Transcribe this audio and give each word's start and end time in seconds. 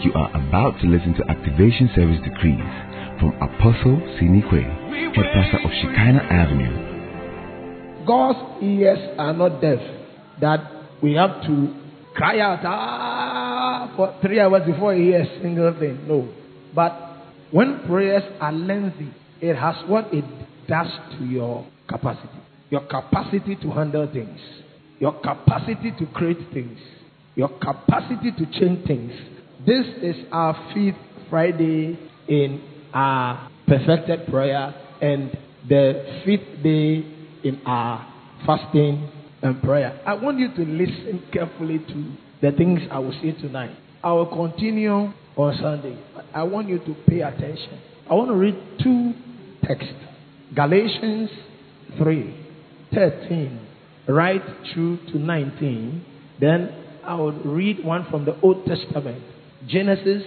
You 0.00 0.12
are 0.14 0.30
about 0.30 0.80
to 0.80 0.86
listen 0.86 1.12
to 1.14 1.28
Activation 1.28 1.90
Service 1.96 2.20
Decrees 2.22 2.60
from 3.18 3.32
Apostle 3.42 3.98
Sinikwe, 4.14 4.62
head 5.12 5.26
pastor 5.34 5.58
of 5.64 5.72
Shekinah 5.72 6.22
Avenue. 6.30 8.06
God's 8.06 8.62
ears 8.62 8.98
are 9.18 9.32
not 9.32 9.60
deaf 9.60 9.80
that 10.40 10.60
we 11.02 11.14
have 11.14 11.42
to 11.42 11.74
cry 12.14 12.38
out 12.38 12.60
ah, 12.64 13.92
for 13.96 14.14
three 14.22 14.38
hours 14.38 14.62
before 14.64 14.94
he 14.94 15.06
hears 15.06 15.26
a 15.26 15.42
single 15.42 15.74
thing. 15.80 16.06
No. 16.06 16.28
But 16.76 16.92
when 17.50 17.80
prayers 17.88 18.22
are 18.40 18.52
lengthy, 18.52 19.12
it 19.40 19.56
has 19.56 19.74
what 19.88 20.14
it 20.14 20.24
does 20.68 20.86
to 21.18 21.24
your 21.24 21.66
capacity. 21.88 22.38
Your 22.70 22.82
capacity 22.86 23.56
to 23.62 23.70
handle 23.72 24.08
things. 24.12 24.38
Your 25.00 25.14
capacity 25.20 25.92
to 25.98 26.06
create 26.14 26.52
things. 26.52 26.78
Your 27.34 27.48
capacity 27.48 28.30
to 28.30 28.46
change 28.60 28.86
things. 28.86 29.12
This 29.68 29.84
is 30.00 30.16
our 30.32 30.72
fifth 30.72 30.96
Friday 31.28 31.98
in 32.26 32.62
our 32.94 33.50
perfected 33.66 34.26
prayer 34.30 34.74
and 35.02 35.30
the 35.68 36.22
fifth 36.24 36.62
day 36.62 37.04
in 37.44 37.60
our 37.66 38.10
fasting 38.46 39.10
and 39.42 39.62
prayer. 39.62 40.00
I 40.06 40.14
want 40.14 40.38
you 40.38 40.48
to 40.54 40.62
listen 40.62 41.22
carefully 41.30 41.80
to 41.80 42.12
the 42.40 42.56
things 42.56 42.80
I 42.90 42.98
will 42.98 43.12
say 43.20 43.32
tonight. 43.32 43.76
I 44.02 44.10
will 44.14 44.34
continue 44.34 45.12
on 45.36 45.58
Sunday. 45.60 46.02
I 46.32 46.44
want 46.44 46.70
you 46.70 46.78
to 46.78 46.96
pay 47.06 47.20
attention. 47.20 47.78
I 48.08 48.14
want 48.14 48.30
to 48.30 48.36
read 48.36 48.56
two 48.82 49.12
texts 49.64 49.92
Galatians 50.54 51.28
3 51.98 52.46
13, 52.94 53.66
right 54.08 54.42
through 54.72 54.96
to 55.12 55.18
19. 55.18 56.06
Then 56.40 57.00
I 57.04 57.16
will 57.16 57.32
read 57.32 57.84
one 57.84 58.06
from 58.10 58.24
the 58.24 58.40
Old 58.40 58.64
Testament 58.64 59.22
Genesis 59.66 60.22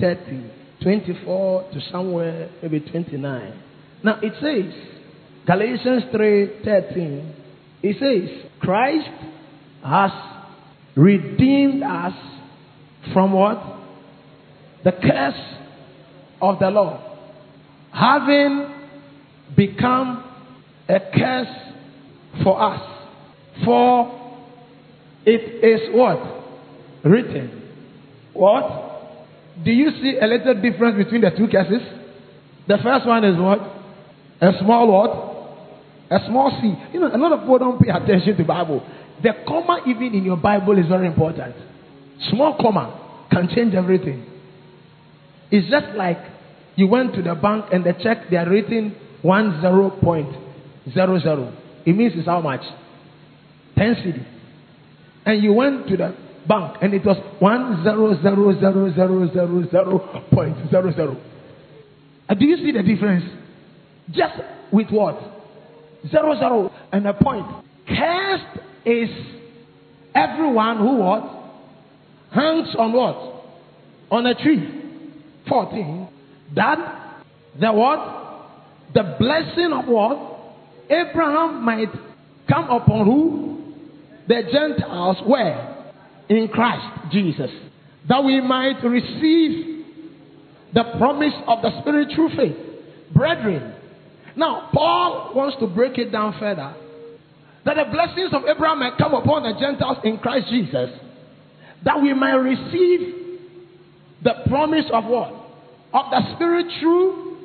30, 0.00 0.50
24 0.82 1.70
to 1.72 1.80
somewhere 1.92 2.50
maybe 2.62 2.80
29. 2.80 3.62
Now 4.02 4.18
it 4.22 4.32
says, 4.40 4.72
Galatians 5.46 6.04
3 6.10 6.62
13, 6.64 7.34
it 7.82 7.96
says, 7.98 8.50
Christ 8.60 9.08
has 9.84 10.10
redeemed 10.96 11.82
us 11.82 12.14
from 13.12 13.32
what? 13.32 13.58
The 14.84 14.92
curse 14.92 15.58
of 16.40 16.58
the 16.58 16.70
law. 16.70 17.06
Having 17.92 18.74
become 19.56 20.24
a 20.88 20.98
curse 21.00 21.72
for 22.42 22.60
us. 22.60 22.80
For 23.64 24.36
it 25.26 25.64
is 25.64 25.94
what? 25.94 26.44
Written. 27.04 27.59
What? 28.32 29.64
Do 29.64 29.70
you 29.70 29.90
see 30.02 30.18
a 30.20 30.26
little 30.26 30.54
difference 30.54 30.96
between 30.96 31.20
the 31.22 31.30
two 31.30 31.46
cases? 31.48 31.82
The 32.66 32.78
first 32.82 33.06
one 33.06 33.24
is 33.24 33.36
what? 33.38 33.60
A 34.40 34.52
small 34.60 34.88
what? 34.88 35.10
A 36.10 36.26
small 36.26 36.50
c. 36.60 36.74
You 36.92 37.00
know, 37.00 37.14
a 37.14 37.18
lot 37.18 37.32
of 37.32 37.40
people 37.40 37.58
don't 37.58 37.80
pay 37.80 37.90
attention 37.90 38.36
to 38.36 38.44
Bible. 38.44 38.86
The 39.22 39.30
comma 39.46 39.82
even 39.86 40.14
in 40.14 40.24
your 40.24 40.36
Bible 40.36 40.78
is 40.78 40.86
very 40.86 41.06
important. 41.06 41.54
Small 42.30 42.56
comma 42.60 43.26
can 43.30 43.48
change 43.54 43.74
everything. 43.74 44.26
It's 45.50 45.68
just 45.70 45.96
like 45.96 46.18
you 46.76 46.86
went 46.86 47.14
to 47.14 47.22
the 47.22 47.34
bank 47.34 47.66
and 47.72 47.84
the 47.84 47.92
check 48.02 48.30
they 48.30 48.36
are 48.36 48.48
zero 50.94 51.18
zero. 51.20 51.52
It 51.84 51.96
means 51.96 52.12
it's 52.16 52.26
how 52.26 52.40
much? 52.40 52.62
Ten 53.76 53.94
cedi. 53.96 54.24
And 55.26 55.42
you 55.42 55.52
went 55.52 55.86
to 55.88 55.96
the 55.96 56.14
bank 56.48 56.76
and 56.82 56.94
it 56.94 57.04
was 57.04 57.16
one 57.38 57.82
zero 57.82 58.14
zero 58.22 58.58
zero 58.58 58.92
zero 58.94 59.32
zero 59.32 59.70
zero 59.70 60.24
point 60.32 60.56
zero 60.70 60.92
zero. 60.92 61.16
Uh, 62.28 62.34
do 62.34 62.44
you 62.46 62.56
see 62.56 62.72
the 62.72 62.82
difference? 62.82 63.24
Just 64.10 64.34
with 64.72 64.88
what? 64.90 65.18
Zero 66.10 66.38
zero 66.38 66.72
and 66.92 67.06
a 67.06 67.14
point. 67.14 67.46
Cursed 67.86 68.60
is 68.84 69.08
everyone 70.14 70.78
who 70.78 70.96
what? 70.96 71.22
Hangs 72.32 72.74
on 72.78 72.92
what? 72.92 73.44
On 74.10 74.26
a 74.26 74.34
tree. 74.34 74.80
14. 75.48 76.08
That 76.54 77.22
the 77.60 77.72
what? 77.72 78.20
The 78.94 79.16
blessing 79.18 79.72
of 79.72 79.86
what? 79.86 80.38
Abraham 80.90 81.64
might 81.64 81.92
come 82.48 82.70
upon 82.70 83.04
who? 83.06 83.74
The 84.26 84.42
Gentiles 84.52 85.16
where? 85.26 85.79
In 86.30 86.48
Christ 86.48 87.12
Jesus. 87.12 87.50
That 88.08 88.24
we 88.24 88.40
might 88.40 88.82
receive 88.82 89.84
the 90.72 90.84
promise 90.96 91.34
of 91.46 91.60
the 91.60 91.82
Spirit 91.82 92.08
through 92.14 92.30
faith. 92.36 92.56
Brethren. 93.12 93.74
Now, 94.36 94.70
Paul 94.72 95.32
wants 95.34 95.58
to 95.60 95.66
break 95.66 95.98
it 95.98 96.10
down 96.10 96.36
further. 96.38 96.74
That 97.64 97.74
the 97.74 97.90
blessings 97.92 98.32
of 98.32 98.42
Abraham 98.48 98.78
might 98.78 98.96
come 98.96 99.12
upon 99.12 99.42
the 99.42 99.58
Gentiles 99.60 99.98
in 100.04 100.18
Christ 100.18 100.48
Jesus. 100.48 100.90
That 101.84 102.00
we 102.00 102.14
might 102.14 102.34
receive 102.34 103.14
the 104.22 104.34
promise 104.48 104.84
of 104.92 105.04
what? 105.04 105.32
Of 105.92 106.10
the 106.10 106.34
Spirit 106.36 106.66
through 106.80 107.36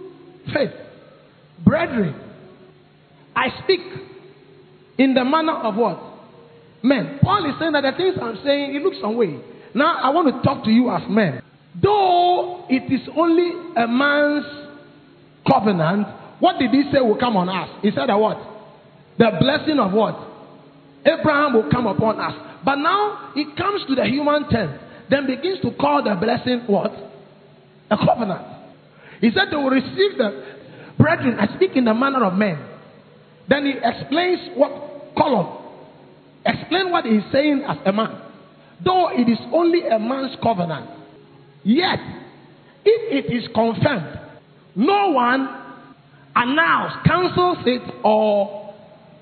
faith. 0.54 0.72
Brethren, 1.66 2.16
I 3.36 3.48
speak 3.64 3.82
in 4.98 5.14
the 5.16 5.26
manner 5.26 5.54
of 5.54 5.76
what? 5.76 6.15
Men. 6.86 7.18
Paul 7.24 7.50
is 7.50 7.58
saying 7.60 7.72
that 7.74 7.82
the 7.82 7.98
things 7.98 8.14
I'm 8.22 8.38
saying, 8.46 8.76
it 8.76 8.82
looks 8.84 8.98
some 9.02 9.18
way. 9.18 9.42
Now 9.74 9.98
I 9.98 10.10
want 10.10 10.30
to 10.30 10.42
talk 10.46 10.64
to 10.66 10.72
you 10.72 10.92
as 10.92 11.02
men. 11.10 11.42
Though 11.82 12.66
it 12.70 12.86
is 12.94 13.02
only 13.18 13.50
a 13.76 13.88
man's 13.88 14.46
covenant, 15.50 16.06
what 16.40 16.60
did 16.60 16.70
he 16.70 16.84
say 16.94 17.02
will 17.02 17.18
come 17.18 17.36
on 17.38 17.50
us? 17.50 17.70
He 17.82 17.90
said 17.90 18.08
that 18.08 18.20
what? 18.20 18.38
The 19.18 19.32
blessing 19.40 19.80
of 19.80 19.94
what? 19.94 20.14
Abraham 21.06 21.54
will 21.54 21.72
come 21.72 21.88
upon 21.88 22.20
us. 22.20 22.34
But 22.64 22.76
now 22.76 23.34
it 23.36 23.58
comes 23.58 23.82
to 23.90 23.96
the 23.96 24.06
human 24.06 24.48
term, 24.50 24.78
then 25.10 25.26
begins 25.26 25.62
to 25.62 25.72
call 25.82 26.04
the 26.04 26.14
blessing 26.14 26.66
what? 26.68 26.94
A 27.90 27.98
covenant. 27.98 28.46
He 29.22 29.32
said 29.32 29.50
they 29.50 29.58
will 29.58 29.74
receive 29.74 30.18
the 30.22 30.46
brethren. 31.00 31.40
I 31.40 31.54
speak 31.56 31.72
in 31.76 31.86
the 31.86 31.96
manner 31.96 32.24
of 32.24 32.34
men. 32.36 32.62
Then 33.50 33.66
he 33.66 33.74
explains 33.82 34.54
what 34.56 35.16
column. 35.18 35.65
Explain 36.46 36.92
what 36.92 37.06
he's 37.06 37.24
saying 37.32 37.64
as 37.68 37.78
a 37.86 37.92
man. 37.92 38.22
Though 38.84 39.10
it 39.10 39.30
is 39.30 39.40
only 39.52 39.82
a 39.88 39.98
man's 39.98 40.36
covenant. 40.44 40.90
Yet, 41.64 42.00
if 42.86 43.26
it 43.26 43.34
is 43.34 43.48
confirmed, 43.54 44.20
no 44.76 45.12
one 45.12 45.48
announces, 46.36 47.02
cancels 47.06 47.58
it, 47.66 47.82
or 48.04 48.74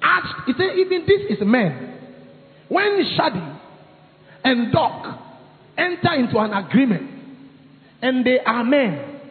asked. 0.01 0.47
He 0.47 0.53
said, 0.53 0.77
even 0.77 1.05
this 1.07 1.37
is 1.37 1.45
men. 1.45 1.99
When 2.67 3.05
Shadi 3.17 3.59
and 4.43 4.71
Doc 4.71 5.19
enter 5.77 6.13
into 6.15 6.37
an 6.39 6.53
agreement, 6.53 7.09
and 8.01 8.25
they 8.25 8.39
are 8.39 8.63
men, 8.65 9.21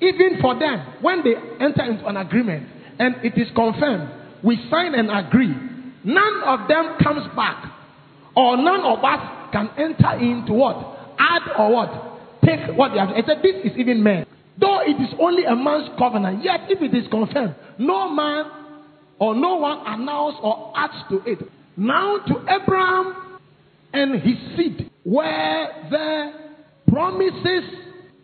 even 0.00 0.40
for 0.40 0.58
them, 0.58 0.86
when 1.02 1.22
they 1.22 1.34
enter 1.62 1.82
into 1.82 2.06
an 2.06 2.16
agreement 2.16 2.68
and 2.98 3.16
it 3.22 3.36
is 3.36 3.48
confirmed, 3.54 4.08
we 4.42 4.56
sign 4.70 4.94
and 4.94 5.10
agree, 5.10 5.54
none 6.06 6.42
of 6.46 6.68
them 6.68 6.96
comes 7.02 7.26
back, 7.34 7.66
or 8.34 8.56
none 8.56 8.80
of 8.80 9.02
us 9.04 9.50
can 9.52 9.68
enter 9.76 10.12
into 10.22 10.52
what? 10.52 10.76
Add 11.18 11.42
or 11.58 11.72
what? 11.72 11.90
Take 12.44 12.76
what 12.76 12.92
they 12.92 12.98
have. 12.98 13.10
I 13.10 13.22
said, 13.26 13.42
this 13.42 13.56
is 13.64 13.76
even 13.76 14.02
men. 14.02 14.26
Though 14.58 14.80
it 14.80 14.96
is 15.00 15.12
only 15.20 15.44
a 15.44 15.54
man's 15.54 15.90
covenant, 15.98 16.44
yet 16.44 16.60
if 16.68 16.80
it 16.80 16.96
is 16.96 17.06
confirmed, 17.10 17.54
no 17.78 18.08
man 18.08 18.44
or 19.18 19.34
no 19.34 19.56
one 19.56 19.80
announced 19.86 20.38
or 20.42 20.72
adds 20.76 20.94
to 21.10 21.20
it. 21.26 21.38
Now 21.76 22.18
to 22.26 22.34
Abraham 22.48 23.38
and 23.92 24.20
his 24.22 24.36
seed 24.56 24.90
were 25.04 25.66
the 25.90 26.32
promises 26.88 27.64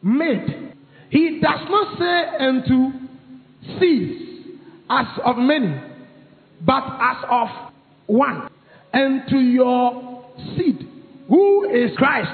made. 0.02 0.74
He 1.10 1.40
does 1.40 1.60
not 1.68 1.98
say 1.98 2.46
unto 2.46 2.92
seeds 3.78 4.22
as 4.88 5.06
of 5.24 5.36
many, 5.36 5.74
but 6.64 6.82
as 7.00 7.16
of 7.30 7.71
one, 8.06 8.48
and 8.92 9.22
to 9.28 9.38
your 9.38 10.24
seed, 10.56 10.88
who 11.28 11.70
is 11.70 11.96
Christ. 11.96 12.30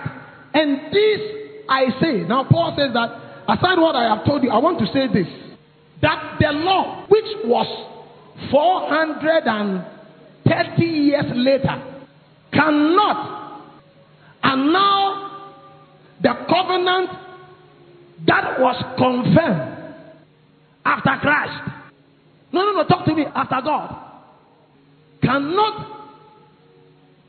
And 0.54 0.92
this 0.92 1.20
I 1.68 1.90
say. 2.00 2.24
Now, 2.26 2.44
Paul 2.50 2.74
says 2.76 2.92
that, 2.94 3.10
aside 3.48 3.78
what 3.78 3.94
I 3.94 4.04
have 4.14 4.24
told 4.24 4.42
you, 4.42 4.50
I 4.50 4.58
want 4.58 4.80
to 4.80 4.86
say 4.86 5.06
this 5.12 5.28
that 6.00 6.38
the 6.40 6.52
law, 6.52 7.04
which 7.08 7.26
was 7.44 7.66
430 8.50 10.84
years 10.84 11.24
later, 11.34 11.82
cannot 12.52 13.62
annul 14.44 15.28
the 16.22 16.34
covenant 16.48 17.10
that 18.26 18.60
was 18.60 18.76
confirmed 18.96 19.74
after 20.84 21.16
Christ. 21.20 21.62
No, 22.52 22.64
no, 22.64 22.72
no, 22.72 22.84
talk 22.84 23.04
to 23.06 23.14
me 23.14 23.24
after 23.34 23.60
God. 23.62 24.07
Cannot 25.28 25.76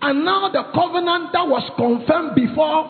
annul 0.01 0.51
the 0.53 0.63
covenant 0.73 1.33
that 1.33 1.43
was 1.43 1.69
confirmed 1.75 2.33
before 2.33 2.87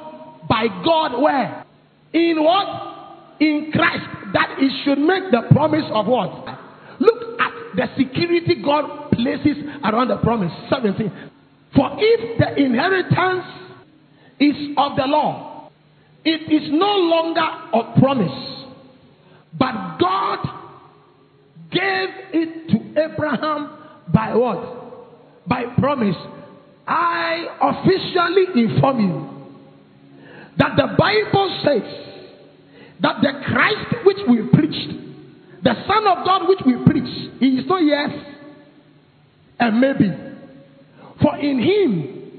by 0.48 0.68
God 0.86 1.20
where? 1.20 1.66
In 2.14 2.44
what? 2.44 3.42
In 3.42 3.72
Christ. 3.74 4.06
That 4.34 4.58
it 4.60 4.72
should 4.86 5.00
make 5.00 5.32
the 5.32 5.50
promise 5.50 5.90
of 5.92 6.06
what? 6.06 6.30
Look 7.00 7.42
at 7.42 7.52
the 7.76 7.88
security 7.98 8.62
God 8.64 9.10
places 9.10 9.58
around 9.84 10.10
the 10.10 10.18
promise. 10.18 10.54
17. 10.70 11.12
For 11.74 11.90
if 11.98 12.38
the 12.38 12.64
inheritance 12.64 13.46
is 14.40 14.78
of 14.78 14.96
the 14.96 15.08
law, 15.08 15.72
it 16.24 16.54
is 16.54 16.70
no 16.70 16.86
longer 16.86 17.42
a 17.42 18.00
promise, 18.00 18.68
but 19.58 19.98
God 19.98 20.38
gave 21.72 22.10
it 22.32 22.70
to 22.70 23.02
Abraham 23.02 23.76
by 24.14 24.36
what? 24.36 24.79
By 25.50 25.66
promise. 25.80 26.16
I 26.88 27.48
officially 27.62 28.66
inform 28.66 29.00
you 29.00 29.40
that 30.58 30.76
the 30.76 30.96
Bible 30.98 31.62
says 31.64 32.10
that 33.02 33.16
the 33.22 33.32
Christ 33.46 34.06
which 34.06 34.18
we 34.28 34.50
preached, 34.54 34.90
the 35.64 35.74
Son 35.88 36.08
of 36.08 36.26
God 36.26 36.48
which 36.48 36.60
we 36.66 36.76
preach, 36.86 37.32
he 37.40 37.58
is 37.58 37.66
not 37.68 37.84
yes 37.84 38.10
and 39.60 39.80
maybe. 39.80 40.12
For 41.22 41.38
in 41.38 41.60
him, 41.60 42.32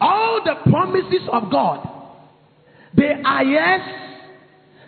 all 0.00 0.40
the 0.44 0.70
promises 0.70 1.28
of 1.32 1.50
God, 1.50 1.88
they 2.96 3.12
are 3.24 3.44
yes, 3.44 3.80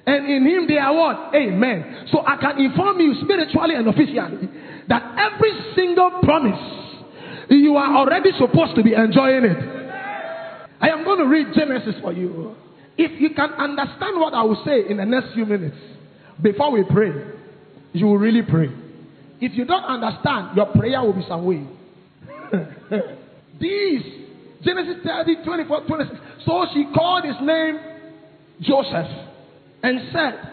and 0.07 0.27
in 0.31 0.47
him 0.47 0.67
they 0.67 0.79
are 0.79 0.95
what? 0.95 1.35
Amen. 1.35 2.07
So 2.13 2.25
I 2.27 2.37
can 2.37 2.61
inform 2.61 3.01
you 3.01 3.15
spiritually 3.23 3.75
and 3.75 3.89
officially 3.89 4.49
that 4.89 5.03
every 5.19 5.53
single 5.77 6.21
promise 6.23 6.79
you 7.49 7.77
are 7.77 7.97
already 7.97 8.31
supposed 8.39 8.77
to 8.77 8.83
be 8.83 8.95
enjoying 8.95 9.45
it. 9.45 9.79
I 10.81 10.91
am 10.91 11.05
going 11.05 11.19
to 11.19 11.27
read 11.27 11.49
Genesis 11.55 11.95
for 12.01 12.13
you. 12.13 12.55
If 12.97 13.21
you 13.21 13.31
can 13.35 13.51
understand 13.53 14.21
what 14.21 14.35
I 14.35 14.43
will 14.43 14.63
say 14.65 14.89
in 14.89 14.97
the 14.99 15.05
next 15.05 15.35
few 15.35 15.47
minutes 15.47 15.77
before 16.43 16.71
we 16.73 16.85
pray, 16.85 17.13
you 17.93 18.07
will 18.07 18.19
really 18.19 18.43
pray. 18.43 18.69
If 19.41 19.57
you 19.57 19.65
don't 19.65 19.85
understand, 19.85 20.57
your 20.57 20.67
prayer 20.67 21.01
will 21.03 21.13
be 21.13 21.25
some 21.29 21.45
way. 21.45 21.67
These, 23.61 24.03
Genesis 24.63 24.97
30, 25.05 25.45
24, 25.45 25.87
26. 25.87 26.21
So 26.45 26.67
she 26.75 26.87
called 26.95 27.25
his 27.25 27.37
name 27.43 27.79
Joseph 28.61 29.07
and 29.83 30.01
said, 30.13 30.53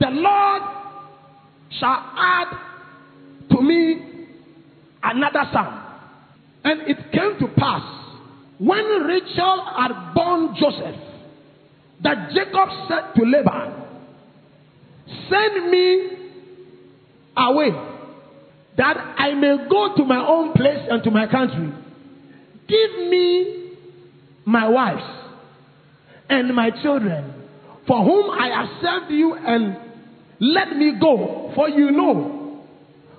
The 0.00 0.10
Lord 0.10 0.62
shall 1.78 2.12
add 2.16 2.46
to 3.50 3.60
me 3.60 4.26
another 5.02 5.50
son. 5.52 5.83
And 6.64 6.80
it 6.88 6.96
came 7.12 7.38
to 7.40 7.54
pass 7.56 7.82
when 8.58 8.84
Rachel 9.06 9.64
had 9.76 10.14
born 10.14 10.56
Joseph 10.58 11.00
that 12.02 12.30
Jacob 12.30 12.68
said 12.88 13.14
to 13.16 13.24
Laban, 13.24 13.82
Send 15.28 15.70
me 15.70 16.08
away 17.36 17.70
that 18.76 18.96
I 18.96 19.34
may 19.34 19.56
go 19.68 19.94
to 19.96 20.04
my 20.04 20.26
own 20.26 20.52
place 20.54 20.86
and 20.90 21.02
to 21.04 21.10
my 21.10 21.26
country. 21.26 21.72
Give 22.66 23.08
me 23.10 23.72
my 24.46 24.68
wives 24.68 25.02
and 26.28 26.54
my 26.54 26.70
children 26.82 27.34
for 27.86 28.02
whom 28.02 28.30
I 28.30 28.48
have 28.48 28.68
served 28.82 29.12
you 29.12 29.34
and 29.34 29.76
let 30.40 30.76
me 30.76 30.92
go, 31.00 31.52
for 31.54 31.68
you 31.68 31.90
know 31.90 32.64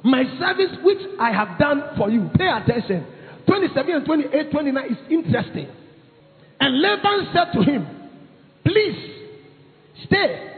my 0.03 0.23
service 0.39 0.77
which 0.83 0.99
I 1.19 1.31
have 1.31 1.57
done 1.57 1.81
for 1.97 2.09
you. 2.09 2.29
Pay 2.37 2.47
attention. 2.47 3.05
27 3.47 3.91
and 3.95 4.05
28, 4.05 4.51
29 4.51 4.85
is 4.85 4.97
interesting. 5.09 5.67
And 6.59 6.81
Laban 6.81 7.27
said 7.33 7.51
to 7.53 7.61
him, 7.63 7.87
Please 8.63 8.97
stay. 10.05 10.51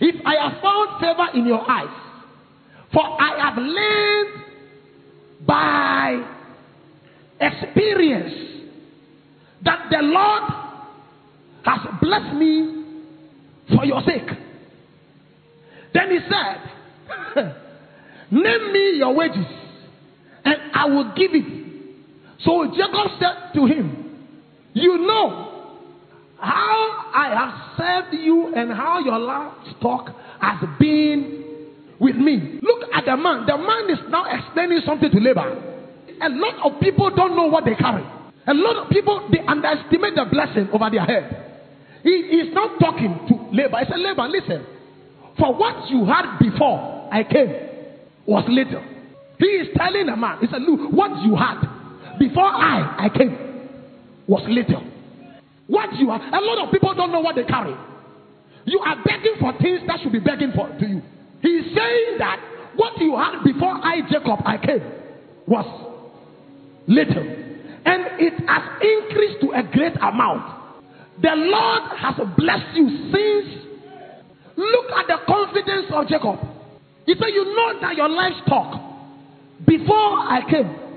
If 0.00 0.14
I 0.24 0.48
have 0.48 0.62
found 0.62 1.00
favor 1.00 1.38
in 1.38 1.46
your 1.46 1.68
eyes, 1.70 1.94
for 2.92 3.02
I 3.02 3.38
have 3.44 3.58
learned 3.58 4.44
by 5.46 6.38
experience 7.40 8.34
that 9.64 9.88
the 9.90 9.98
Lord 10.00 10.42
has 11.64 11.80
blessed 12.00 12.34
me 12.36 12.84
for 13.76 13.84
your 13.84 14.00
sake. 14.06 14.28
Then 15.92 16.10
he 16.10 16.18
said, 16.28 17.44
Name 18.30 18.72
me 18.72 18.96
your 18.98 19.14
wages, 19.14 19.46
and 20.44 20.56
I 20.74 20.86
will 20.86 21.12
give 21.16 21.34
it 21.34 21.67
so 22.44 22.66
Jacob 22.70 23.18
said 23.18 23.52
to 23.54 23.66
him, 23.66 24.26
You 24.74 24.98
know 24.98 25.76
how 26.38 27.10
I 27.14 27.34
have 27.34 27.76
served 27.76 28.22
you 28.22 28.54
and 28.54 28.72
how 28.72 29.00
your 29.00 29.18
livestock 29.18 30.14
has 30.40 30.62
been 30.78 31.44
with 31.98 32.16
me. 32.16 32.60
Look 32.62 32.88
at 32.94 33.04
the 33.06 33.16
man. 33.16 33.44
The 33.46 33.56
man 33.58 33.90
is 33.90 33.98
now 34.08 34.24
explaining 34.30 34.80
something 34.86 35.10
to 35.10 35.18
Laban. 35.18 35.64
A 36.22 36.28
lot 36.30 36.72
of 36.72 36.80
people 36.80 37.10
don't 37.14 37.34
know 37.36 37.46
what 37.46 37.64
they 37.64 37.74
carry. 37.74 38.04
A 38.46 38.54
lot 38.54 38.76
of 38.84 38.90
people 38.90 39.28
they 39.32 39.40
underestimate 39.46 40.14
the 40.14 40.26
blessing 40.30 40.68
over 40.72 40.88
their 40.90 41.04
head. 41.04 41.44
He 42.04 42.10
is 42.10 42.54
not 42.54 42.78
talking 42.78 43.18
to 43.28 43.34
Laban. 43.52 43.84
He 43.84 43.90
said, 43.90 43.98
Laban, 43.98 44.30
listen. 44.30 44.64
For 45.38 45.54
what 45.54 45.90
you 45.90 46.04
had 46.06 46.38
before 46.38 47.08
I 47.12 47.24
came 47.24 47.52
was 48.26 48.44
little. 48.48 48.82
He 49.38 49.46
is 49.46 49.68
telling 49.76 50.06
the 50.06 50.16
man, 50.16 50.38
he 50.40 50.46
said, 50.46 50.62
Look, 50.62 50.92
what 50.92 51.22
you 51.24 51.34
had 51.36 51.77
before 52.18 52.46
I, 52.46 53.06
I 53.06 53.08
came 53.16 53.36
was 54.26 54.42
little. 54.48 54.84
What 55.66 55.92
you 55.94 56.10
are, 56.10 56.20
a 56.20 56.40
lot 56.40 56.66
of 56.66 56.72
people 56.72 56.94
don't 56.94 57.12
know 57.12 57.20
what 57.20 57.36
they 57.36 57.44
carry. 57.44 57.74
You 58.64 58.80
are 58.80 58.96
begging 59.04 59.36
for 59.40 59.52
things 59.60 59.80
that 59.86 60.00
should 60.02 60.12
be 60.12 60.18
begging 60.18 60.52
for 60.54 60.68
to 60.68 60.86
you. 60.86 61.02
He's 61.40 61.64
saying 61.74 62.18
that 62.18 62.40
what 62.76 62.98
you 62.98 63.16
had 63.16 63.42
before 63.44 63.74
I, 63.82 64.00
Jacob, 64.10 64.40
I 64.44 64.58
came 64.58 64.82
was 65.46 65.66
little. 66.86 67.26
And 67.84 68.20
it 68.20 68.34
has 68.46 68.64
increased 68.82 69.40
to 69.42 69.52
a 69.52 69.62
great 69.62 69.96
amount. 69.96 70.58
The 71.22 71.32
Lord 71.34 71.82
has 71.98 72.14
blessed 72.36 72.76
you 72.76 72.88
since. 73.12 73.64
Look 74.56 74.86
at 74.98 75.06
the 75.06 75.18
confidence 75.26 75.86
of 75.92 76.08
Jacob. 76.08 76.38
He 77.06 77.14
said, 77.14 77.28
You 77.32 77.44
know 77.44 77.80
that 77.80 77.96
your 77.96 78.08
livestock 78.08 78.80
before 79.66 80.18
I 80.28 80.40
came 80.50 80.87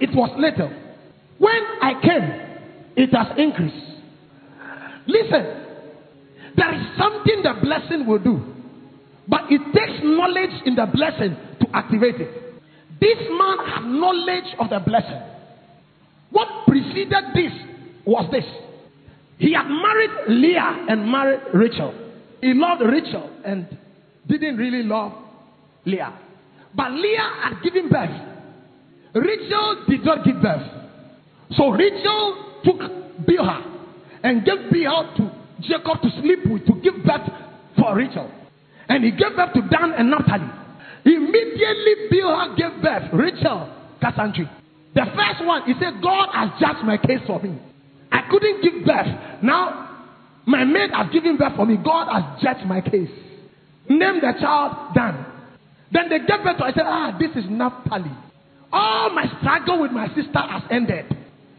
it 0.00 0.14
was 0.14 0.30
little. 0.38 0.70
When 1.38 1.62
I 1.82 1.92
came, 2.02 2.48
it 2.96 3.14
has 3.14 3.38
increased. 3.38 3.86
Listen, 5.06 5.68
there 6.56 6.74
is 6.74 6.86
something 6.98 7.42
the 7.42 7.54
blessing 7.62 8.06
will 8.06 8.18
do, 8.18 8.54
but 9.28 9.42
it 9.50 9.60
takes 9.72 10.02
knowledge 10.02 10.62
in 10.66 10.74
the 10.74 10.86
blessing 10.86 11.36
to 11.60 11.66
activate 11.74 12.20
it. 12.20 12.30
This 13.00 13.18
man 13.30 13.58
had 13.66 13.84
knowledge 13.84 14.54
of 14.58 14.70
the 14.70 14.80
blessing. 14.80 15.22
What 16.30 16.48
preceded 16.66 17.24
this 17.34 17.52
was 18.04 18.28
this. 18.32 18.44
He 19.38 19.52
had 19.52 19.68
married 19.68 20.10
Leah 20.28 20.86
and 20.88 21.10
married 21.10 21.40
Rachel. 21.54 21.94
He 22.40 22.52
loved 22.54 22.82
Rachel 22.82 23.30
and 23.44 23.66
didn't 24.26 24.56
really 24.56 24.82
love 24.82 25.12
Leah. 25.84 26.18
But 26.74 26.90
Leah 26.92 27.30
had 27.44 27.62
given 27.62 27.88
birth 27.88 28.27
Rachel 29.14 29.84
did 29.88 30.04
not 30.04 30.24
give 30.24 30.40
birth. 30.42 30.66
So 31.56 31.70
Rachel 31.70 32.60
took 32.64 32.80
Bilhah 33.26 33.62
and 34.22 34.44
gave 34.44 34.70
Bilhah 34.72 35.16
to 35.16 35.30
Jacob 35.60 36.02
to 36.02 36.10
sleep 36.20 36.40
with, 36.46 36.66
to 36.66 36.74
give 36.82 37.02
birth 37.04 37.28
for 37.76 37.96
Rachel. 37.96 38.30
And 38.88 39.04
he 39.04 39.10
gave 39.10 39.34
birth 39.36 39.54
to 39.54 39.62
Dan 39.62 39.92
and 39.96 40.10
Naphtali. 40.10 40.48
Immediately 41.04 41.94
Bilhah 42.12 42.56
gave 42.56 42.82
birth, 42.82 43.10
Rachel, 43.12 43.72
Cassandra. 44.00 44.50
The 44.94 45.04
first 45.14 45.46
one, 45.46 45.62
he 45.64 45.74
said, 45.80 46.02
God 46.02 46.28
has 46.32 46.50
judged 46.60 46.84
my 46.84 46.96
case 46.96 47.20
for 47.26 47.40
me. 47.40 47.58
I 48.10 48.22
couldn't 48.30 48.62
give 48.62 48.84
birth. 48.86 49.42
Now, 49.42 50.06
my 50.46 50.64
maid 50.64 50.90
has 50.92 51.12
given 51.12 51.36
birth 51.36 51.56
for 51.56 51.66
me. 51.66 51.76
God 51.76 52.08
has 52.10 52.42
judged 52.42 52.66
my 52.66 52.80
case. 52.80 53.10
Name 53.88 54.20
the 54.20 54.32
child 54.40 54.94
Dan. 54.94 55.24
Then 55.92 56.08
they 56.08 56.18
gave 56.18 56.42
birth 56.42 56.58
to 56.58 56.64
I 56.64 56.72
said, 56.72 56.84
ah, 56.84 57.16
this 57.18 57.30
is 57.42 57.50
Naphtali. 57.50 58.10
All 58.72 59.10
my 59.10 59.24
struggle 59.40 59.82
with 59.82 59.92
my 59.92 60.08
sister 60.08 60.38
has 60.38 60.62
ended, 60.70 61.06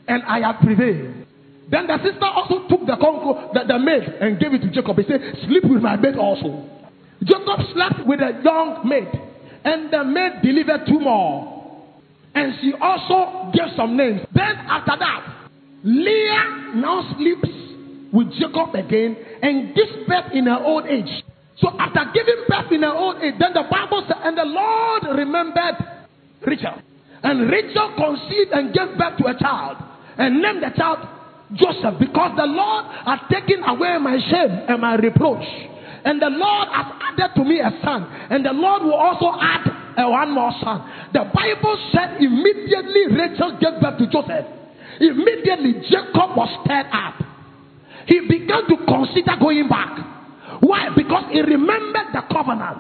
and 0.08 0.24
I 0.24 0.40
have 0.42 0.62
prevailed. 0.62 1.26
Then 1.70 1.88
the 1.88 1.98
sister 2.04 2.26
also 2.26 2.68
took 2.68 2.82
the 2.86 2.98
conco, 2.98 3.54
the, 3.54 3.62
the 3.68 3.80
maid, 3.80 4.04
and 4.22 4.40
gave 4.40 4.54
it 4.54 4.62
to 4.62 4.70
Jacob. 4.70 4.98
He 4.98 5.04
said, 5.04 5.22
Sleep 5.46 5.64
with 5.66 5.82
my 5.82 5.96
maid 5.96 6.16
also. 6.16 6.66
Jacob 7.24 7.60
slept 7.74 8.08
with 8.08 8.20
a 8.22 8.42
young 8.44 8.88
maid, 8.88 9.10
and 9.64 9.92
the 9.92 10.04
maid 10.04 10.42
delivered 10.42 10.86
two 10.88 11.00
more. 11.00 11.60
And 12.34 12.54
she 12.62 12.74
also 12.80 13.52
gave 13.54 13.74
some 13.76 13.98
names. 13.98 14.22
Then 14.34 14.56
after 14.70 14.94
that, 14.98 15.50
Leah 15.84 16.74
now 16.76 17.16
sleeps 17.18 17.50
with 18.14 18.32
Jacob 18.34 18.74
again 18.76 19.18
and 19.42 19.76
gives 19.76 20.08
birth 20.08 20.32
in 20.34 20.46
her 20.46 20.64
old 20.64 20.86
age. 20.86 21.10
So 21.58 21.70
after 21.78 22.02
giving 22.14 22.46
birth 22.48 22.72
in 22.72 22.84
her 22.84 22.94
old 22.94 23.18
age, 23.18 23.36
then 23.40 23.54
the 23.54 23.64
Bible 23.70 24.04
said, 24.08 24.18
and 24.24 24.38
the 24.38 24.46
Lord 24.46 25.18
remembered 25.18 25.76
Rachel. 26.46 26.82
And 27.24 27.50
Rachel 27.50 27.94
conceived 27.98 28.52
and 28.52 28.74
gave 28.74 28.98
birth 28.98 29.18
to 29.18 29.28
a 29.28 29.38
child 29.38 29.78
and 30.18 30.42
named 30.42 30.64
the 30.64 30.72
child 30.76 31.00
Joseph 31.54 32.00
because 32.00 32.32
the 32.38 32.46
Lord 32.46 32.86
had 33.06 33.28
taken 33.32 33.64
away 33.64 33.98
my 33.98 34.18
shame 34.30 34.66
and 34.68 34.82
my 34.82 34.96
reproach. 34.96 35.44
And 36.06 36.22
the 36.22 36.30
Lord 36.30 36.68
has 36.72 36.86
added 37.02 37.36
to 37.36 37.44
me 37.44 37.60
a 37.60 37.72
son. 37.84 38.08
And 38.30 38.46
the 38.46 38.54
Lord 38.54 38.84
will 38.84 38.94
also 38.94 39.36
add 39.40 39.68
a 39.98 40.10
one 40.10 40.32
more 40.32 40.54
son. 40.64 41.10
The 41.12 41.26
Bible 41.34 41.76
said 41.92 42.22
immediately 42.22 43.12
Rachel 43.12 43.58
gave 43.60 43.82
birth 43.82 43.98
to 44.00 44.08
Joseph. 44.08 44.46
Immediately 45.00 45.90
Jacob 45.90 46.36
was 46.36 46.50
stirred 46.64 46.88
up. 46.92 47.16
He 48.08 48.22
began 48.22 48.68
to 48.68 48.78
consider 48.88 49.36
going 49.40 49.68
back. 49.68 50.00
Why? 50.62 50.90
Because 50.96 51.26
he 51.32 51.42
remembered 51.42 52.14
the 52.14 52.22
covenant. 52.32 52.80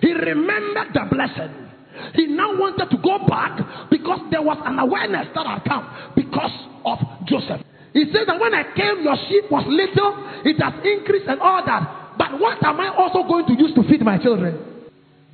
He 0.00 0.12
remembered 0.12 0.92
the 0.94 1.08
blessing. 1.10 1.71
He 2.14 2.26
now 2.26 2.56
wanted 2.58 2.90
to 2.90 2.98
go 2.98 3.26
back 3.26 3.88
because 3.90 4.20
there 4.30 4.42
was 4.42 4.58
an 4.64 4.78
awareness 4.78 5.28
that 5.34 5.46
had 5.46 5.64
come 5.64 5.84
because 6.16 6.52
of 6.84 6.98
Joseph. 7.26 7.60
He 7.92 8.04
said 8.12 8.24
that 8.26 8.40
when 8.40 8.54
I 8.54 8.64
came, 8.74 9.04
your 9.04 9.16
sheep 9.28 9.50
was 9.50 9.64
little, 9.68 10.16
it 10.44 10.56
has 10.62 10.74
increased 10.84 11.28
and 11.28 11.40
all 11.40 11.64
that. 11.64 12.16
But 12.16 12.40
what 12.40 12.62
am 12.64 12.80
I 12.80 12.88
also 12.88 13.26
going 13.28 13.46
to 13.46 13.54
use 13.54 13.74
to 13.74 13.82
feed 13.88 14.00
my 14.00 14.18
children? 14.18 14.58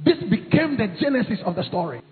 This 0.05 0.19
became 0.31 0.77
the 0.77 0.89
genesis 1.01 1.39
of 1.45 1.55
the 1.55 1.63
story. 1.65 2.03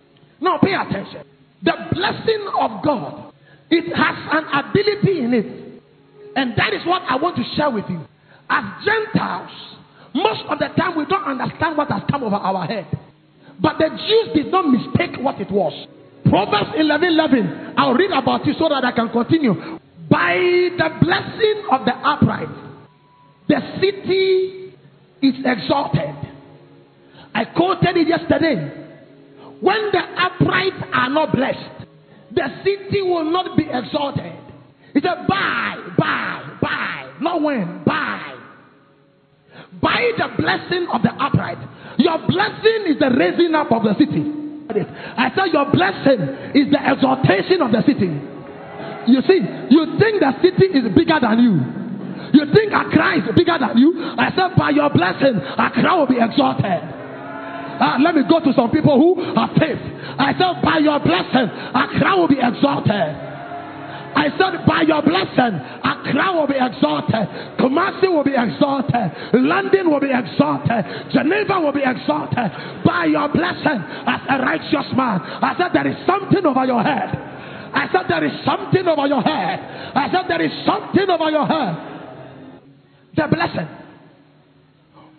Now 0.41 0.59
pay 0.59 0.75
attention. 0.75 1.25
The 1.63 1.73
blessing 1.93 2.47
of 2.59 2.85
God, 2.85 3.33
it 3.71 3.87
has 3.95 4.17
an 4.33 4.45
ability 4.53 5.25
in 5.25 5.35
it. 5.35 5.47
And 6.37 6.53
that 6.57 6.73
is 6.73 6.87
what 6.87 7.03
I 7.09 7.17
want 7.17 7.37
to 7.37 7.45
share 7.57 7.71
with 7.71 7.87
you. 7.89 8.05
As 8.49 8.65
Gentiles, 8.85 9.51
most 10.15 10.43
of 10.49 10.59
the 10.59 10.69
time 10.77 10.97
we 10.97 11.07
don't 11.07 11.25
understand 11.25 11.77
what 11.77 11.91
has 11.91 12.03
come 12.11 12.23
over 12.23 12.37
our 12.37 12.67
head. 12.67 12.87
But 13.61 13.79
the 13.79 13.89
Jews 13.89 14.35
did 14.35 14.53
not 14.53 14.69
mistake 14.69 15.17
what 15.21 15.41
it 15.41 15.51
was. 15.51 15.73
Proverbs 16.25 16.71
11 16.77 17.09
11. 17.09 17.75
I'll 17.77 17.95
read 17.95 18.11
about 18.11 18.47
it 18.47 18.57
so 18.59 18.69
that 18.69 18.85
I 18.85 18.93
can 18.93 19.09
continue. 19.11 19.55
By 20.11 20.35
the 20.77 20.89
blessing 21.01 21.67
of 21.71 21.85
the 21.85 21.95
upright, 21.95 22.49
the 23.49 23.61
city 23.81 24.75
is 25.23 25.35
exalted. 25.45 26.15
I 27.35 27.45
quoted 27.45 27.97
it 27.97 28.09
yesterday. 28.09 28.85
When 29.61 29.91
the 29.93 29.99
upright 29.99 30.73
are 30.93 31.11
not 31.11 31.33
blessed, 31.33 31.87
the 32.35 32.49
city 32.65 33.03
will 33.03 33.31
not 33.31 33.57
be 33.57 33.65
exalted. 33.71 34.33
He 34.93 35.01
said, 35.01 35.27
buy, 35.29 35.77
buy, 35.97 36.59
buy. 36.61 37.13
Not 37.21 37.43
when, 37.43 37.83
buy. 37.85 38.35
By 39.81 40.13
the 40.17 40.29
blessing 40.43 40.87
of 40.93 41.03
the 41.03 41.13
upright. 41.13 41.59
Your 41.99 42.19
blessing 42.29 42.93
is 42.93 42.99
the 43.01 43.11
raising 43.17 43.55
up 43.55 43.73
of 43.73 43.83
the 43.83 43.95
city. 43.97 44.25
I 45.17 45.33
said, 45.35 45.53
Your 45.53 45.71
blessing 45.73 46.21
is 46.53 46.69
the 46.71 46.81
exaltation 46.83 47.63
of 47.63 47.73
the 47.73 47.83
city. 47.87 48.11
You 49.07 49.23
see, 49.23 49.41
you 49.71 49.97
think 49.99 50.21
the 50.21 50.33
city 50.43 50.67
is 50.77 50.85
bigger 50.95 51.19
than 51.23 51.39
you. 51.41 51.55
You 52.35 52.45
think 52.53 52.75
Accra 52.75 53.23
is 53.23 53.27
bigger 53.37 53.57
than 53.57 53.79
you. 53.79 53.95
I 54.19 54.35
said, 54.35 54.59
By 54.59 54.71
your 54.71 54.91
blessing, 54.91 55.39
a 55.39 55.71
Accra 55.71 55.97
will 55.97 56.11
be 56.11 56.19
exalted. 56.19 56.83
Uh, 57.77 57.99
let 58.03 58.15
me 58.15 58.23
go 58.29 58.41
to 58.41 58.53
some 58.53 58.71
people 58.71 58.97
who 58.99 59.23
have 59.37 59.51
faith. 59.57 59.79
I 60.19 60.33
said, 60.37 60.61
By 60.65 60.79
your 60.83 60.99
blessing, 61.01 61.49
a 61.49 61.81
Accra 61.87 62.17
will 62.19 62.29
be 62.29 62.41
exalted. 62.43 63.26
I 64.17 64.33
said, 64.41 64.65
by 64.65 64.83
your 64.89 65.03
blessing, 65.05 65.61
Accra 65.85 66.33
will 66.33 66.49
be 66.49 66.57
exalted, 66.57 67.29
Kumasi 67.61 68.09
will 68.09 68.25
be 68.25 68.33
exalted, 68.33 69.13
London 69.35 69.91
will 69.93 70.01
be 70.01 70.09
exalted, 70.09 71.13
Geneva 71.13 71.61
will 71.61 71.77
be 71.77 71.85
exalted. 71.85 72.49
By 72.81 73.13
your 73.13 73.29
blessing, 73.29 73.77
as 74.09 74.21
a 74.33 74.41
righteous 74.41 74.89
man, 74.97 75.21
I 75.21 75.53
said, 75.61 75.77
there 75.77 75.87
is 75.87 76.01
something 76.09 76.45
over 76.47 76.65
your 76.65 76.83
head. 76.83 77.13
I 77.77 77.89
said, 77.93 78.09
there 78.09 78.25
is 78.25 78.33
something 78.45 78.89
over 78.89 79.07
your 79.07 79.21
head. 79.21 79.61
I 79.95 80.09
said, 80.11 80.25
there 80.29 80.41
is 80.41 80.53
something 80.65 81.11
over 81.11 81.31
your 81.31 81.47
head. 81.47 81.77
The 83.17 83.29
blessing 83.29 83.69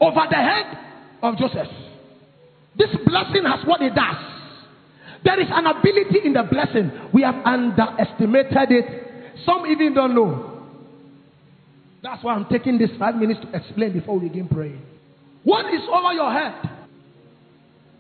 over 0.01 0.21
the 0.29 0.35
head 0.35 0.77
of 1.21 1.37
Joseph. 1.37 1.67
This 2.77 2.89
blessing 3.05 3.43
has 3.45 3.65
what 3.65 3.81
it 3.81 3.93
does. 3.93 4.36
There 5.23 5.39
is 5.39 5.47
an 5.51 5.65
ability 5.65 6.19
in 6.25 6.33
the 6.33 6.43
blessing. 6.43 6.91
We 7.13 7.21
have 7.23 7.35
underestimated 7.45 8.71
it. 8.71 9.03
Some 9.45 9.65
even 9.65 9.93
don't 9.93 10.15
know. 10.15 10.65
That's 12.03 12.23
why 12.23 12.33
I'm 12.35 12.45
taking 12.49 12.77
this 12.77 12.89
five 12.99 13.15
minutes 13.15 13.41
to 13.41 13.55
explain 13.55 13.93
before 13.93 14.19
we 14.19 14.29
begin 14.29 14.47
praying. 14.47 14.81
What 15.43 15.65
is 15.73 15.81
over 15.91 16.13
your 16.13 16.31
head? 16.31 16.53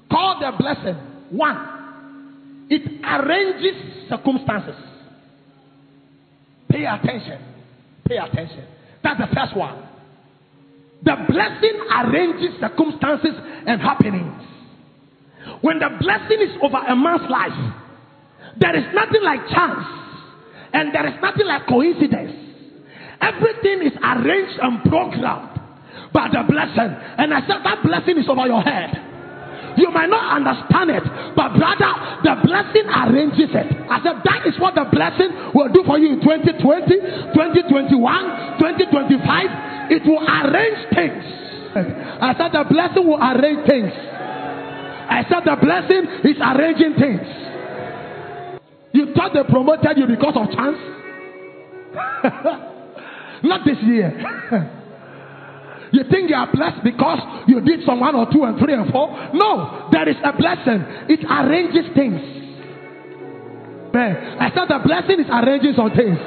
Call 0.09 0.39
the 0.39 0.57
blessing. 0.57 0.95
One, 1.31 2.67
it 2.69 2.81
arranges 3.03 4.09
circumstances. 4.09 4.75
Pay 6.69 6.85
attention. 6.85 7.41
Pay 8.07 8.17
attention. 8.17 8.65
That's 9.03 9.19
the 9.19 9.27
first 9.35 9.55
one. 9.55 9.83
The 11.03 11.15
blessing 11.29 11.79
arranges 11.91 12.59
circumstances 12.59 13.35
and 13.67 13.81
happenings. 13.81 14.41
When 15.61 15.79
the 15.79 15.89
blessing 15.99 16.41
is 16.41 16.57
over 16.61 16.77
a 16.77 16.95
man's 16.95 17.29
life, 17.29 17.73
there 18.59 18.75
is 18.75 18.85
nothing 18.93 19.23
like 19.23 19.41
chance 19.49 19.85
and 20.73 20.93
there 20.93 21.07
is 21.07 21.15
nothing 21.21 21.45
like 21.45 21.67
coincidence. 21.67 22.33
Everything 23.21 23.87
is 23.87 23.93
arranged 23.97 24.59
and 24.61 24.83
programmed 24.85 25.59
by 26.13 26.29
the 26.29 26.43
blessing. 26.45 26.93
And 27.17 27.33
I 27.33 27.41
said 27.41 27.65
that 27.65 27.81
blessing 27.83 28.17
is 28.17 28.29
over 28.29 28.45
your 28.45 28.61
head. 28.61 29.07
You 29.77 29.93
might 29.93 30.09
not 30.09 30.41
understand 30.41 30.89
it, 30.89 31.05
but 31.37 31.53
brother, 31.53 31.93
the 32.25 32.33
blessing 32.41 32.89
arranges 32.89 33.53
it. 33.53 33.69
I 33.85 34.01
said 34.01 34.25
that 34.25 34.49
is 34.49 34.57
what 34.57 34.73
the 34.73 34.89
blessing 34.89 35.29
will 35.53 35.69
do 35.69 35.85
for 35.85 36.01
you 36.01 36.17
in 36.17 36.21
2020, 36.21 36.57
2021, 37.37 37.93
2025. 37.93 39.93
It 39.93 40.01
will 40.01 40.25
arrange 40.25 40.81
things. 40.97 41.21
I 41.77 42.33
said 42.33 42.57
the 42.57 42.65
blessing 42.65 43.05
will 43.05 43.21
arrange 43.21 43.69
things. 43.69 43.93
I 45.09 45.23
said 45.29 45.43
the 45.45 45.55
blessing 45.55 46.03
is 46.23 46.37
arranging 46.41 46.95
things. 46.99 47.27
You 48.93 49.13
thought 49.13 49.33
they 49.33 49.43
promoted 49.43 49.97
you 49.97 50.07
because 50.07 50.35
of 50.35 50.51
chance? 50.51 50.77
Not 53.43 53.61
this 53.65 53.77
year. 53.83 54.11
you 55.91 56.03
think 56.09 56.29
you 56.29 56.35
are 56.35 56.51
blessed 56.51 56.83
because 56.83 57.19
you 57.47 57.61
did 57.61 57.85
some 57.85 57.99
one 57.99 58.15
or 58.15 58.31
two 58.31 58.43
and 58.43 58.57
three 58.59 58.73
and 58.73 58.91
four? 58.91 59.07
No, 59.33 59.89
there 59.91 60.09
is 60.09 60.17
a 60.23 60.33
blessing. 60.35 60.83
It 61.09 61.23
arranges 61.29 61.93
things. 61.95 62.19
Man, 63.93 64.37
I 64.39 64.49
said 64.49 64.67
the 64.67 64.79
blessing 64.83 65.19
is 65.21 65.29
arranging 65.31 65.73
some 65.75 65.91
things. 65.91 66.17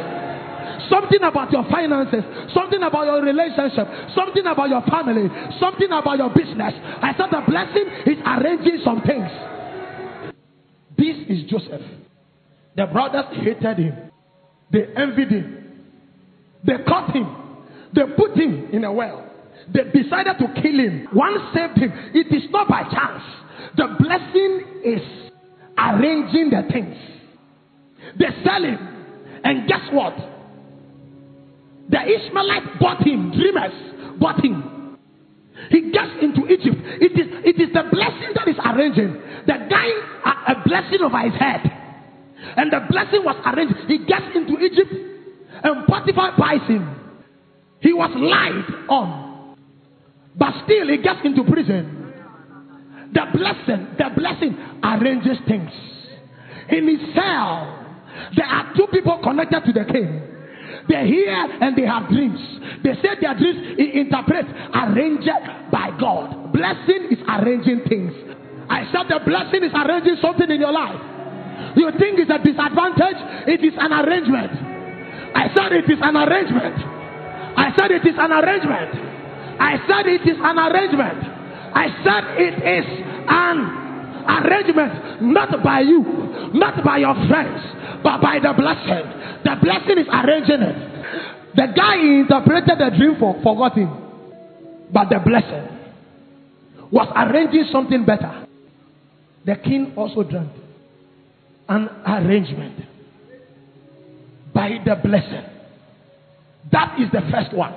Something 0.91 1.23
about 1.23 1.53
your 1.53 1.65
finances, 1.71 2.25
something 2.53 2.83
about 2.83 3.07
your 3.07 3.23
relationship, 3.23 3.87
something 4.15 4.45
about 4.45 4.69
your 4.69 4.83
family, 4.91 5.31
something 5.61 5.87
about 5.87 6.19
your 6.19 6.31
business. 6.31 6.75
I 7.01 7.15
said 7.17 7.31
the 7.31 7.43
blessing 7.47 7.87
is 8.07 8.19
arranging 8.27 8.81
some 8.85 9.01
things. 9.03 9.31
This 10.99 11.17
is 11.29 11.49
Joseph. 11.49 11.81
The 12.77 12.87
brothers 12.87 13.27
hated 13.31 13.79
him, 13.79 14.11
they 14.73 14.87
envied 14.97 15.31
him, 15.31 15.87
they 16.67 16.83
caught 16.87 17.15
him, 17.15 17.27
they 17.95 18.03
put 18.17 18.37
him 18.37 18.69
in 18.73 18.85
a 18.85 18.93
well. 18.93 19.27
They 19.73 19.85
decided 20.03 20.39
to 20.39 20.61
kill 20.61 20.79
him. 20.79 21.09
One 21.13 21.53
saved 21.55 21.79
him. 21.79 21.93
It 22.15 22.35
is 22.35 22.51
not 22.51 22.69
by 22.69 22.83
chance. 22.85 23.23
The 23.77 23.87
blessing 23.99 24.83
is 24.85 25.31
arranging 25.79 26.51
the 26.51 26.63
things. 26.73 26.97
They 28.19 28.27
sell 28.45 28.65
him. 28.65 28.79
And 29.45 29.69
guess 29.69 29.83
what? 29.93 30.15
The 31.91 32.01
Ishmaelites 32.01 32.79
bought 32.81 33.07
him, 33.07 33.33
dreamers 33.33 34.19
bought 34.19 34.45
him. 34.45 34.97
He 35.71 35.91
gets 35.91 36.13
into 36.23 36.47
Egypt. 36.47 36.79
It 37.03 37.13
is, 37.13 37.29
it 37.45 37.61
is 37.61 37.69
the 37.75 37.85
blessing 37.91 38.33
that 38.35 38.49
is 38.49 38.57
arranging. 38.65 39.13
The 39.47 39.59
guy 39.69 39.89
had 40.25 40.57
a 40.57 40.65
blessing 40.65 41.01
over 41.03 41.19
his 41.19 41.35
head. 41.35 41.61
And 42.57 42.73
the 42.73 42.81
blessing 42.89 43.23
was 43.25 43.37
arranged. 43.45 43.75
He 43.87 43.99
gets 43.99 44.25
into 44.35 44.59
Egypt 44.59 44.93
and 45.63 45.87
Potiphar 45.87 46.39
buys 46.39 46.67
him. 46.67 46.97
He 47.81 47.93
was 47.93 48.11
lied 48.17 48.89
on. 48.89 49.57
But 50.37 50.55
still 50.65 50.89
he 50.89 50.99
gets 50.99 51.21
into 51.25 51.45
prison. 51.45 52.13
The 53.13 53.27
blessing, 53.35 53.89
the 53.99 54.11
blessing 54.17 54.57
arranges 54.83 55.39
things. 55.49 55.71
In 56.69 56.87
his 56.87 57.15
cell, 57.15 57.99
there 58.37 58.47
are 58.47 58.73
two 58.77 58.87
people 58.93 59.19
connected 59.23 59.65
to 59.67 59.73
the 59.73 59.85
king. 59.93 60.23
They 60.89 61.07
hear 61.07 61.35
and 61.61 61.77
they 61.77 61.87
have 61.87 62.09
dreams. 62.09 62.41
They 62.83 62.95
say 63.03 63.19
their 63.21 63.35
dreams 63.37 63.79
interpret 63.79 64.47
arranged 64.75 65.29
by 65.71 65.91
God. 66.01 66.53
Blessing 66.53 67.09
is 67.11 67.21
arranging 67.29 67.83
things. 67.89 68.13
I 68.71 68.87
said 68.93 69.11
the 69.11 69.21
blessing 69.27 69.65
is 69.65 69.75
arranging 69.75 70.17
something 70.23 70.51
in 70.51 70.61
your 70.61 70.73
life. 70.73 71.01
You 71.77 71.91
think 71.99 72.19
it's 72.19 72.31
a 72.31 72.39
disadvantage? 72.39 73.21
It 73.47 73.61
is 73.65 73.75
an 73.79 73.93
arrangement. 73.93 74.53
I 75.37 75.51
said 75.55 75.73
it 75.73 75.87
is 75.91 75.99
an 76.03 76.17
arrangement. 76.17 76.77
I 77.59 77.75
said 77.77 77.91
it 77.91 78.07
is 78.07 78.17
an 78.19 78.33
arrangement. 78.33 78.91
I 79.61 79.77
said 79.87 80.07
it 80.07 80.23
is 80.23 80.39
an 80.41 80.59
arrangement. 80.59 81.21
I 81.75 81.87
said 82.03 82.25
it 82.41 82.57
is 82.63 82.87
an 83.29 83.90
arrangement, 84.27 85.23
not 85.23 85.63
by 85.63 85.81
you, 85.81 86.03
not 86.55 86.85
by 86.85 86.99
your 86.99 87.15
friends, 87.29 87.61
but 88.03 88.21
by 88.21 88.39
the 88.41 88.53
blessing. 88.53 89.05
The 89.45 89.57
blessing 89.63 89.99
is 89.99 90.09
arranging 90.13 90.63
it. 90.63 91.57
The 91.57 91.67
guy 91.75 91.97
interpreted 91.97 92.79
the 92.79 92.91
dream 92.97 93.17
for 93.19 93.35
forgot 93.43 93.77
him. 93.77 93.91
But 94.93 95.09
the 95.11 95.19
blessing 95.19 95.69
was 96.91 97.09
arranging 97.17 97.65
something 97.73 98.05
better. 98.05 98.47
The 99.47 99.57
king 99.57 99.93
also 99.97 100.23
dreamt 100.23 100.53
an 101.69 101.89
arrangement 102.07 102.85
by 104.53 104.79
the 104.85 104.97
blessing. 104.97 105.45
That 106.73 106.99
is 107.01 107.11
the 107.13 107.23
first 107.31 107.55
one. 107.55 107.75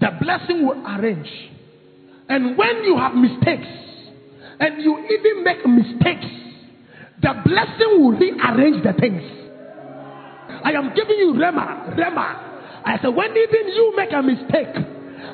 The 0.00 0.08
blessing 0.20 0.66
will 0.66 0.84
arrange. 0.86 1.28
And 2.28 2.56
when 2.56 2.84
you 2.84 2.96
have 2.96 3.14
mistakes, 3.14 3.66
and 4.60 4.82
you 4.82 4.98
even 4.98 5.44
make 5.44 5.66
mistakes, 5.66 6.26
the 7.22 7.32
blessing 7.44 8.00
will 8.00 8.12
rearrange 8.12 8.84
the 8.84 8.92
things. 9.00 9.22
I 10.62 10.72
am 10.72 10.92
giving 10.94 11.16
you 11.16 11.32
Rhema, 11.34 11.96
Rhema. 11.96 12.50
I 12.84 12.98
said, 13.00 13.08
when 13.08 13.30
even 13.30 13.68
you 13.68 13.94
make 13.96 14.12
a 14.12 14.22
mistake, 14.22 14.74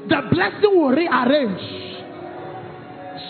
the 0.08 0.20
blessing 0.30 0.70
will 0.74 0.90
rearrange. 0.90 1.60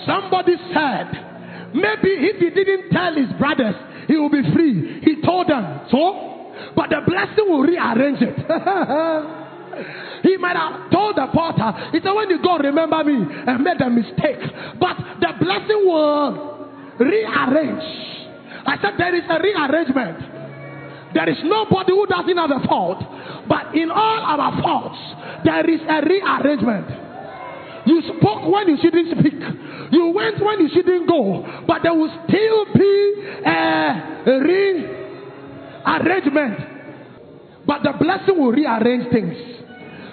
Somebody 0.06 0.56
said, 0.72 1.72
maybe 1.74 2.12
if 2.28 2.36
he 2.40 2.50
didn't 2.50 2.90
tell 2.90 3.14
his 3.14 3.32
brothers, 3.38 3.74
he 4.06 4.16
will 4.16 4.30
be 4.30 4.42
free. 4.54 5.00
He 5.02 5.22
told 5.22 5.48
them, 5.48 5.80
so, 5.90 6.52
but 6.76 6.90
the 6.90 7.00
blessing 7.06 7.48
will 7.48 7.62
rearrange 7.62 8.18
it. 8.20 9.42
he 10.22 10.36
might 10.36 10.56
have 10.56 10.90
told 10.90 11.16
the 11.16 11.26
porter, 11.32 11.72
he 11.92 12.00
said, 12.00 12.12
when 12.12 12.30
you 12.30 12.42
go, 12.42 12.58
remember 12.58 13.04
me 13.04 13.14
and 13.46 13.62
made 13.62 13.80
a 13.80 13.90
mistake. 13.90 14.40
But 14.80 14.96
the 15.20 15.32
blessing 15.38 15.82
will 15.84 16.68
rearrange. 16.98 17.84
I 18.66 18.76
said, 18.82 18.94
there 18.98 19.14
is 19.14 19.24
a 19.28 19.38
rearrangement. 19.40 20.18
There 21.14 21.28
is 21.30 21.38
nobody 21.44 21.92
who 21.92 22.06
doesn't 22.06 22.36
have 22.36 22.50
a 22.50 22.60
fault. 22.66 22.98
But 23.48 23.74
in 23.74 23.90
all 23.90 24.20
our 24.20 24.60
faults, 24.60 24.98
there 25.44 25.68
is 25.70 25.80
a 25.88 26.02
rearrangement. 26.02 26.86
You 27.86 28.02
spoke 28.18 28.50
when 28.50 28.68
you 28.68 28.76
shouldn't 28.82 29.18
speak. 29.18 29.40
You 29.92 30.08
went 30.14 30.42
when 30.44 30.60
you 30.60 30.68
shouldn't 30.74 31.08
go. 31.08 31.46
But 31.66 31.82
there 31.84 31.94
will 31.94 32.10
still 32.26 32.64
be 32.74 33.14
a 33.46 34.24
rearrangement. 35.86 36.58
But 37.64 37.82
the 37.82 37.92
blessing 37.98 38.38
will 38.38 38.52
rearrange 38.52 39.10
things. 39.12 39.55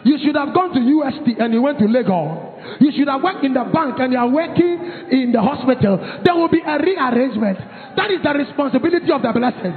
You 0.04 0.18
should 0.20 0.36
have 0.36 0.54
gone 0.54 0.74
to 0.74 0.80
UST 0.80 1.40
and 1.40 1.54
you 1.54 1.62
went 1.62 1.80
to 1.80 1.86
Lagos. 1.86 2.78
You 2.80 2.92
should 2.92 3.08
have 3.08 3.24
worked 3.24 3.44
in 3.44 3.54
the 3.54 3.64
bank 3.72 3.96
and 4.00 4.12
you 4.12 4.20
are 4.20 4.28
working 4.28 4.80
in 5.12 5.32
the 5.32 5.42
hospital. 5.42 5.98
There 6.24 6.36
will 6.36 6.50
be 6.50 6.60
a 6.60 6.78
rearrangement. 6.78 7.58
That 7.96 8.12
is 8.12 8.20
the 8.24 8.34
responsibility 8.34 9.12
of 9.12 9.22
the 9.22 9.32
blessing. 9.32 9.74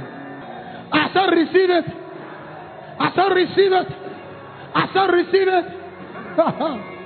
I 0.91 1.09
shall 1.13 1.29
receive 1.31 1.69
it. 1.69 1.85
I 2.99 3.11
shall 3.15 3.29
receive 3.29 3.71
it. 3.71 3.87
I 4.75 4.87
shall 4.93 5.07
receive 5.07 5.47
it. 5.47 5.65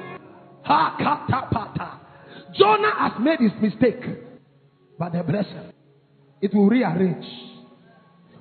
Jonah 2.57 2.93
has 2.97 3.11
made 3.19 3.39
his 3.39 3.51
mistake, 3.61 4.01
but 4.99 5.13
the 5.13 5.23
blessing, 5.23 5.71
it 6.41 6.53
will 6.53 6.67
rearrange. 6.67 7.25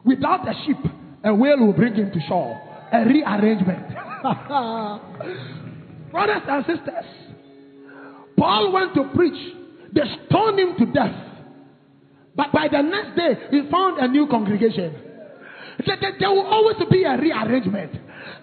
Without 0.05 0.49
a 0.49 0.53
ship, 0.67 0.79
a 1.25 1.35
whale 1.35 1.59
will 1.59 1.73
bring 1.73 1.95
him 1.95 2.11
to 2.13 2.21
shore. 2.29 2.61
A 2.93 3.05
rearrangement. 3.05 3.87
Brothers 6.11 6.43
and 6.49 6.65
sisters, 6.67 7.05
Paul 8.37 8.73
went 8.73 8.95
to 8.95 9.05
preach. 9.15 9.57
They 9.93 10.03
stoned 10.27 10.59
him 10.59 10.77
to 10.79 10.87
death. 10.93 11.15
But 12.37 12.53
by 12.53 12.69
the 12.69 12.83
next 12.83 13.17
day, 13.17 13.35
he 13.51 13.69
found 13.71 13.99
a 13.99 14.09
new 14.09 14.27
congregation. 14.27 14.95
There 15.87 16.31
will 16.31 16.47
always 16.47 16.77
be 16.91 17.05
a 17.05 17.17
rearrangement. 17.17 17.93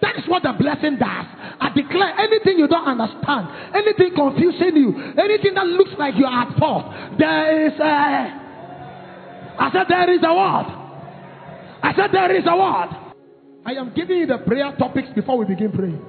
That 0.01 0.17
is 0.17 0.27
what 0.27 0.43
the 0.43 0.53
blessing 0.53 0.97
does. 0.97 1.25
I 1.59 1.71
declare 1.75 2.13
anything 2.19 2.57
you 2.57 2.67
don't 2.67 2.87
understand, 2.87 3.47
anything 3.75 4.15
confusing 4.15 4.75
you, 4.75 5.13
anything 5.17 5.53
that 5.55 5.65
looks 5.65 5.91
like 5.97 6.15
you 6.15 6.25
are 6.25 6.47
at 6.47 6.57
fault, 6.57 6.91
there 7.17 7.67
is 7.67 7.73
a. 7.79 8.43
I 9.59 9.69
said, 9.71 9.85
there 9.89 10.13
is 10.13 10.21
a 10.23 10.33
word. 10.33 10.67
I 11.83 11.93
said, 11.95 12.11
there 12.11 12.35
is 12.35 12.43
a 12.45 12.55
word. 12.55 13.06
I 13.67 13.71
am 13.73 13.91
giving 13.93 14.19
you 14.19 14.25
the 14.25 14.37
prayer 14.37 14.73
topics 14.79 15.09
before 15.13 15.37
we 15.37 15.45
begin 15.45 15.73
praying. 15.73 16.01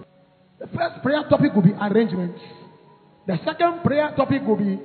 The 0.61 0.69
first 0.69 1.03
prayer 1.03 1.25
topic 1.29 1.53
will 1.55 1.63
be 1.63 1.73
arrangements. 1.73 2.41
The 3.27 3.37
second 3.45 3.83
prayer 3.83 4.15
topic 4.17 4.43
will 4.47 4.57
be 4.57 4.79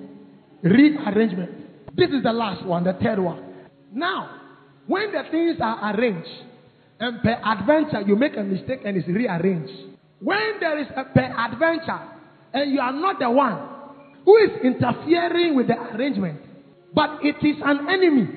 rearrangement. 0.64 1.96
This 1.96 2.10
is 2.10 2.24
the 2.24 2.34
last 2.34 2.66
one, 2.66 2.84
the 2.84 2.94
third 2.94 3.20
one. 3.20 3.44
Now, 3.94 4.40
when 4.88 5.12
the 5.12 5.22
things 5.30 5.58
are 5.62 5.94
arranged, 5.94 6.28
and 7.00 7.22
per 7.22 7.40
adventure 7.46 8.02
you 8.08 8.16
make 8.16 8.36
a 8.38 8.44
mistake 8.44 8.80
and 8.86 8.98
it's 8.98 9.08
rearranged. 9.08 9.74
When 10.20 10.60
there 10.60 10.80
is 10.80 10.88
a 10.96 11.04
per 11.04 11.30
adventure 11.38 12.00
and 12.54 12.72
you 12.72 12.80
are 12.80 12.94
not 12.94 13.20
the 13.20 13.30
one 13.30 13.70
who 14.26 14.38
is 14.38 14.52
interfering 14.64 15.56
with 15.56 15.68
the 15.68 15.78
arrangement, 15.78 16.40
but 16.94 17.20
it 17.22 17.36
is 17.46 17.58
an 17.64 17.88
enemy 17.90 18.28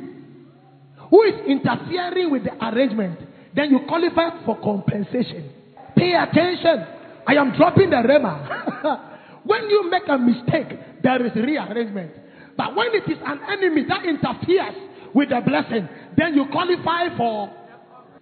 who 1.10 1.22
is 1.22 1.34
interfering 1.46 2.30
with 2.30 2.44
the 2.44 2.52
arrangement, 2.66 3.20
then 3.56 3.70
you 3.70 3.80
qualify 3.88 4.44
for 4.44 4.60
compensation. 4.60 5.50
Pay 5.96 6.14
attention. 6.14 6.86
I 7.26 7.34
am 7.34 7.56
dropping 7.56 7.90
the 7.90 7.96
rhema. 7.96 9.10
when 9.44 9.68
you 9.68 9.90
make 9.90 10.04
a 10.08 10.18
mistake, 10.18 11.02
there 11.02 11.24
is 11.26 11.34
rearrangement. 11.34 12.12
But 12.56 12.76
when 12.76 12.88
it 12.94 13.10
is 13.10 13.18
an 13.24 13.40
enemy 13.50 13.84
that 13.88 14.04
interferes 14.04 14.76
with 15.14 15.30
the 15.30 15.40
blessing, 15.44 15.88
then 16.16 16.34
you 16.34 16.46
qualify 16.52 17.16
for 17.16 17.50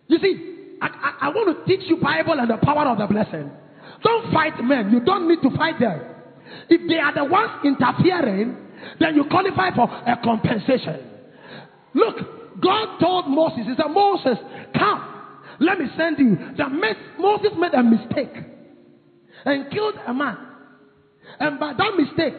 you 0.08 0.18
see, 0.18 0.76
I, 0.82 0.86
I, 0.86 1.26
I 1.26 1.28
want 1.28 1.56
to 1.56 1.64
teach 1.64 1.88
you 1.88 1.96
Bible 1.96 2.38
and 2.38 2.50
the 2.50 2.58
power 2.58 2.86
of 2.88 2.98
the 2.98 3.06
blessing. 3.06 3.50
Don't 4.02 4.32
fight 4.32 4.62
men. 4.62 4.90
You 4.90 5.00
don't 5.00 5.28
need 5.28 5.40
to 5.42 5.56
fight 5.56 5.80
them. 5.80 6.00
If 6.68 6.88
they 6.88 6.98
are 6.98 7.14
the 7.14 7.24
ones 7.24 7.52
interfering, 7.64 8.56
then 9.00 9.14
you 9.14 9.24
qualify 9.30 9.74
for 9.74 9.88
a 9.88 10.18
compensation. 10.22 11.00
Look, 11.94 12.60
God 12.60 12.98
told 13.00 13.28
Moses, 13.28 13.66
He 13.66 13.74
said, 13.76 13.88
Moses, 13.90 14.36
come, 14.76 15.13
let 15.60 15.78
me 15.78 15.86
send 15.96 16.18
you. 16.18 16.36
The 16.56 16.68
Moses 17.18 17.52
made 17.58 17.74
a 17.74 17.82
mistake 17.82 18.34
and 19.44 19.70
killed 19.70 19.94
a 20.06 20.14
man. 20.14 20.36
And 21.40 21.58
by 21.58 21.72
that 21.72 21.92
mistake, 21.96 22.34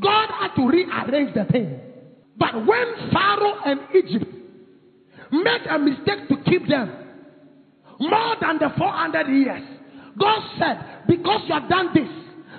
God 0.00 0.28
had 0.30 0.54
to 0.56 0.68
rearrange 0.68 1.34
the 1.34 1.44
thing. 1.50 1.80
But 2.36 2.54
when 2.54 3.10
Pharaoh 3.12 3.58
and 3.64 3.80
Egypt 3.94 4.32
made 5.32 5.66
a 5.68 5.78
mistake 5.78 6.28
to 6.28 6.36
keep 6.50 6.68
them 6.68 6.90
more 8.00 8.36
than 8.40 8.58
the 8.58 8.70
400 8.76 9.28
years. 9.28 9.62
God 10.18 10.42
said, 10.58 11.06
because 11.06 11.42
you 11.46 11.54
have 11.54 11.68
done 11.68 11.90
this, 11.94 12.08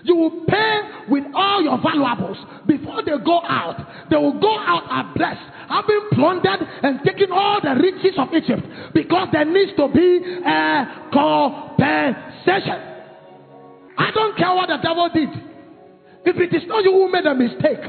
you 0.04 0.16
will 0.16 0.46
pay 0.46 0.80
with 1.10 1.24
all 1.36 1.62
your 1.62 1.80
valuables 1.82 2.38
before 2.68 3.04
they 3.04 3.12
go 3.26 3.42
out. 3.44 3.99
They 4.10 4.18
will 4.18 4.40
go 4.40 4.58
out 4.58 4.84
and 4.90 5.14
blessed, 5.14 5.46
having 5.70 6.02
plundered 6.14 6.68
and 6.84 7.00
taken 7.06 7.32
all 7.32 7.62
the 7.62 7.76
riches 7.78 8.18
of 8.18 8.34
Egypt 8.34 8.66
because 8.94 9.28
there 9.32 9.46
needs 9.46 9.72
to 9.78 9.88
be 9.88 10.42
a 10.46 11.10
compensation. 11.14 12.80
I 13.98 14.12
don't 14.12 14.38
care 14.38 14.56
what 14.56 14.70
the 14.70 14.78
devil 14.82 15.10
did. 15.14 15.30
If 16.26 16.36
it 16.38 16.56
is 16.56 16.68
not 16.68 16.84
you 16.84 16.92
who 16.92 17.12
made 17.12 17.26
a 17.26 17.36
mistake 17.36 17.80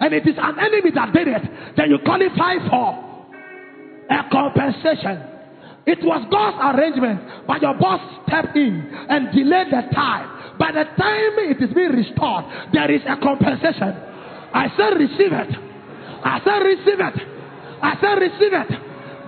and 0.00 0.14
it 0.14 0.26
is 0.26 0.36
an 0.38 0.58
enemy 0.58 0.90
that 0.94 1.12
did 1.12 1.28
it, 1.28 1.42
then 1.76 1.90
you 1.90 1.98
qualify 2.04 2.58
for 2.68 3.10
a 4.10 4.28
compensation. 4.30 5.30
It 5.86 6.04
was 6.04 6.26
God's 6.30 6.76
arrangement, 6.76 7.46
but 7.46 7.62
your 7.62 7.74
boss 7.74 8.00
stepped 8.26 8.56
in 8.56 8.90
and 9.08 9.32
delayed 9.32 9.72
the 9.72 9.82
time. 9.94 10.58
By 10.58 10.72
the 10.72 10.84
time 10.84 11.32
it 11.50 11.62
is 11.62 11.72
being 11.74 11.92
restored, 11.92 12.44
there 12.72 12.90
is 12.90 13.00
a 13.08 13.16
compensation. 13.16 13.96
I 14.52 14.68
said, 14.76 14.98
receive 14.98 15.32
it. 15.32 15.69
I 16.24 16.40
said, 16.44 16.58
receive 16.60 17.00
it. 17.00 17.16
I 17.82 17.94
said, 18.00 18.14
receive 18.20 18.52
it. 18.52 18.70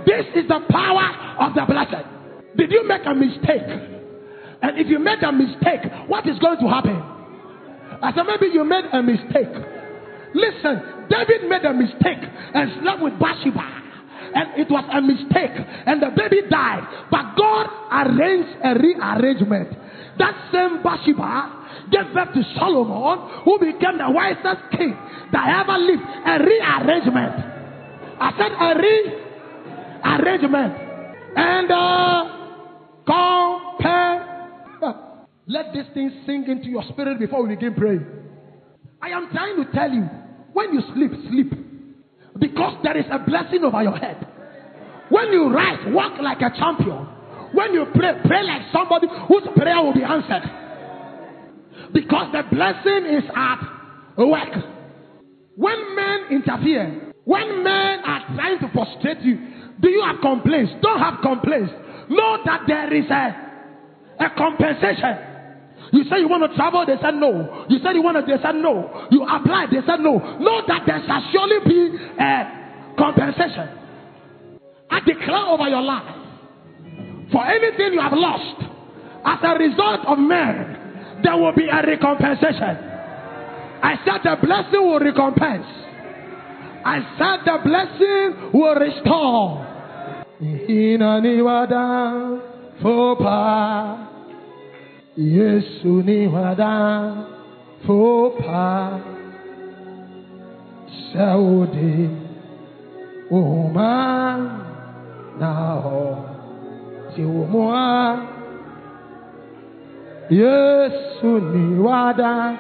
This 0.07 0.26
is 0.42 0.48
the 0.48 0.61
power 0.70 1.46
of 1.46 1.55
the 1.55 1.64
blessed. 1.64 2.05
Did 2.57 2.70
you 2.70 2.87
make 2.87 3.02
a 3.07 3.14
mistake? 3.14 3.68
And 4.62 4.78
if 4.78 4.87
you 4.88 4.98
made 4.98 5.22
a 5.22 5.33
mistake, 5.33 5.83
what 6.07 6.26
is 6.28 6.38
going 6.38 6.59
to 6.61 6.68
happen? 6.68 7.00
I 8.02 8.12
said, 8.14 8.24
maybe 8.24 8.52
you 8.52 8.64
made 8.64 8.85
a 8.92 9.02
mistake. 9.02 9.52
Listen, 10.35 11.07
David 11.09 11.48
made 11.48 11.64
a 11.64 11.72
mistake 11.72 12.22
and 12.55 12.83
slept 12.83 13.02
with 13.02 13.18
Bathsheba 13.18 13.83
and 14.35 14.59
it 14.59 14.70
was 14.70 14.85
a 14.88 15.00
mistake 15.00 15.52
and 15.87 16.00
the 16.00 16.11
baby 16.16 16.48
died. 16.48 16.85
But 17.11 17.37
God 17.37 17.68
arranged 17.92 18.57
a 18.64 18.74
rearrangement. 18.74 19.76
That 20.18 20.35
same 20.53 20.83
Bathsheba 20.83 21.62
gave 21.90 22.12
birth 22.12 22.35
to 22.35 22.42
Solomon, 22.59 23.42
who 23.44 23.59
became 23.59 23.98
the 23.98 24.11
wisest 24.11 24.70
king 24.72 24.96
that 25.33 25.62
ever 25.62 25.79
lived. 25.79 26.03
A 26.03 26.38
rearrangement. 26.38 27.35
I 28.20 28.31
said 28.37 28.53
a 28.53 28.75
rearrangement. 30.22 30.75
And 31.35 31.70
uh, 31.70 32.25
compare. 33.07 34.33
Let 35.46 35.72
this 35.72 35.87
thing 35.94 36.22
sink 36.25 36.48
into 36.48 36.68
your 36.68 36.85
spirit 36.90 37.18
before 37.18 37.42
we 37.42 37.55
begin 37.55 37.75
praying. 37.75 38.07
I 39.01 39.09
am 39.09 39.29
trying 39.33 39.57
to 39.57 39.72
tell 39.72 39.90
you 39.90 40.09
when 40.53 40.72
you 40.72 40.83
sleep, 40.94 41.11
sleep. 41.29 41.53
Because 42.38 42.79
there 42.83 42.96
is 42.96 43.07
a 43.11 43.18
blessing 43.18 43.64
over 43.64 43.83
your 43.83 43.96
head. 43.96 44.27
When 45.09 45.33
you 45.33 45.53
rise, 45.53 45.81
walk 45.88 46.20
like 46.22 46.40
a 46.40 46.51
champion. 46.57 47.07
When 47.52 47.74
you 47.74 47.86
pray, 47.94 48.12
pray 48.24 48.42
like 48.44 48.62
somebody 48.72 49.06
whose 49.28 49.44
prayer 49.56 49.82
will 49.82 49.94
be 49.94 50.02
answered. 50.02 50.42
Because 51.92 52.32
the 52.32 52.42
blessing 52.54 53.04
is 53.12 53.24
at 53.34 53.60
work. 54.18 54.54
When 55.56 55.94
men 55.94 56.18
interfere, 56.30 57.12
when 57.24 57.62
men 57.62 58.00
are 58.04 58.24
trying 58.34 58.58
to 58.60 58.68
frustrate 58.72 59.20
you, 59.20 59.36
do 59.80 59.90
you 59.90 60.02
have 60.02 60.20
complaints? 60.22 60.72
Don't 60.80 60.98
have 60.98 61.20
complaints. 61.22 61.72
Know 62.08 62.38
that 62.44 62.62
there 62.66 62.92
is 62.92 63.04
a, 63.10 64.24
a 64.24 64.30
compensation. 64.36 65.28
You 65.92 66.04
say 66.04 66.20
you 66.20 66.28
want 66.28 66.48
to 66.48 66.56
travel, 66.56 66.86
they 66.86 66.96
said 67.02 67.14
no. 67.14 67.66
You 67.68 67.78
said 67.82 67.92
you 67.92 68.02
want 68.02 68.16
to, 68.16 68.24
they 68.24 68.40
said 68.42 68.54
no. 68.56 69.08
You 69.10 69.24
applied, 69.24 69.68
they 69.70 69.84
said 69.84 70.00
no. 70.00 70.16
Know 70.40 70.62
that 70.66 70.82
there 70.86 71.02
shall 71.06 71.20
surely 71.32 71.60
be 71.68 71.98
a 72.18 72.94
compensation. 72.96 73.68
I 74.90 75.00
declare 75.00 75.46
over 75.52 75.68
your 75.68 75.82
life 75.82 76.21
for 77.33 77.45
anything 77.47 77.95
you 77.95 78.01
have 78.01 78.12
lost 78.12 78.62
as 79.25 79.38
a 79.42 79.55
result 79.59 80.01
of 80.07 80.18
men, 80.18 81.21
there 81.25 81.37
will 81.37 81.55
be 81.55 81.66
a 81.68 81.81
recompensation. 81.83 82.77
I 83.83 83.95
said 84.05 84.21
the 84.23 84.37
blessing 84.45 84.81
will 84.87 85.01
recompense. 85.01 85.66
I 86.85 86.99
said 87.18 87.45
the 87.47 87.59
blessing 87.64 88.53
will 88.53 88.75
restore. 88.75 89.66
Yesu 95.16 96.03
ni 96.03 96.27
wada 96.27 97.27
fopa 97.87 99.01
Saudi 101.12 102.09
Uma 103.31 103.92
Naho 105.38 106.32
Yesu 110.31 111.40
ni 111.53 111.79
wada 111.81 112.57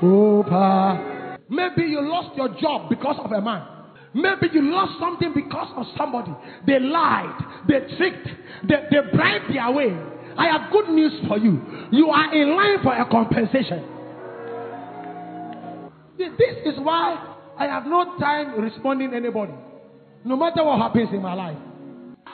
fopa 0.00 0.98
Maybe 1.50 1.82
you 1.90 2.00
lost 2.00 2.36
your 2.36 2.48
job 2.60 2.88
because 2.88 3.16
of 3.24 3.32
a 3.32 3.40
man. 3.40 3.62
Maybe 4.14 4.48
you 4.52 4.62
lost 4.70 4.98
something 5.00 5.32
because 5.34 5.68
of 5.76 5.84
somebody. 5.98 6.32
They 6.66 6.78
lied, 6.78 7.34
they 7.68 7.80
tricked, 7.96 8.28
they, 8.68 8.76
they 8.90 9.00
bribed 9.16 9.52
their 9.52 9.70
way. 9.72 9.90
I 10.38 10.46
have 10.46 10.70
good 10.70 10.88
news 10.90 11.12
for 11.28 11.38
you. 11.38 11.60
You 11.90 12.08
are 12.08 12.32
in 12.34 12.56
line 12.56 12.78
for 12.84 12.94
a 12.94 13.04
compensation. 13.10 13.84
This 16.18 16.30
is 16.74 16.78
why 16.80 17.34
I 17.58 17.64
have 17.64 17.84
no 17.86 18.16
time 18.18 18.60
responding 18.60 19.12
anybody. 19.12 19.54
No 20.24 20.36
matter 20.36 20.62
what 20.64 20.78
happens 20.78 21.08
in 21.12 21.20
my 21.20 21.34
life. 21.34 21.58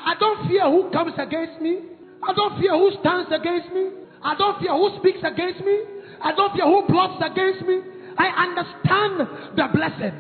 I 0.07 0.15
don't 0.15 0.47
fear 0.49 0.71
who 0.71 0.89
comes 0.93 1.13
against 1.19 1.61
me. 1.61 1.81
I 2.23 2.33
don't 2.33 2.59
fear 2.61 2.73
who 2.79 2.91
stands 3.01 3.31
against 3.35 3.75
me. 3.75 3.91
I 4.23 4.35
don't 4.39 4.59
fear 4.61 4.73
who 4.73 4.97
speaks 5.03 5.19
against 5.27 5.61
me. 5.67 5.83
I 6.23 6.33
don't 6.35 6.55
fear 6.55 6.65
who 6.65 6.87
plots 6.87 7.23
against 7.27 7.67
me. 7.67 7.81
I 8.17 8.27
understand 8.47 9.59
the 9.59 9.67
blessing. 9.75 10.15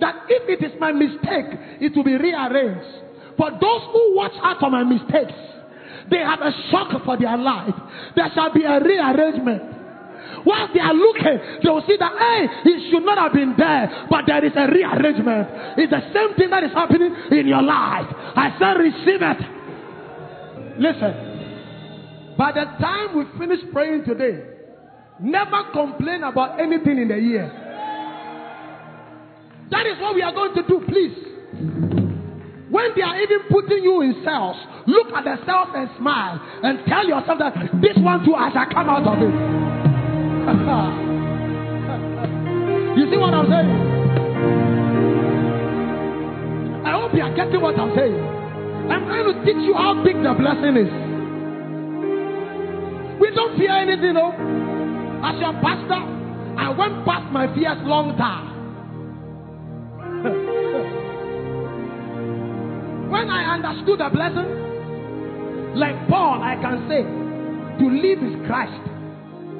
That 0.00 0.26
if 0.28 0.48
it 0.48 0.64
is 0.64 0.72
my 0.78 0.92
mistake, 0.92 1.50
it 1.80 1.94
will 1.96 2.04
be 2.04 2.16
rearranged. 2.16 2.86
For 3.36 3.50
those 3.50 3.82
who 3.90 4.14
watch 4.14 4.32
out 4.42 4.60
for 4.60 4.70
my 4.70 4.84
mistakes, 4.84 5.34
they 6.10 6.18
have 6.18 6.40
a 6.40 6.52
shock 6.70 7.04
for 7.04 7.18
their 7.18 7.36
life. 7.36 7.74
There 8.14 8.30
shall 8.34 8.52
be 8.52 8.62
a 8.64 8.78
rearrangement. 8.78 9.73
While 10.44 10.68
they 10.72 10.80
are 10.80 10.92
looking, 10.92 11.40
they 11.62 11.70
will 11.70 11.82
see 11.88 11.96
that, 11.98 12.12
hey, 12.18 12.46
he 12.64 12.90
should 12.90 13.04
not 13.04 13.16
have 13.16 13.32
been 13.32 13.54
there, 13.56 14.06
but 14.10 14.24
there 14.26 14.44
is 14.44 14.52
a 14.54 14.68
rearrangement. 14.68 15.48
It's 15.80 15.90
the 15.90 16.04
same 16.12 16.36
thing 16.36 16.50
that 16.50 16.62
is 16.62 16.72
happening 16.72 17.16
in 17.32 17.48
your 17.48 17.62
life. 17.62 18.06
I 18.36 18.54
said, 18.60 18.76
receive 18.76 19.22
it. 19.24 19.40
Listen, 20.78 22.36
by 22.36 22.52
the 22.52 22.64
time 22.78 23.16
we 23.16 23.24
finish 23.38 23.60
praying 23.72 24.04
today, 24.04 24.42
never 25.20 25.64
complain 25.72 26.22
about 26.24 26.60
anything 26.60 26.98
in 26.98 27.08
the 27.08 27.16
year. 27.16 27.48
That 29.70 29.86
is 29.86 29.98
what 30.00 30.14
we 30.14 30.22
are 30.22 30.32
going 30.32 30.54
to 30.56 30.62
do, 30.68 30.84
please. 30.86 31.16
When 32.70 32.90
they 32.96 33.02
are 33.02 33.20
even 33.20 33.38
putting 33.48 33.82
you 33.82 34.02
in 34.02 34.22
cells, 34.24 34.56
look 34.86 35.12
at 35.14 35.24
the 35.24 35.36
cells 35.46 35.68
and 35.74 35.88
smile 35.96 36.40
and 36.62 36.80
tell 36.86 37.06
yourself 37.06 37.38
that 37.38 37.54
this 37.80 37.96
one 37.96 38.24
too, 38.26 38.34
I 38.34 38.50
come 38.72 38.90
out 38.90 39.06
of 39.06 39.22
it. 39.22 39.93
You 42.96 43.10
see 43.10 43.16
what 43.16 43.32
I'm 43.32 43.48
saying? 43.48 43.70
I 46.84 46.92
hope 46.92 47.14
you 47.14 47.22
are 47.22 47.34
getting 47.34 47.60
what 47.62 47.78
I'm 47.78 47.94
saying. 47.96 48.20
I'm 48.90 49.04
trying 49.06 49.24
to 49.32 49.44
teach 49.44 49.56
you 49.64 49.72
how 49.74 49.94
big 50.04 50.16
the 50.16 50.34
blessing 50.36 50.76
is. 50.76 50.92
We 53.20 53.30
don't 53.34 53.56
fear 53.56 53.72
anything, 53.72 54.12
no. 54.12 54.32
As 55.24 55.40
your 55.40 55.54
pastor, 55.62 56.04
I 56.60 56.68
went 56.76 57.06
past 57.06 57.32
my 57.32 57.46
fears 57.54 57.78
long 57.84 58.16
time. 58.18 58.52
When 63.10 63.30
I 63.30 63.54
understood 63.54 64.00
the 64.00 64.08
blessing, 64.12 64.48
like 65.76 66.08
Paul, 66.08 66.42
I 66.42 66.56
can 66.60 66.88
say, 66.88 67.02
to 67.78 67.86
live 67.88 68.18
is 68.22 68.34
Christ, 68.46 68.80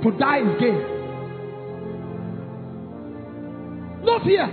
to 0.05 0.11
die 0.19 0.40
is 0.40 0.61
gain. 0.61 0.81
No 4.05 4.19
fear. 4.23 4.47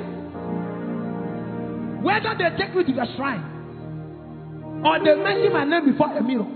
Whether 2.01 2.35
they 2.39 2.57
take 2.57 2.73
me 2.73 2.83
to 2.85 2.93
the 2.93 3.05
shrine, 3.15 3.43
or 4.85 4.97
they 5.03 5.15
mention 5.21 5.53
my 5.53 5.65
name 5.65 5.91
before 5.91 6.17
a 6.17 6.23
mirror, 6.23 6.47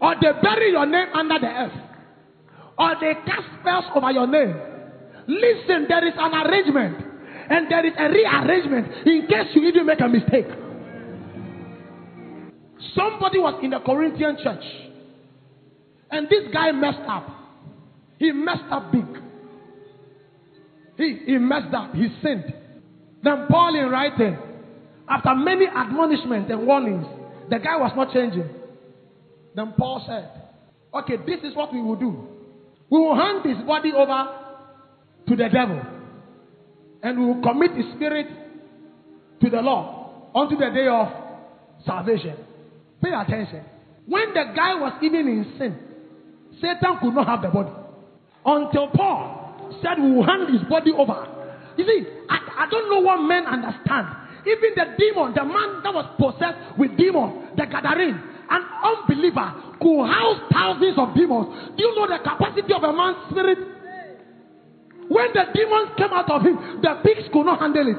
or 0.00 0.14
they 0.20 0.32
bury 0.42 0.70
your 0.70 0.86
name 0.86 1.08
under 1.14 1.38
the 1.40 1.46
earth, 1.46 1.72
or 2.78 2.94
they 3.00 3.14
cast 3.26 3.48
spells 3.60 3.84
over 3.96 4.12
your 4.12 4.26
name. 4.26 4.54
Listen, 5.26 5.86
there 5.88 6.06
is 6.06 6.14
an 6.18 6.34
arrangement, 6.34 6.96
and 7.48 7.70
there 7.70 7.86
is 7.86 7.94
a 7.98 8.08
rearrangement 8.10 9.06
in 9.06 9.26
case 9.26 9.48
you 9.54 9.66
even 9.66 9.86
make 9.86 10.00
a 10.00 10.08
mistake. 10.08 10.46
Somebody 12.94 13.38
was 13.38 13.58
in 13.62 13.70
the 13.70 13.80
Corinthian 13.80 14.36
church, 14.44 14.64
and 16.10 16.28
this 16.28 16.52
guy 16.52 16.70
messed 16.70 17.00
up. 17.08 17.43
He 18.18 18.32
messed 18.32 18.70
up 18.70 18.92
big. 18.92 19.06
He, 20.96 21.20
he 21.26 21.38
messed 21.38 21.74
up. 21.74 21.94
He 21.94 22.08
sinned. 22.22 22.52
Then 23.22 23.46
Paul, 23.48 23.74
in 23.74 23.90
writing, 23.90 24.36
after 25.08 25.34
many 25.34 25.66
admonishments 25.66 26.50
and 26.50 26.66
warnings, 26.66 27.06
the 27.50 27.58
guy 27.58 27.76
was 27.76 27.92
not 27.96 28.12
changing. 28.12 28.48
Then 29.54 29.74
Paul 29.76 30.04
said, 30.06 30.30
Okay, 30.94 31.16
this 31.26 31.40
is 31.42 31.56
what 31.56 31.72
we 31.72 31.82
will 31.82 31.96
do. 31.96 32.28
We 32.90 32.98
will 32.98 33.16
hand 33.16 33.44
his 33.44 33.66
body 33.66 33.92
over 33.92 34.40
to 35.28 35.36
the 35.36 35.48
devil, 35.48 35.80
and 37.02 37.18
we 37.18 37.26
will 37.26 37.42
commit 37.42 37.72
his 37.74 37.86
spirit 37.96 38.28
to 39.40 39.50
the 39.50 39.60
Lord 39.60 40.30
unto 40.34 40.56
the 40.56 40.70
day 40.70 40.86
of 40.86 41.08
salvation. 41.84 42.36
Pay 43.02 43.10
attention. 43.10 43.64
When 44.06 44.34
the 44.34 44.52
guy 44.54 44.74
was 44.74 44.92
even 45.02 45.26
in 45.26 45.54
sin, 45.58 45.78
Satan 46.60 46.98
could 47.00 47.14
not 47.14 47.26
have 47.26 47.42
the 47.42 47.48
body. 47.48 47.70
Until 48.44 48.88
Paul 48.88 49.72
said, 49.82 49.98
We 49.98 50.12
will 50.12 50.26
hand 50.26 50.52
his 50.52 50.62
body 50.68 50.92
over. 50.92 51.26
You 51.76 51.84
see, 51.84 52.06
I, 52.28 52.64
I 52.64 52.70
don't 52.70 52.90
know 52.90 53.00
what 53.00 53.18
men 53.18 53.46
understand. 53.46 54.08
Even 54.46 54.70
the 54.76 54.86
demon, 54.98 55.32
the 55.34 55.44
man 55.44 55.80
that 55.82 55.92
was 55.94 56.04
possessed 56.20 56.76
with 56.78 56.96
demon, 56.96 57.48
the 57.56 57.64
Gadarene, 57.64 58.20
an 58.50 58.62
unbeliever, 58.84 59.48
could 59.80 60.04
house 60.04 60.40
thousands 60.52 60.98
of 61.00 61.16
demons. 61.16 61.48
Do 61.76 61.80
you 61.82 61.96
know 61.96 62.06
the 62.06 62.20
capacity 62.20 62.72
of 62.74 62.84
a 62.84 62.92
man's 62.92 63.16
spirit? 63.32 63.58
When 65.08 65.32
the 65.32 65.44
demons 65.52 65.96
came 65.96 66.12
out 66.12 66.28
of 66.30 66.42
him, 66.44 66.80
the 66.82 67.00
pigs 67.04 67.28
could 67.32 67.44
not 67.46 67.60
handle 67.60 67.88
it. 67.88 67.98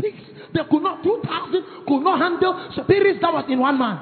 Pigs, 0.00 0.24
they 0.54 0.64
could 0.70 0.82
not, 0.82 1.02
2,000 1.04 1.86
could 1.86 2.00
not 2.00 2.18
handle 2.18 2.56
spirits 2.72 3.20
that 3.20 3.32
was 3.32 3.44
in 3.48 3.58
one 3.60 3.78
man. 3.78 4.00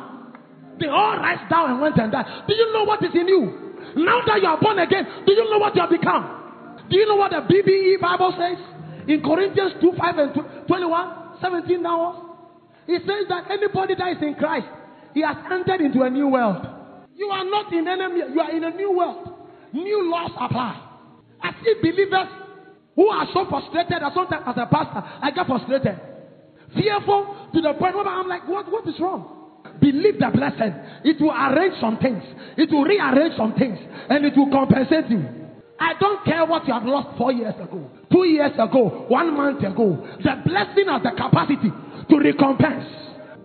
They 0.79 0.87
all 0.87 1.17
rise 1.19 1.43
down 1.51 1.71
and 1.71 1.81
went 1.81 1.97
and 1.99 2.13
died. 2.13 2.47
Do 2.47 2.55
you 2.55 2.73
know 2.73 2.85
what 2.85 3.03
is 3.03 3.11
in 3.15 3.27
you? 3.27 3.66
Now 3.95 4.21
that 4.27 4.41
you 4.43 4.49
are 4.49 4.61
born 4.61 4.79
again, 4.79 5.07
do 5.27 5.33
you 5.33 5.49
know 5.51 5.59
what 5.59 5.75
you 5.75 5.81
have 5.81 5.91
become? 5.91 6.83
Do 6.91 6.99
you 6.99 7.07
know 7.07 7.17
what 7.17 7.31
the 7.31 7.43
BBE 7.47 8.01
Bible 8.01 8.35
says? 8.39 8.59
In 9.09 9.23
Corinthians 9.23 9.73
2 9.81 9.93
5 9.99 10.19
and 10.19 10.35
21, 10.67 11.39
17 11.41 11.83
now. 11.83 12.23
It 12.89 13.03
says 13.03 13.27
that 13.29 13.51
anybody 13.51 13.95
that 13.99 14.17
is 14.17 14.23
in 14.23 14.35
Christ, 14.35 14.67
he 15.15 15.23
has 15.23 15.37
entered 15.51 15.81
into 15.81 16.03
a 16.03 16.11
new 16.11 16.29
world. 16.29 16.65
You 17.15 17.29
are 17.29 17.45
not 17.45 17.73
in 17.73 17.89
enemy, 17.89 18.21
you 18.33 18.41
are 18.41 18.51
in 18.51 18.65
a 18.65 18.71
new 18.71 18.93
world. 18.93 19.33
New 19.73 20.11
laws 20.11 20.31
apply. 20.39 20.83
I 21.43 21.51
see 21.65 21.75
believers 21.83 22.29
who 22.95 23.09
are 23.09 23.27
so 23.33 23.47
frustrated 23.49 24.03
that 24.03 24.13
sometimes 24.15 24.45
as 24.47 24.57
a 24.57 24.67
pastor, 24.67 25.03
I 25.23 25.31
get 25.31 25.47
frustrated. 25.47 26.01
Fearful 26.75 27.51
to 27.55 27.61
the 27.61 27.75
point 27.75 27.95
where 27.95 28.07
I'm 28.07 28.29
like, 28.29 28.47
what, 28.49 28.71
what 28.71 28.87
is 28.89 28.95
wrong? 29.01 29.36
Believe 29.81 30.19
the 30.19 30.31
blessing, 30.33 30.75
it 31.05 31.21
will 31.21 31.33
arrange 31.33 31.75
some 31.81 31.99
things, 31.99 32.23
it 32.57 32.71
will 32.71 32.85
rearrange 32.85 33.37
some 33.37 33.55
things, 33.55 33.79
and 34.09 34.25
it 34.25 34.37
will 34.37 34.51
compensate 34.51 35.11
you. 35.11 35.25
I 35.79 35.93
don't 36.01 36.25
care 36.25 36.45
what 36.47 36.67
you 36.67 36.73
have 36.73 36.85
lost 36.85 37.19
four 37.19 37.33
years 37.33 37.55
ago, 37.55 37.91
two 38.11 38.25
years 38.25 38.53
ago, 38.55 39.05
one 39.09 39.37
month 39.37 39.61
ago. 39.61 40.07
The 40.23 40.41
blessing 40.45 40.89
has 40.89 41.03
the 41.03 41.13
capacity 41.17 41.69
to 42.09 42.15
recompense. 42.17 42.85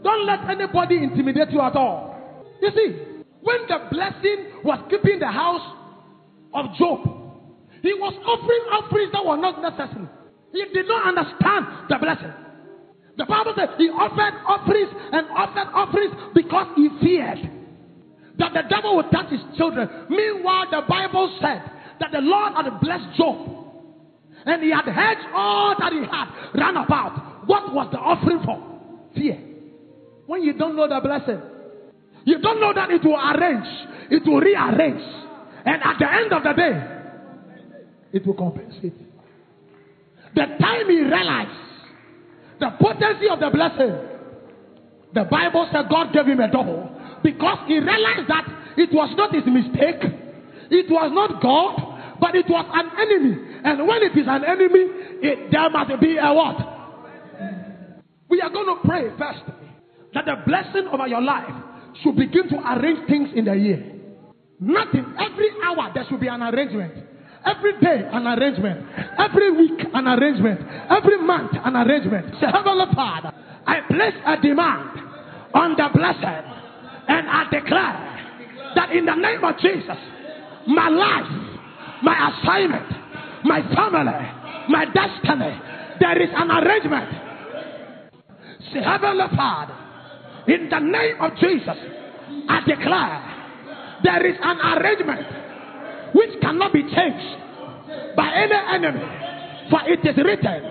Don't 0.03 0.25
let 0.25 0.49
anybody 0.49 1.03
intimidate 1.03 1.51
you 1.51 1.61
at 1.61 1.75
all. 1.75 2.15
You 2.61 2.71
see, 2.71 3.23
when 3.41 3.67
the 3.67 3.89
blessing 3.91 4.63
was 4.63 4.79
keeping 4.89 5.19
the 5.19 5.27
house 5.27 5.75
of 6.53 6.65
Job, 6.77 6.99
he 7.81 7.93
was 7.93 8.13
offering 8.23 8.63
offerings 8.71 9.11
that 9.11 9.25
were 9.25 9.37
not 9.37 9.61
necessary. 9.61 10.07
He 10.53 10.65
did 10.73 10.87
not 10.87 11.07
understand 11.07 11.89
the 11.89 11.97
blessing. 11.97 12.33
The 13.17 13.25
Bible 13.25 13.53
says 13.57 13.69
he 13.77 13.89
offered 13.89 14.33
offerings 14.47 14.89
and 15.11 15.27
offered 15.29 15.69
offerings 15.73 16.13
because 16.33 16.67
he 16.75 16.89
feared 17.01 17.39
that 18.37 18.53
the 18.53 18.63
devil 18.69 18.95
would 18.95 19.11
touch 19.11 19.29
his 19.29 19.41
children. 19.57 19.87
Meanwhile, 20.09 20.71
the 20.71 20.81
Bible 20.87 21.37
said 21.41 21.61
that 21.99 22.11
the 22.11 22.21
Lord 22.21 22.53
had 22.55 22.79
blessed 22.79 23.17
Job 23.17 23.51
and 24.45 24.63
he 24.63 24.71
had 24.71 24.85
hedged 24.85 25.27
all 25.33 25.75
that 25.77 25.91
he 25.91 25.99
had 25.99 26.27
run 26.55 26.77
about. 26.77 27.47
What 27.47 27.73
was 27.73 27.89
the 27.91 27.99
offering 27.99 28.41
for? 28.43 28.57
Fear. 29.15 29.37
When 30.25 30.43
you 30.43 30.53
don't 30.53 30.75
know 30.75 30.87
the 30.87 30.99
blessing, 31.01 31.41
you 32.25 32.39
don't 32.39 32.59
know 32.59 32.73
that 32.73 32.89
it 32.91 33.03
will 33.03 33.17
arrange, 33.17 33.67
it 34.09 34.23
will 34.25 34.39
rearrange, 34.39 35.01
and 35.65 35.81
at 35.83 35.97
the 35.99 36.11
end 36.11 36.33
of 36.33 36.43
the 36.43 36.53
day, 36.53 37.01
it 38.13 38.25
will 38.25 38.35
compensate. 38.35 38.93
The 40.33 40.45
time 40.59 40.87
he 40.87 41.01
realized 41.01 41.60
the 42.61 42.69
potency 42.79 43.27
of 43.27 43.39
the 43.41 43.49
blessing, 43.49 43.97
the 45.13 45.25
Bible 45.25 45.67
said 45.73 45.89
God 45.89 46.13
gave 46.13 46.27
him 46.27 46.39
a 46.39 46.49
double 46.49 46.93
because 47.23 47.57
he 47.67 47.79
realized 47.79 48.29
that 48.29 48.45
it 48.77 48.93
was 48.93 49.09
not 49.17 49.33
his 49.33 49.43
mistake, 49.45 49.99
it 50.69 50.87
was 50.89 51.11
not 51.11 51.41
God, 51.41 52.19
but 52.21 52.35
it 52.35 52.45
was 52.47 52.65
an 52.69 52.87
enemy. 53.01 53.33
And 53.65 53.87
when 53.87 54.03
it 54.03 54.13
is 54.15 54.27
an 54.29 54.45
enemy, 54.45 54.85
it, 55.25 55.51
there 55.51 55.69
must 55.69 55.99
be 55.99 56.17
a 56.17 56.31
what? 56.31 56.55
We 58.29 58.39
are 58.41 58.49
going 58.49 58.77
to 58.77 58.87
pray 58.87 59.09
first 59.17 59.41
that 60.13 60.25
the 60.25 60.35
blessing 60.45 60.87
over 60.93 61.07
your 61.07 61.21
life 61.21 61.51
should 62.03 62.15
begin 62.15 62.47
to 62.49 62.57
arrange 62.61 63.09
things 63.09 63.29
in 63.35 63.45
the 63.45 63.55
year. 63.55 63.83
Nothing, 64.59 65.05
every 65.19 65.49
hour 65.65 65.91
there 65.93 66.05
should 66.07 66.19
be 66.21 66.27
an 66.27 66.43
arrangement. 66.43 66.93
Every 67.45 67.73
day, 67.79 68.05
an 68.11 68.27
arrangement. 68.27 68.85
Every 69.17 69.51
week, 69.51 69.87
an 69.93 70.07
arrangement. 70.07 70.61
Every 70.89 71.17
month, 71.21 71.51
an 71.63 71.75
arrangement. 71.75 72.35
Say, 72.39 72.47
Heavenly 72.51 72.85
Father, 72.93 73.31
I 73.65 73.81
place 73.87 74.13
a 74.25 74.39
demand 74.41 74.99
on 75.53 75.75
the 75.75 75.89
blessed, 75.93 76.45
and 77.07 77.29
I 77.29 77.43
declare 77.51 78.11
that 78.75 78.91
in 78.91 79.05
the 79.05 79.15
name 79.15 79.43
of 79.43 79.57
Jesus, 79.59 79.97
my 80.67 80.89
life, 80.89 81.31
my 82.03 82.29
assignment, 82.29 82.85
my 83.43 83.61
family, 83.73 84.21
my 84.69 84.85
destiny, 84.85 85.59
there 85.99 86.21
is 86.21 86.29
an 86.35 86.51
arrangement. 86.51 87.09
Say, 88.71 88.83
Heavenly 88.83 89.25
Father, 89.35 89.75
in 90.47 90.69
the 90.69 90.79
name 90.79 91.15
of 91.19 91.31
Jesus, 91.37 91.77
I 92.49 92.61
declare 92.67 93.41
there 94.03 94.25
is 94.25 94.35
an 94.41 94.57
arrangement 94.59 95.40
which 96.13 96.41
cannot 96.41 96.73
be 96.73 96.83
changed 96.83 98.15
by 98.15 98.27
any 98.33 98.59
enemy. 98.75 99.05
For 99.69 99.79
it 99.85 99.99
is 100.03 100.17
written 100.17 100.61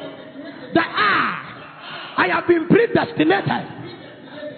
that 0.74 0.86
I, 0.86 2.24
I 2.24 2.28
have 2.34 2.46
been 2.46 2.66
predestinated 2.68 3.80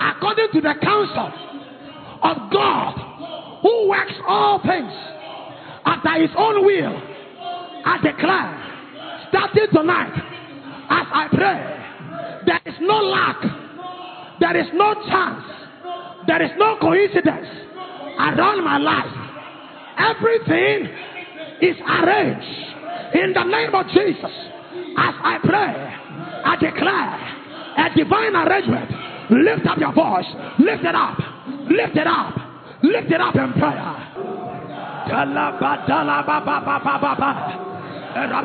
according 0.01 0.49
to 0.55 0.61
the 0.61 0.75
counsel 0.83 1.33
of 2.23 2.37
God 2.53 3.61
who 3.62 3.88
works 3.88 4.14
all 4.27 4.61
things 4.62 4.92
after 5.85 6.21
his 6.21 6.31
own 6.37 6.64
will. 6.64 7.03
I 7.85 7.99
declare, 8.03 9.27
starting 9.29 9.66
tonight, 9.73 10.14
as 10.90 11.07
I 11.12 11.29
pray, 11.31 11.83
there 12.47 12.61
is 12.66 12.75
no 12.81 12.95
lack, 12.95 13.40
there 14.40 14.57
is 14.57 14.66
no 14.75 14.95
chance, 15.09 15.45
there 16.27 16.42
is 16.42 16.51
no 16.59 16.77
coincidence 16.81 17.47
around 18.18 18.64
my 18.64 18.79
life. 18.79 19.22
Everything 19.98 20.88
is 21.61 21.76
arranged 21.81 22.62
in 23.14 23.33
the 23.33 23.44
name 23.44 23.74
of 23.74 23.87
Jesus. 23.88 24.33
As 24.98 25.14
I 25.22 25.38
pray, 25.42 25.74
I 26.44 26.57
declare 26.57 27.18
a 27.78 27.94
divine 27.96 28.37
arrangement. 28.37 28.90
Lift 29.31 29.66
up 29.66 29.78
your 29.78 29.92
voice. 29.92 30.26
Lift 30.59 30.85
it 30.85 30.94
up. 30.94 31.18
Lift 31.70 31.96
it 31.96 32.07
up. 32.07 32.35
Lift 32.83 33.11
it 33.11 33.20
up 33.20 33.35
in 33.37 33.52
prayer. 33.55 33.92
Adala 38.12 38.40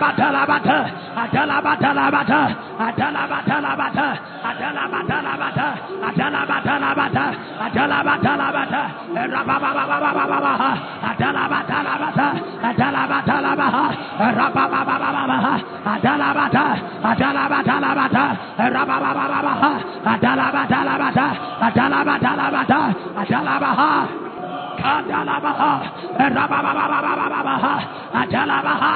batala 0.00 0.46
bata, 0.46 0.78
adala 1.16 1.52
batala 1.60 2.04
bata, 2.10 2.40
adala 2.78 3.22
batala 3.28 3.72
bata, 3.76 4.08
adala 4.48 4.88
Adalabaha, 24.78 25.70
Rabababababaha, 26.18 27.74
Adalabaha, 28.14 28.92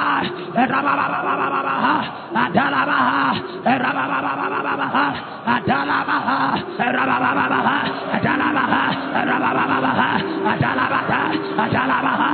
Rabababababaha, 0.55 1.95
Adalabaha, 2.33 3.17
Rababababaha, 3.65 5.05
Adalabaha, 8.15 8.81
Rababababaha, 9.13 10.09
Adalabata, 10.53 11.21
Adalabaha, 11.63 12.31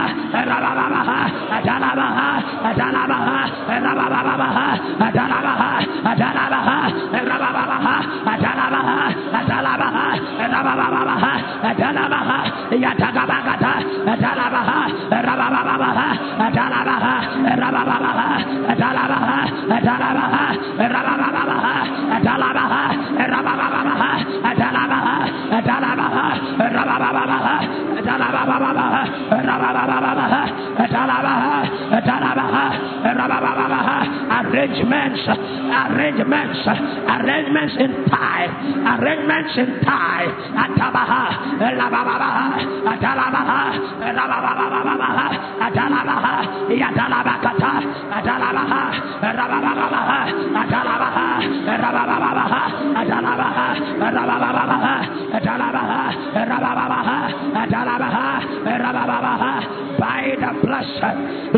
Adalabaha, 57.60 58.40
Rabababaha, 58.64 59.98
by 60.00 60.36
the 60.40 60.52
blood, 60.64 60.88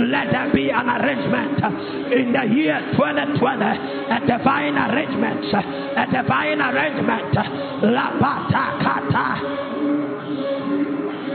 let 0.09 0.31
there 0.31 0.51
be 0.53 0.69
an 0.69 0.89
arrangement 0.89 1.63
in 2.11 2.33
the 2.33 2.43
year 2.55 2.79
2020, 2.93 3.63
a 4.09 4.39
divine 4.61 4.77
arrangement, 4.77 5.53
uh, 5.53 6.01
a 6.01 6.05
divine 6.11 6.61
arrangement, 6.61 7.35
uh, 7.35 7.43
La 7.89 8.11
Batakata. 8.21 9.25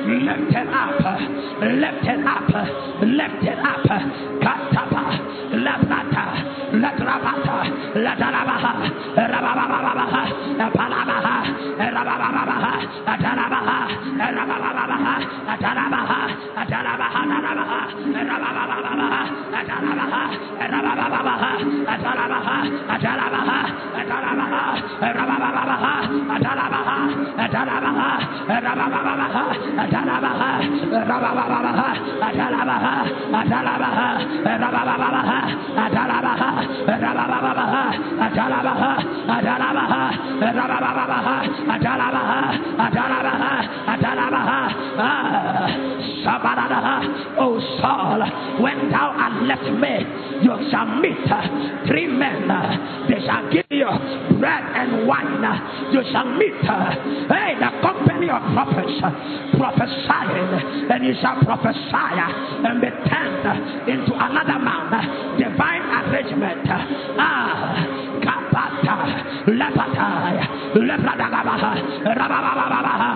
Lift 0.07 0.55
it 0.55 0.69
up, 0.69 1.03
uh, 1.05 1.19
lift 1.67 2.07
it 2.07 2.27
up, 2.27 2.47
lift 3.03 3.43
it 3.43 3.59
up, 3.59 3.83
Katapa, 4.39 5.03
Labrata, 5.67 6.25
Latrabata, 6.79 7.57
Latarabaha, 7.99 8.73
Rabababaha, 9.17 10.23
Palabaha, 10.77 11.37
Rabababaha, 11.97 12.73
Atarabaha, 13.11 13.79
Rabababaha, 14.37 15.15
Atarabaha, 15.51 15.86
Oh 47.39 47.61
Saul, 47.81 48.21
when 48.63 48.91
thou 48.91 49.13
art 49.15 49.43
left 49.45 49.63
me, 49.63 49.95
you 50.43 50.55
shall 50.71 50.87
meet 51.01 51.17
three 51.87 52.07
men. 52.09 52.49
They 53.09 53.21
shall 53.25 53.51
give 53.53 53.67
you 53.71 53.87
bread 54.41 54.65
and 54.75 55.07
wine. 55.07 55.45
You 55.93 56.03
shall 56.13 56.27
meet 56.37 56.61
hey, 56.61 57.55
the 57.61 57.71
company 57.81 58.29
of 58.31 58.43
prophets 58.53 59.01
shall 61.21 61.37
prophesy 61.45 62.17
and 62.67 62.81
be 62.81 62.91
turned 63.09 63.47
into 63.89 64.13
another 64.15 64.59
man. 64.59 64.91
Divine 65.39 65.83
arrangement. 65.83 66.67
Ah, 67.19 67.85
kapata, 68.21 68.97
lepata, 69.51 70.09
lepradagabaha, 70.75 71.73
rababababaha, 72.05 73.11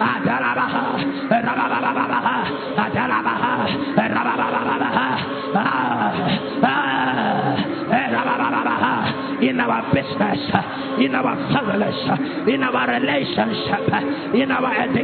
adarabaha, 0.00 0.84
rababababaha, 1.30 2.36
adarabaha, 2.78 3.54
rababababaha, 3.96 5.08
ah, 5.54 6.10
ah, 6.62 6.84
eh, 7.92 8.14
in 9.48 9.60
our 9.60 9.82
business, 9.92 10.40
in 10.98 11.14
our 11.14 11.36
families, 11.52 12.00
in 12.48 12.62
our 12.62 12.86
relationship, 12.88 13.84
in 14.34 14.50
our 14.50 14.72
education. 14.72 15.03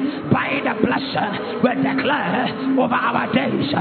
declare 1.81 2.47
over 2.79 2.93
our 2.93 3.31
days. 3.33 3.73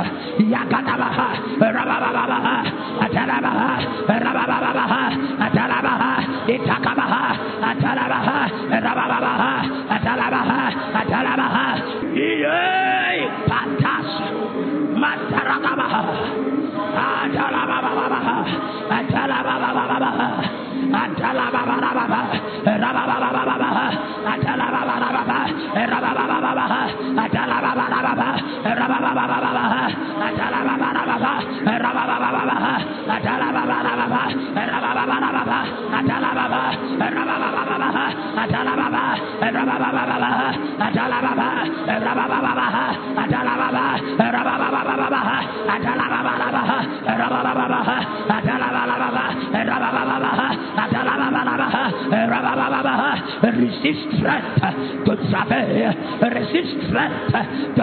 strength 56.90 57.35
uh, 57.35 57.42
to 57.74 57.83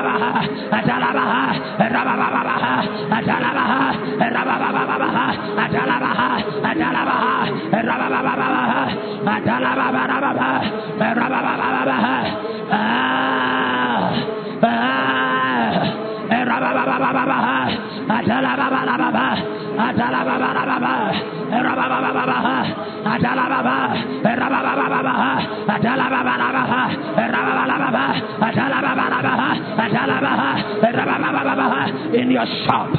in 32.13 32.31
your 32.31 32.45
shop, 32.65 32.91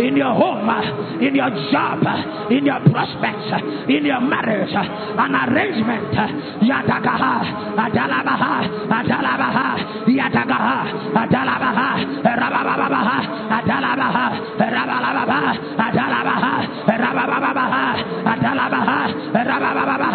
in 0.00 0.16
your 0.16 0.34
home, 0.34 0.68
in 1.20 1.34
your 1.34 1.50
job, 1.70 2.02
in 2.50 2.64
your 2.64 2.80
prospects, 2.90 3.52
in 3.88 4.04
your 4.04 4.20
marriage, 4.20 4.72
an 4.74 5.34
arrangement. 5.34 6.14
Adalabaha, 7.74 8.54
Adalabaha, 8.88 9.74
Adalabaha, 10.14 10.74
Rabababaha, 12.24 13.16
Adalabaha, 13.56 14.26
Adalabaha, 15.78 16.52
Rabababaha, 16.86 17.84
Adalabaha, 18.32 18.98
Rabababaha, 19.34 20.13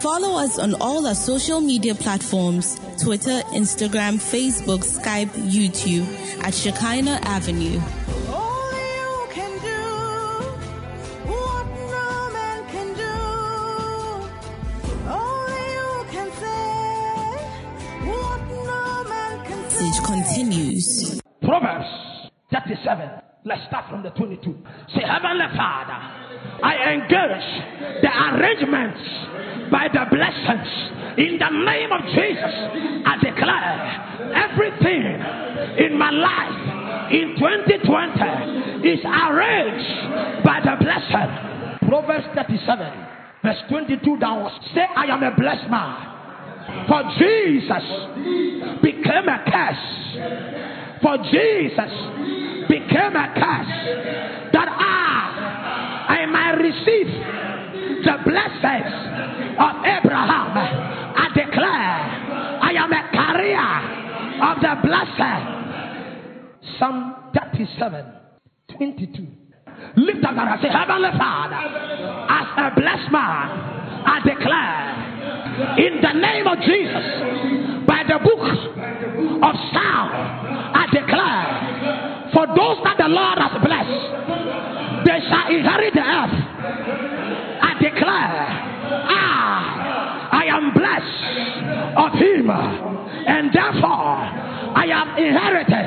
Follow 0.00 0.38
us 0.38 0.58
on 0.58 0.74
all 0.80 1.06
our 1.06 1.14
social 1.14 1.60
media 1.60 1.94
platforms 1.94 2.80
Twitter, 3.02 3.42
Instagram, 3.52 4.16
Facebook, 4.16 4.80
Skype, 4.80 5.28
YouTube 5.48 6.06
at 6.42 6.54
Shekinah 6.54 7.20
Avenue. 7.24 7.78
Only 8.28 8.80
you 8.96 9.28
can 9.28 9.52
do 9.60 9.82
what 11.28 11.66
no 11.68 12.30
man 12.32 12.68
can 12.72 12.88
do. 12.96 13.16
Only 15.04 15.64
you 15.76 16.04
can 16.10 16.28
say 16.40 16.72
what 18.08 18.40
no 18.48 19.04
man 19.04 19.44
can 19.44 19.70
say. 19.70 19.84
Message 19.84 20.04
continues. 20.06 21.20
Proverbs 21.42 21.88
37. 22.52 23.10
Let's 23.44 23.66
start 23.68 23.88
from 23.90 24.02
the 24.02 24.10
22. 24.10 24.50
Say, 24.94 25.00
Heavenly 25.04 25.46
Father, 25.56 25.96
I 26.62 26.92
engage 26.92 28.02
the 28.02 28.08
arrangements 28.08 29.00
by 29.70 29.88
the 29.88 30.04
blessings 30.10 30.68
in 31.16 31.38
the 31.38 31.49
name 31.64 31.92
of 31.92 32.02
Jesus. 32.14 32.54
I 33.06 33.16
declare 33.22 33.76
everything 34.34 35.02
in 35.86 35.98
my 35.98 36.10
life 36.10 37.12
in 37.12 37.34
2020 37.38 38.88
is 38.88 39.00
arranged 39.04 40.44
by 40.44 40.60
the 40.60 40.76
blessing. 40.78 41.88
Proverbs 41.88 42.26
37, 42.34 42.92
verse 43.42 43.58
22 43.68 44.18
downwards. 44.18 44.54
Say, 44.74 44.86
I 44.94 45.06
am 45.06 45.22
a 45.22 45.34
blessed 45.34 45.68
man. 45.70 46.20
For 46.86 47.02
Jesus 47.18 47.86
became 48.82 49.28
a 49.28 49.42
curse. 49.50 49.86
For 51.02 51.16
Jesus 51.18 51.92
became 52.68 53.16
a 53.16 53.26
curse 53.34 54.52
that 54.52 54.68
I, 54.68 56.20
I 56.20 56.26
might 56.26 56.62
receive 56.62 57.08
the 58.04 58.16
blessings 58.24 58.94
of 59.58 59.84
Abraham. 59.84 61.09
I 61.62 62.00
declare 62.00 62.60
I 62.62 62.72
am 62.72 62.92
a 62.92 63.02
carrier 63.12 63.70
of 64.42 64.60
the 64.60 64.74
blessing. 64.86 65.42
Psalm 66.78 67.14
37, 67.34 68.04
22. 68.76 69.26
Lift 69.96 70.24
up 70.24 70.36
and 70.36 70.60
say, 70.62 70.68
Heavenly 70.68 71.10
Father, 71.18 71.56
as 71.56 72.46
a 72.56 72.70
blessed 72.78 73.10
man, 73.12 73.48
I 74.06 74.20
declare 74.24 75.00
in 75.78 76.00
the 76.00 76.12
name 76.20 76.46
of 76.46 76.58
Jesus, 76.60 77.86
by 77.86 78.04
the 78.06 78.18
book 78.22 78.40
of 78.40 79.54
Psalm, 79.72 80.08
I 80.72 80.86
declare 80.92 82.30
for 82.32 82.46
those 82.46 82.78
that 82.84 82.96
the 82.98 83.08
Lord 83.08 83.38
has 83.38 83.52
blessed, 83.60 85.04
they 85.04 85.20
shall 85.28 85.48
inherit 85.50 85.94
the 85.94 86.04
earth. 86.04 86.36
I 87.62 87.74
declare, 87.80 88.46
I, 89.10 90.09
I 90.32 90.44
am 90.46 90.72
blessed 90.72 91.22
of 91.98 92.12
him, 92.14 92.50
and 92.50 93.50
therefore 93.52 94.14
I 94.78 94.86
have 94.94 95.18
inherited 95.18 95.86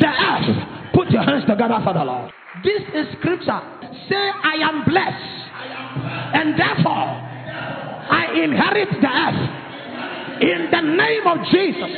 the 0.00 0.06
earth. 0.06 0.94
Put 0.94 1.10
your 1.10 1.22
hands 1.22 1.44
together 1.46 1.80
for 1.84 1.92
the 1.94 2.04
Lord. 2.04 2.32
This 2.62 2.82
is 2.94 3.06
scripture. 3.18 3.60
Say, 4.08 4.16
I 4.16 4.54
am 4.62 4.84
blessed, 4.84 5.40
and 6.34 6.58
therefore 6.58 7.08
I 8.10 8.38
inherit 8.42 8.88
the 9.00 9.08
earth. 9.08 9.42
In 10.40 10.70
the 10.70 10.80
name 10.80 11.26
of 11.26 11.38
Jesus, 11.50 11.90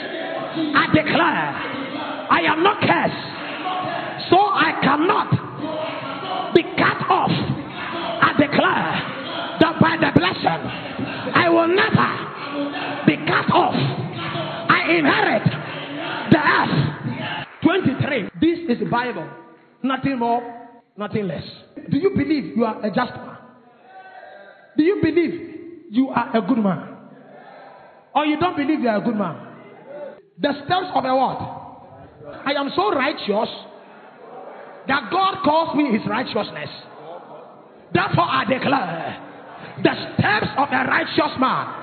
I 0.75 0.87
declare 0.93 1.53
I 2.33 2.41
am 2.49 2.63
not 2.63 2.81
cursed, 2.81 4.31
so 4.31 4.39
I 4.41 4.73
cannot 4.83 5.31
be 6.55 6.63
cut 6.77 7.11
off. 7.11 7.31
I 7.31 8.33
declare 8.39 9.22
by 9.83 9.97
the 9.97 10.12
blessing, 10.14 10.62
I 11.35 11.49
will 11.51 11.66
never 11.66 13.05
be 13.05 13.16
cut 13.26 13.51
off. 13.51 13.74
I 13.74 14.95
inherit 14.97 15.43
the 16.30 16.39
earth. 16.39 17.47
23. 17.64 18.30
This 18.41 18.59
is 18.70 18.78
the 18.85 18.89
Bible. 18.89 19.28
Nothing 19.83 20.20
more, 20.20 20.41
nothing 20.97 21.26
less. 21.26 21.43
Do 21.91 21.99
you 21.99 22.11
believe 22.11 22.57
you 22.57 22.64
are 22.64 22.80
a 22.87 22.91
just 22.91 23.12
man? 23.16 23.39
Do 24.76 24.85
you 24.85 25.01
believe 25.03 25.91
you 25.91 26.09
are 26.11 26.37
a 26.37 26.41
good 26.41 26.59
man? 26.59 26.97
Or 28.14 28.24
you 28.24 28.39
don't 28.39 28.57
believe 28.57 28.80
you 28.80 28.89
are 28.89 28.99
a 28.99 29.05
good 29.05 29.16
man? 29.16 29.49
The 30.39 30.53
steps 30.64 30.95
of 30.95 31.05
a 31.05 31.14
what? 31.14 31.39
I 32.47 32.53
am 32.53 32.70
so 32.76 32.93
righteous 32.93 33.51
that 34.87 35.11
God 35.11 35.43
calls 35.45 35.76
me 35.76 35.91
his 35.99 36.07
righteousness. 36.09 36.70
Therefore, 37.93 38.24
I 38.24 38.45
declare 38.49 39.32
the 39.83 39.95
steps 40.18 40.49
of 40.57 40.68
a 40.70 40.85
righteous 40.89 41.35
man 41.39 41.83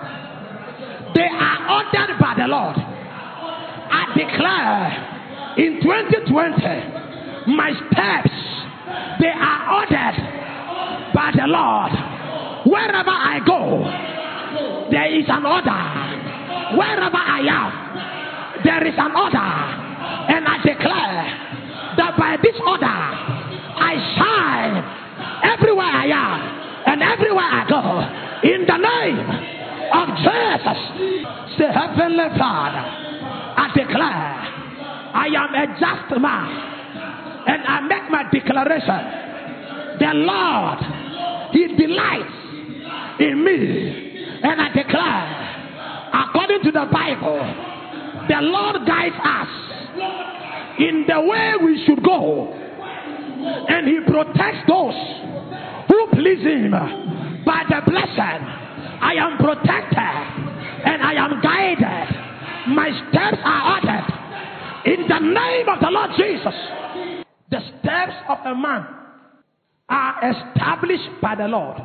they 1.16 1.28
are 1.28 1.84
ordered 1.84 2.20
by 2.20 2.34
the 2.38 2.48
Lord. 2.48 2.76
I 2.78 4.06
declare 4.16 5.56
in 5.58 5.82
2020 5.82 7.56
my 7.56 7.72
steps 7.92 8.36
they 9.20 9.34
are 9.34 9.62
ordered 9.84 10.18
by 11.14 11.32
the 11.36 11.48
Lord. 11.48 11.92
Wherever 12.68 13.10
I 13.10 13.40
go, 13.46 13.84
there 14.92 15.12
is 15.12 15.26
an 15.28 15.46
order. 15.46 15.82
Wherever 16.78 17.18
I 17.18 17.42
am, 17.50 18.64
there 18.64 18.86
is 18.86 18.94
an 18.98 19.12
order, 19.16 19.52
and 20.30 20.48
I 20.48 20.58
declare 20.64 21.96
that 21.98 22.18
by 22.18 22.38
this 22.44 22.56
order 22.66 23.29
in 28.44 28.66
the 28.66 28.78
name 28.78 29.60
of 29.94 30.08
Jesus. 30.18 30.80
Say, 31.58 31.68
Heavenly 31.74 32.30
Father, 32.38 32.86
I 33.60 33.72
declare 33.76 34.60
I 35.14 35.28
am 35.36 35.54
a 35.56 35.68
just 35.80 36.22
man, 36.22 36.50
and 37.48 37.64
I 37.66 37.82
make 37.82 38.10
my 38.12 38.24
declaration. 38.32 39.02
The 40.00 40.14
Lord, 40.14 40.80
He 41.52 41.68
delights 41.76 42.40
in 43.20 43.44
me, 43.44 44.40
and 44.44 44.62
I 44.62 44.70
declare, 44.72 45.50
according 46.14 46.64
to 46.64 46.72
the 46.72 46.86
Bible, 46.92 47.40
the 48.30 48.42
Lord 48.42 48.86
guides 48.86 49.16
us 49.24 49.48
in 50.80 51.06
the 51.08 51.20
way 51.22 51.54
we 51.62 51.84
should 51.86 52.04
go, 52.04 52.54
and 52.54 53.88
He 53.88 54.00
protects 54.06 54.68
those 54.68 54.94
who 55.90 56.08
please 56.14 56.44
Him 56.44 56.74
by 57.50 57.66
the 57.66 57.82
blessing. 57.90 58.42
I 59.02 59.18
am 59.18 59.38
protected 59.42 59.98
and 60.86 61.02
I 61.02 61.14
am 61.18 61.42
guided. 61.42 62.10
My 62.78 62.90
steps 63.10 63.42
are 63.44 63.62
ordered 63.74 64.08
in 64.86 65.08
the 65.08 65.20
name 65.20 65.66
of 65.68 65.80
the 65.82 65.90
Lord 65.90 66.12
Jesus. 66.16 66.54
The 67.50 67.60
steps 67.82 68.14
of 68.30 68.38
a 68.46 68.54
man 68.54 68.86
are 69.90 70.16
established 70.30 71.10
by 71.24 71.34
the 71.34 71.48
Lord. 71.48 71.82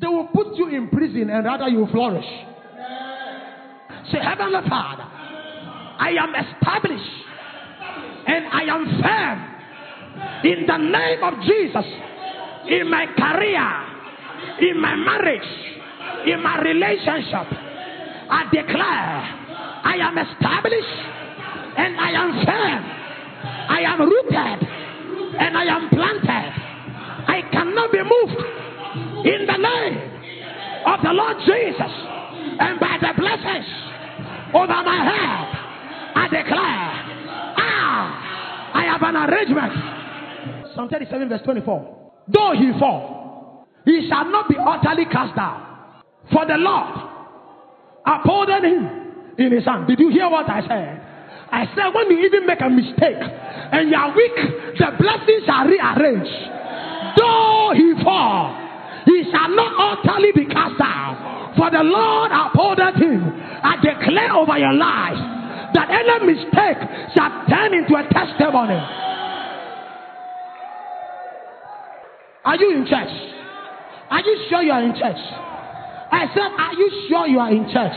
They 0.00 0.08
will 0.08 0.26
put 0.34 0.56
you 0.56 0.66
in 0.68 0.88
prison 0.90 1.30
and 1.30 1.44
rather 1.44 1.68
you 1.68 1.86
flourish. 1.92 2.26
Say, 4.10 4.18
Heavenly 4.18 4.68
Father, 4.68 5.04
I 5.06 6.16
am 6.18 6.34
established 6.34 7.14
and 8.26 8.46
I 8.50 8.62
am 8.74 8.82
firm 9.00 9.38
in 10.44 10.66
the 10.66 10.76
name 10.78 11.22
of 11.22 11.34
Jesus 11.46 11.86
in 12.66 12.90
my 12.90 13.06
career, 13.16 13.93
in 14.60 14.80
my 14.80 14.94
marriage, 14.96 15.50
in 16.26 16.42
my 16.42 16.60
relationship. 16.60 17.46
I 18.30 18.48
declare 18.52 19.44
I 19.84 19.96
am 20.00 20.16
established 20.18 20.98
and 21.76 22.00
I 22.00 22.10
am 22.10 22.30
firm. 22.44 22.82
I 23.68 23.80
am 23.84 24.00
rooted 24.00 24.68
and 25.38 25.56
I 25.58 25.64
am 25.64 25.88
planted. 25.90 26.52
I 27.26 27.42
cannot 27.52 27.92
be 27.92 27.98
moved 27.98 28.40
in 29.26 29.46
the 29.46 29.56
name 29.56 29.96
of 30.86 31.00
the 31.02 31.12
Lord 31.12 31.36
Jesus 31.44 31.92
and 32.60 32.80
by 32.80 32.98
the 33.00 33.12
blessings 33.18 33.66
over 34.54 34.78
my 34.84 35.00
head. 35.04 35.64
I 36.16 36.28
declare, 36.30 36.84
ah, 37.58 38.70
I 38.74 38.84
have 38.84 39.02
an 39.02 39.16
arrangement. 39.16 40.74
Psalm 40.74 40.88
37, 40.88 41.28
verse 41.28 41.42
24. 41.44 42.12
Though 42.28 42.52
he 42.56 42.72
fall, 42.78 43.23
he 43.84 44.08
shall 44.08 44.24
not 44.30 44.48
be 44.48 44.56
utterly 44.58 45.04
cast 45.06 45.36
down. 45.36 45.60
For 46.32 46.46
the 46.46 46.56
Lord 46.56 47.14
upholding 48.06 48.64
him 48.64 49.04
in 49.38 49.52
his 49.52 49.64
hand. 49.64 49.86
Did 49.86 49.98
you 49.98 50.08
hear 50.10 50.28
what 50.28 50.48
I 50.48 50.60
said? 50.66 51.00
I 51.52 51.66
said, 51.76 51.94
when 51.94 52.10
you 52.10 52.24
even 52.26 52.46
make 52.46 52.60
a 52.60 52.68
mistake 52.70 53.20
and 53.20 53.88
you 53.88 53.96
are 53.96 54.14
weak, 54.14 54.34
the 54.78 54.88
blessings 54.98 55.44
are 55.48 55.68
rearranged. 55.68 56.34
Though 57.16 57.72
he 57.76 57.94
fall, 58.02 58.56
he 59.06 59.24
shall 59.30 59.48
not 59.54 59.72
utterly 59.78 60.32
be 60.32 60.46
cast 60.46 60.78
down. 60.78 61.54
For 61.56 61.70
the 61.70 61.82
Lord 61.84 62.32
upholdeth 62.32 62.96
him. 62.96 63.22
I 63.62 63.76
declare 63.80 64.32
over 64.34 64.58
your 64.58 64.72
life 64.72 65.20
that 65.74 65.90
any 65.90 66.34
mistake 66.34 66.78
shall 67.14 67.46
turn 67.48 67.74
into 67.74 67.94
a 67.94 68.02
testimony. 68.10 68.80
Are 72.44 72.56
you 72.56 72.76
in 72.76 72.86
church? 72.86 73.33
Are 74.10 74.20
you 74.20 74.46
sure 74.48 74.62
you 74.62 74.72
are 74.72 74.82
in 74.82 74.92
church? 74.92 75.22
I 76.12 76.26
said, 76.34 76.50
Are 76.58 76.74
you 76.74 76.88
sure 77.08 77.26
you 77.26 77.38
are 77.38 77.50
in 77.50 77.64
church? 77.72 77.96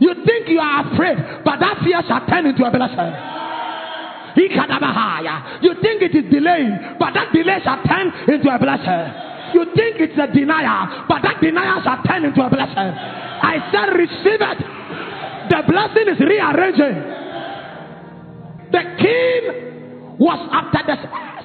You 0.00 0.14
think 0.26 0.48
you 0.48 0.58
are 0.58 0.92
afraid, 0.92 1.18
but 1.44 1.60
that 1.60 1.78
fear 1.84 2.02
shall 2.08 2.26
turn 2.26 2.46
into 2.46 2.64
a 2.64 2.70
blessing. 2.70 3.14
You 4.36 5.74
think 5.80 6.02
it 6.02 6.14
is 6.14 6.30
delaying, 6.30 6.96
but 6.98 7.14
that 7.14 7.32
delay 7.32 7.58
shall 7.62 7.80
turn 7.86 8.10
into 8.26 8.50
a 8.50 8.58
blessing. 8.58 9.06
You 9.54 9.64
think 9.76 10.02
it's 10.02 10.18
a 10.18 10.26
denial, 10.26 11.06
but 11.08 11.22
that 11.22 11.40
denial 11.40 11.80
shall 11.84 12.02
turn 12.02 12.24
into 12.24 12.42
a 12.42 12.50
blessing. 12.50 12.90
I 12.90 13.62
said, 13.70 13.94
receive 13.94 14.42
it. 14.42 14.58
The 15.50 15.62
blessing 15.70 16.08
is 16.10 16.18
rearranging. 16.18 16.98
The 18.72 18.82
king 18.98 20.18
was 20.18 20.40
after 20.50 20.82
the 20.82 20.96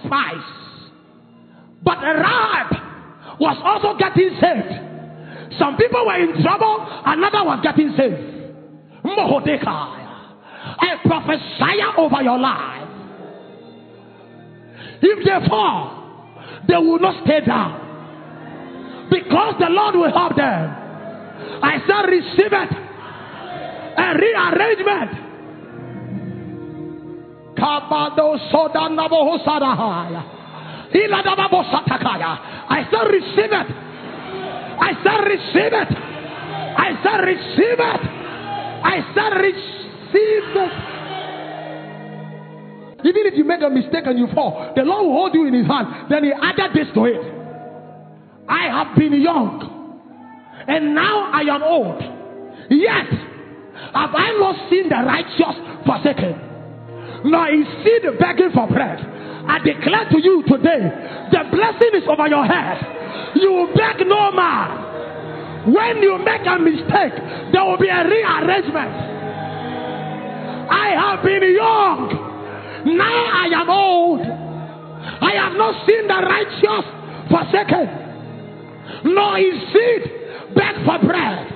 spies, 0.05 0.47
but 1.83 2.01
Rahab 2.01 2.88
was 3.39 3.57
also 3.63 3.97
getting 3.97 4.35
saved. 4.39 4.73
Some 5.57 5.77
people 5.77 6.05
were 6.05 6.19
in 6.19 6.41
trouble, 6.43 6.85
another 7.05 7.43
was 7.43 7.59
getting 7.63 7.93
saved. 7.97 8.39
I 10.69 10.95
prophesy 11.05 11.81
over 11.97 12.21
your 12.21 12.37
life. 12.37 12.87
If 15.01 15.25
they 15.25 15.47
fall, 15.47 15.95
they 16.67 16.75
will 16.75 16.99
not 16.99 17.23
stay 17.25 17.39
down. 17.45 19.07
Because 19.09 19.55
the 19.59 19.69
Lord 19.69 19.95
will 19.95 20.11
help 20.13 20.35
them. 20.35 20.75
I 21.63 21.79
said, 21.87 22.05
receive 22.11 22.53
it. 22.53 22.71
A 23.97 24.13
rearrangement. 24.15 25.11
Kabado 27.57 28.37
soda 28.51 28.87
nabo. 28.89 29.39
I 32.69 32.85
said, 32.89 33.05
receive 33.11 33.51
it. 33.53 33.69
I 34.79 34.93
said, 35.03 35.21
receive 35.27 35.73
it. 35.73 35.91
I 36.79 36.89
said, 37.03 37.19
receive 37.25 37.79
it. 37.79 38.01
I 38.83 39.01
said, 39.13 39.33
receive 39.37 40.55
it. 40.55 40.73
Even 43.05 43.27
if 43.27 43.37
you 43.37 43.43
make 43.45 43.61
a 43.61 43.69
mistake 43.69 44.05
and 44.05 44.17
you 44.19 44.27
fall, 44.33 44.73
the 44.75 44.83
Lord 44.83 45.05
will 45.05 45.13
hold 45.13 45.33
you 45.33 45.47
in 45.47 45.53
His 45.53 45.67
hand. 45.67 46.09
Then 46.09 46.23
He 46.23 46.31
added 46.33 46.71
this 46.73 46.87
to 46.95 47.05
it. 47.05 47.21
I 48.49 48.63
have 48.67 48.97
been 48.97 49.13
young, 49.21 49.61
and 50.67 50.95
now 50.95 51.29
I 51.31 51.41
am 51.41 51.63
old. 51.63 52.01
Yet 52.69 53.09
have 53.93 54.13
I 54.13 54.31
not 54.39 54.69
seen 54.69 54.89
the 54.89 54.95
righteous 55.05 55.55
forsaken, 55.85 56.35
nor 57.29 57.47
is 57.49 57.67
seed 57.85 58.03
begging 58.19 58.51
for 58.53 58.67
bread. 58.67 59.18
I 59.49 59.57
declare 59.65 60.05
to 60.11 60.19
you 60.21 60.43
today, 60.45 60.81
the 61.33 61.41
blessing 61.49 61.93
is 61.97 62.05
over 62.07 62.27
your 62.29 62.45
head. 62.45 62.77
You 63.35 63.51
will 63.51 63.73
beg 63.73 64.05
no 64.05 64.31
man. 64.31 65.73
When 65.73 66.01
you 66.01 66.17
make 66.19 66.45
a 66.45 66.57
mistake, 66.59 67.17
there 67.51 67.65
will 67.65 67.77
be 67.77 67.89
a 67.89 68.05
rearrangement. 68.05 68.93
I 70.69 70.93
have 71.01 71.23
been 71.25 71.43
young. 71.53 72.93
Now 72.95 73.25
I 73.33 73.47
am 73.57 73.69
old. 73.69 74.21
I 74.21 75.31
have 75.33 75.53
not 75.57 75.73
seen 75.89 76.07
the 76.07 76.19
righteous 76.29 76.85
forsaken, 77.33 79.13
nor 79.13 79.37
his 79.37 79.57
seed 79.73 80.03
beg 80.55 80.75
for 80.85 80.99
bread. 81.05 81.55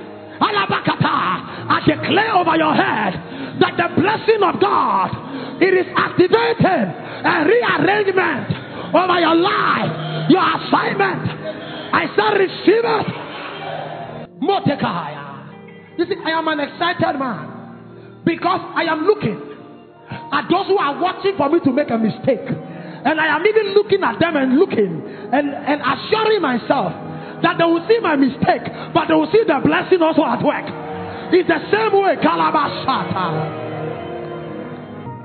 I 1.65 1.79
declare 1.85 2.35
over 2.35 2.55
your 2.57 2.73
head 2.73 3.13
that 3.59 3.77
the 3.77 4.01
blessing 4.01 4.41
of 4.41 4.59
God 4.59 5.33
it 5.61 5.73
is 5.73 5.87
activating 5.95 6.87
a 7.23 7.45
rearrangement 7.45 8.49
over 8.91 9.15
your 9.21 9.37
life, 9.37 10.29
your 10.29 10.43
assignment. 10.43 11.23
I 11.93 12.03
shall 12.15 12.33
receive 12.35 12.83
it. 12.83 13.07
Mordecai. 14.41 15.13
You 15.97 16.05
see, 16.05 16.17
I 16.25 16.31
am 16.35 16.47
an 16.47 16.59
excited 16.59 17.15
man 17.19 18.25
because 18.25 18.59
I 18.75 18.83
am 18.89 19.05
looking 19.05 19.39
at 20.09 20.49
those 20.49 20.67
who 20.67 20.77
are 20.77 20.99
watching 20.99 21.37
for 21.37 21.49
me 21.49 21.59
to 21.63 21.71
make 21.71 21.89
a 21.91 21.97
mistake. 21.97 22.43
And 22.43 23.19
I 23.19 23.35
am 23.35 23.45
even 23.45 23.73
looking 23.73 24.03
at 24.03 24.19
them 24.19 24.35
and 24.35 24.57
looking 24.57 24.99
and, 25.31 25.47
and 25.53 25.79
assuring 25.79 26.41
myself 26.41 26.91
that 27.43 27.55
they 27.57 27.63
will 27.63 27.85
see 27.87 27.99
my 27.99 28.15
mistake, 28.15 28.63
but 28.93 29.07
they 29.07 29.13
will 29.13 29.29
see 29.31 29.43
the 29.45 29.59
blessing 29.63 30.01
also 30.01 30.23
at 30.23 30.41
work. 30.43 30.82
It's 31.33 31.49
the 31.49 31.57
same 31.73 31.93
way, 31.97 32.13
Kalabashata. 32.21 33.73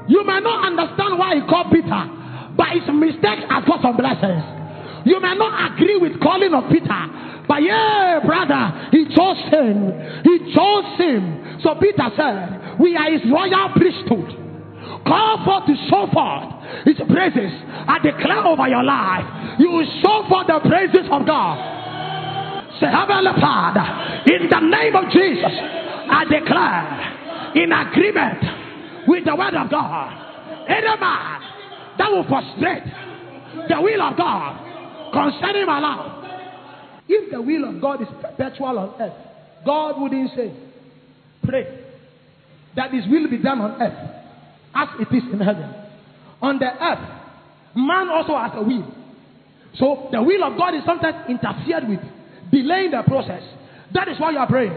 You 0.09 0.25
may 0.25 0.41
not 0.41 0.65
understand 0.65 1.19
why 1.21 1.37
he 1.37 1.43
called 1.45 1.69
Peter, 1.71 2.03
but 2.57 2.69
his 2.73 2.89
mistake 2.89 3.45
has 3.45 3.61
got 3.69 3.85
some 3.85 3.93
blessings. 3.93 4.41
You 5.05 5.21
may 5.21 5.37
not 5.37 5.53
agree 5.77 6.01
with 6.01 6.17
calling 6.25 6.55
of 6.57 6.65
Peter, 6.73 7.03
but 7.47 7.61
yeah, 7.61 8.25
brother, 8.25 8.89
he 8.91 9.05
chose 9.13 9.37
him. 9.53 9.93
He 10.25 10.49
chose 10.57 10.89
him. 10.97 11.61
So 11.61 11.77
Peter 11.77 12.09
said, 12.17 12.81
We 12.81 12.97
are 12.97 13.13
his 13.13 13.29
royal 13.29 13.69
priesthood. 13.77 14.33
Call 15.05 15.45
forth 15.45 15.69
to 15.69 15.77
show 15.93 16.09
forth 16.09 16.89
his 16.89 16.97
praises. 17.05 17.53
I 17.85 18.01
declare 18.01 18.49
over 18.49 18.65
your 18.65 18.83
life, 18.83 19.61
you 19.61 19.71
will 19.77 19.89
show 20.01 20.25
forth 20.29 20.49
the 20.49 20.61
praises 20.65 21.05
of 21.13 21.29
God. 21.29 21.57
Say, 22.81 22.89
Heavenly 22.89 23.33
Father, 23.41 23.85
in 24.33 24.49
the 24.49 24.61
name 24.73 24.97
of 24.97 25.05
Jesus, 25.13 25.53
I 26.11 26.25
declare 26.25 27.53
in 27.55 27.73
agreement 27.73 29.09
with 29.09 29.25
the 29.25 29.35
word 29.35 29.55
of 29.55 29.71
God. 29.71 30.25
Any 30.69 31.01
man 31.01 31.41
that 31.99 32.11
will 32.11 32.25
frustrate 32.29 32.85
the 33.69 33.81
will 33.81 34.03
of 34.03 34.17
God 34.17 35.13
concerning 35.13 35.67
my 35.67 35.81
life. 35.81 36.19
If 37.09 37.31
the 37.33 37.41
will 37.41 37.65
of 37.69 37.81
God 37.81 38.03
is 38.03 38.09
perpetual 38.21 38.79
on 38.79 39.01
earth, 39.01 39.13
God 39.65 40.01
wouldn't 40.01 40.31
say, 40.37 40.53
Pray 41.43 41.85
that 42.77 42.93
His 42.93 43.05
will 43.09 43.29
be 43.31 43.39
done 43.39 43.61
on 43.61 43.81
earth 43.81 44.15
as 44.75 44.89
it 45.01 45.15
is 45.15 45.23
in 45.33 45.41
heaven. 45.41 45.73
On 46.41 46.59
the 46.59 46.67
earth, 46.67 47.09
man 47.75 48.09
also 48.11 48.37
has 48.37 48.53
a 48.55 48.63
will. 48.63 48.95
So 49.79 50.09
the 50.13 50.23
will 50.23 50.45
of 50.45 50.57
God 50.59 50.75
is 50.75 50.83
sometimes 50.85 51.29
interfered 51.29 51.89
with, 51.89 52.01
delaying 52.53 52.91
the 52.93 53.03
process. 53.07 53.43
That 53.95 54.09
is 54.09 54.21
why 54.21 54.33
you 54.33 54.39
are 54.39 54.47
praying. 54.47 54.77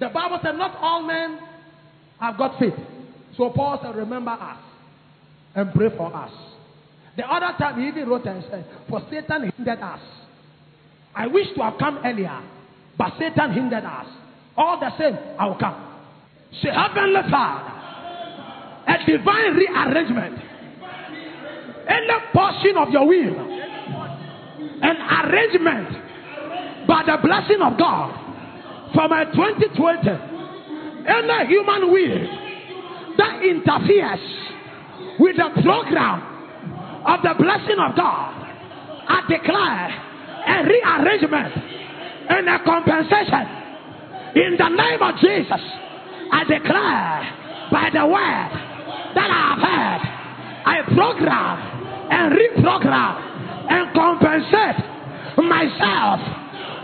The 0.00 0.08
Bible 0.08 0.40
said, 0.42 0.52
Not 0.56 0.76
all 0.80 1.02
men 1.02 1.38
have 2.18 2.36
got 2.38 2.58
faith. 2.58 2.74
So 3.36 3.50
Paul 3.50 3.78
said, 3.82 3.94
Remember 3.94 4.30
us 4.32 4.58
and 5.54 5.72
pray 5.72 5.88
for 5.96 6.14
us. 6.14 6.32
The 7.16 7.24
other 7.26 7.56
time 7.58 7.80
he 7.80 7.88
even 7.88 8.08
wrote 8.08 8.24
and 8.24 8.42
said, 8.50 8.64
For 8.88 9.02
Satan 9.10 9.52
hindered 9.56 9.80
us. 9.80 10.00
I 11.14 11.26
wish 11.26 11.46
to 11.54 11.62
have 11.62 11.74
come 11.78 12.00
earlier, 12.04 12.40
but 12.96 13.12
Satan 13.18 13.52
hindered 13.52 13.84
us. 13.84 14.06
All 14.56 14.80
the 14.80 14.90
same, 14.98 15.18
I 15.38 15.46
will 15.46 15.58
come. 15.58 15.86
Say, 16.62 16.70
Heavenly 16.72 17.20
Father, 17.30 17.72
a 18.88 19.06
divine 19.06 19.54
rearrangement, 19.54 20.38
any 21.88 22.14
portion 22.32 22.76
of 22.76 22.88
your 22.90 23.06
will, 23.06 23.38
an 24.82 24.96
arrangement 25.26 26.86
by 26.88 27.02
the 27.06 27.18
blessing 27.22 27.60
of 27.62 27.78
God 27.78 28.19
for 28.94 29.08
my 29.08 29.24
2020, 29.24 30.08
any 31.06 31.46
human 31.46 31.92
will 31.92 32.26
that 33.18 33.42
interferes 33.42 34.20
with 35.18 35.36
the 35.36 35.50
program 35.62 36.30
of 37.06 37.22
the 37.22 37.34
blessing 37.38 37.78
of 37.78 37.96
God, 37.96 38.34
I 39.08 39.20
declare 39.28 39.88
a 40.46 40.64
rearrangement 40.64 41.52
and 42.30 42.48
a 42.48 42.58
compensation 42.64 43.46
in 44.36 44.56
the 44.58 44.68
name 44.68 45.02
of 45.02 45.14
Jesus. 45.20 45.62
I 46.32 46.44
declare 46.44 47.68
by 47.70 47.90
the 47.92 48.06
word 48.06 48.50
that 49.14 49.30
I 49.30 49.42
have 49.50 49.62
heard, 49.62 50.02
I 50.66 50.82
program 50.94 51.56
and 52.10 52.34
reprogram 52.34 53.30
and 53.70 53.94
compensate 53.94 54.78
myself 55.36 56.20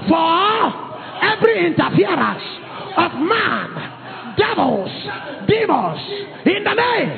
for 0.09 0.86
every 1.27 1.66
interference 1.66 2.43
of 2.97 3.12
man, 3.20 4.35
devils, 4.39 4.91
demons, 5.49 6.01
in 6.47 6.64
the 6.64 6.74
name 6.74 7.11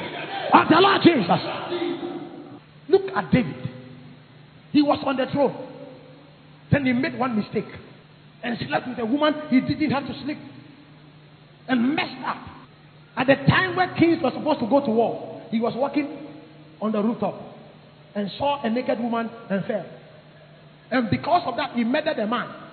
of 0.52 0.68
the 0.68 0.80
Lord 0.80 1.02
Jesus. 1.02 1.40
Look 2.88 3.12
at 3.14 3.30
David. 3.30 3.68
He 4.72 4.82
was 4.82 4.98
on 5.04 5.16
the 5.16 5.26
throne. 5.32 5.56
Then 6.70 6.86
he 6.86 6.92
made 6.92 7.18
one 7.18 7.36
mistake 7.36 7.68
and 8.42 8.56
slept 8.68 8.88
with 8.88 8.98
a 8.98 9.06
woman 9.06 9.34
he 9.50 9.60
didn't 9.60 9.90
have 9.90 10.06
to 10.06 10.22
sleep 10.22 10.38
and 11.68 11.94
messed 11.94 12.24
up. 12.24 12.36
At 13.16 13.26
the 13.26 13.34
time 13.48 13.76
where 13.76 13.94
kings 13.96 14.22
were 14.22 14.30
supposed 14.30 14.60
to 14.60 14.66
go 14.68 14.84
to 14.84 14.90
war, 14.90 15.42
he 15.50 15.60
was 15.60 15.74
walking 15.76 16.28
on 16.80 16.92
the 16.92 17.02
rooftop 17.02 17.34
and 18.14 18.30
saw 18.38 18.62
a 18.62 18.70
naked 18.70 19.00
woman 19.00 19.28
and 19.50 19.64
fell. 19.64 19.86
And 20.90 21.10
because 21.10 21.42
of 21.46 21.56
that, 21.56 21.72
he 21.74 21.84
murdered 21.84 22.18
a 22.18 22.26
man 22.26 22.67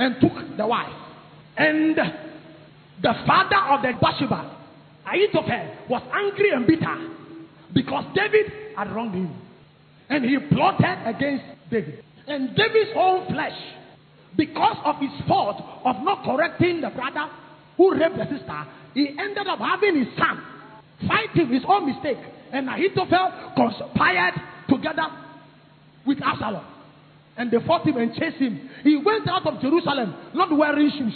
and 0.00 0.16
took 0.18 0.56
the 0.56 0.66
wife. 0.66 0.92
And 1.56 1.94
the 1.94 3.12
father 3.26 3.60
of 3.68 3.82
the 3.82 3.92
Bathsheba, 4.00 4.56
Ahithophel, 5.06 5.76
was 5.90 6.02
angry 6.12 6.50
and 6.50 6.66
bitter 6.66 7.08
because 7.74 8.04
David 8.14 8.50
had 8.76 8.90
wronged 8.92 9.14
him. 9.14 9.36
And 10.08 10.24
he 10.24 10.38
plotted 10.52 11.06
against 11.06 11.44
David. 11.70 12.02
And 12.26 12.56
David's 12.56 12.90
own 12.96 13.26
flesh, 13.28 13.56
because 14.36 14.76
of 14.84 14.96
his 15.00 15.10
fault 15.28 15.62
of 15.84 15.96
not 16.02 16.24
correcting 16.24 16.80
the 16.80 16.90
brother 16.90 17.30
who 17.76 17.92
raped 17.92 18.16
the 18.16 18.24
sister, 18.24 18.66
he 18.94 19.14
ended 19.18 19.46
up 19.46 19.58
having 19.58 20.04
his 20.04 20.08
son 20.16 20.42
fight 21.06 21.30
him 21.34 21.52
his 21.52 21.62
own 21.68 21.86
mistake. 21.86 22.18
And 22.52 22.68
Ahithophel 22.68 23.52
conspired 23.54 24.34
together 24.68 25.06
with 26.06 26.18
Absalom. 26.22 26.64
And 27.40 27.50
they 27.50 27.56
fought 27.66 27.86
him 27.86 27.96
and 27.96 28.12
chased 28.12 28.36
him. 28.36 28.68
He 28.84 29.00
went 29.02 29.26
out 29.26 29.46
of 29.46 29.62
Jerusalem 29.62 30.14
not 30.34 30.54
wearing 30.54 30.90
shoes. 30.90 31.14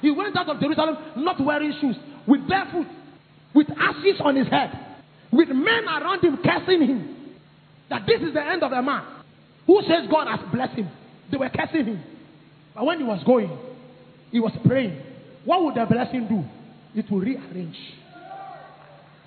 He 0.00 0.10
went 0.10 0.36
out 0.36 0.48
of 0.48 0.58
Jerusalem 0.58 0.96
not 1.18 1.40
wearing 1.40 1.72
shoes, 1.80 1.94
with 2.26 2.48
barefoot, 2.48 2.88
with 3.54 3.68
ashes 3.78 4.20
on 4.20 4.34
his 4.34 4.48
head, 4.48 4.72
with 5.30 5.50
men 5.50 5.84
around 5.86 6.24
him 6.24 6.38
cursing 6.44 6.82
him. 6.82 7.36
That 7.88 8.02
this 8.04 8.20
is 8.20 8.34
the 8.34 8.42
end 8.44 8.64
of 8.64 8.72
the 8.72 8.82
man. 8.82 9.04
Who 9.68 9.80
says 9.82 10.10
God 10.10 10.26
has 10.26 10.40
blessed 10.52 10.74
him? 10.74 10.90
They 11.30 11.36
were 11.36 11.50
cursing 11.50 11.86
him. 11.86 12.02
But 12.74 12.86
when 12.86 12.98
he 12.98 13.04
was 13.04 13.22
going, 13.24 13.56
he 14.32 14.40
was 14.40 14.52
praying. 14.66 15.00
What 15.44 15.62
would 15.62 15.76
the 15.76 15.86
blessing 15.88 16.26
do? 16.26 16.42
It 16.98 17.08
will 17.08 17.20
rearrange. 17.20 17.78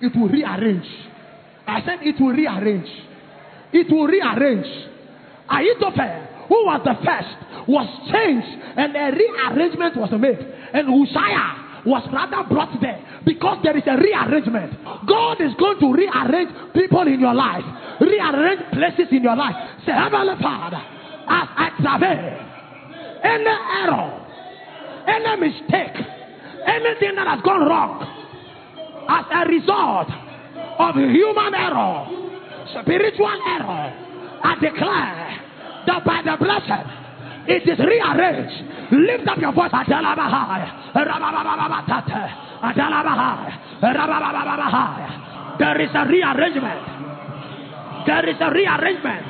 It 0.02 0.14
will 0.14 0.28
rearrange. 0.28 0.84
I 1.66 1.80
said 1.86 2.00
it 2.02 2.20
will 2.20 2.34
rearrange. 2.34 2.88
It 3.72 3.90
will 3.90 4.06
rearrange. 4.06 4.88
Ahithophel, 5.50 6.48
who 6.48 6.58
was 6.64 6.80
the 6.84 6.94
first, 7.04 7.32
was 7.68 7.88
changed 8.12 8.48
and 8.76 8.96
a 8.96 9.12
rearrangement 9.12 9.96
was 9.96 10.12
made. 10.16 10.40
And 10.72 10.88
Uzziah 10.88 11.84
was 11.84 12.04
rather 12.12 12.48
brought 12.48 12.76
there 12.80 13.00
because 13.24 13.58
there 13.62 13.76
is 13.76 13.84
a 13.86 13.96
rearrangement. 13.96 14.72
God 15.06 15.40
is 15.40 15.52
going 15.58 15.78
to 15.80 15.92
rearrange 15.92 16.50
people 16.74 17.06
in 17.06 17.20
your 17.20 17.34
life, 17.34 17.64
rearrange 18.00 18.62
places 18.72 19.08
in 19.12 19.22
your 19.22 19.36
life. 19.36 19.56
Say, 19.84 19.92
Heavenly 19.92 20.36
Father, 20.40 20.80
as 21.28 21.48
I 21.52 21.68
travel, 21.80 22.48
any 23.24 23.54
error, 23.84 24.10
any 25.08 25.34
mistake, 25.48 25.96
anything 26.66 27.14
that 27.16 27.26
has 27.28 27.40
gone 27.42 27.68
wrong 27.68 28.04
as 29.08 29.24
a 29.32 29.42
result 29.48 30.08
of 30.78 30.94
human 30.94 31.54
error, 31.54 32.06
spiritual 32.80 33.40
error, 33.48 34.07
I 34.44 34.54
declare 34.60 35.40
that 35.86 36.04
by 36.04 36.22
the 36.24 36.36
blessing, 36.36 36.86
it 37.48 37.64
is 37.68 37.78
rearranged. 37.78 38.92
Lift 38.92 39.28
up 39.28 39.38
your 39.38 39.52
voice. 39.52 39.70
There 45.58 45.80
is 45.80 45.90
a 45.94 46.04
rearrangement. 46.06 46.82
There 48.06 48.28
is 48.28 48.36
a 48.40 48.50
rearrangement. 48.50 49.26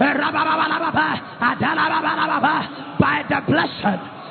Rabababababa. 0.00 1.20
Adalababababa. 1.40 2.98
By 2.98 3.22
the 3.28 3.40
blessing 3.46 4.15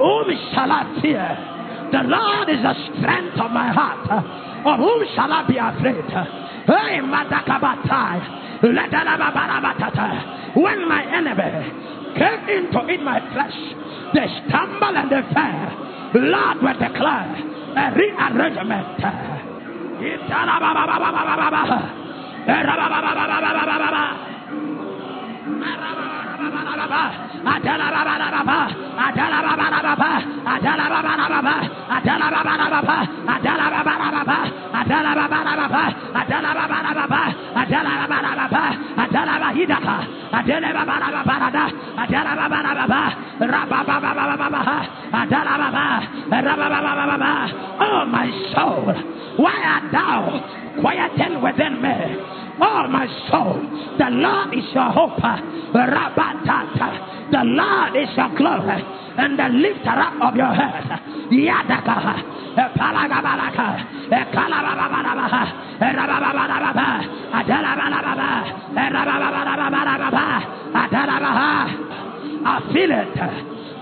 Oh, 0.00 0.24
whom 0.24 0.30
shall 0.54 0.70
I 0.70 0.98
fear? 1.02 1.26
The 1.90 2.02
Lord 2.06 2.48
is 2.48 2.62
the 2.62 2.74
strength 2.94 3.40
of 3.40 3.50
my 3.50 3.72
heart. 3.72 4.06
Of 4.08 4.78
whom 4.78 5.02
shall 5.14 5.32
I 5.32 5.42
be 5.46 5.56
afraid? 5.56 6.04
Hey, 6.04 7.00
Madakabatai. 7.02 8.38
When 10.54 10.88
my 10.88 11.02
enemy 11.14 11.72
came 12.18 12.48
in 12.48 12.70
to 12.72 12.80
eat 12.92 13.02
my 13.02 13.20
flesh, 13.32 13.54
they 14.14 14.26
stumble 14.46 14.96
and 14.96 15.10
they 15.10 15.22
fell. 15.32 15.88
Lord 16.14 16.62
will 16.62 16.78
declare 16.78 17.36
a 17.76 17.94
rearrangement. 17.94 18.98
Oh, 47.80 48.04
my 48.06 48.26
soul, 48.54 48.92
why 49.38 49.54
art 49.62 49.92
thou 49.92 50.80
quieted 50.80 51.42
within 51.42 51.80
me? 51.80 51.94
Oh, 52.60 52.86
my 52.90 53.06
soul, 53.30 53.37
your 54.74 54.90
hope. 54.90 55.16
The 57.30 57.44
Lord 57.44 57.96
is 57.96 58.08
your 58.16 58.30
glory 58.36 58.82
and 59.18 59.38
the 59.38 59.48
lifter 59.48 59.90
up 59.90 60.14
of 60.22 60.36
your 60.36 60.54
head. 60.54 60.84
I 72.40 72.60
feel 72.72 72.90
it. 72.90 73.14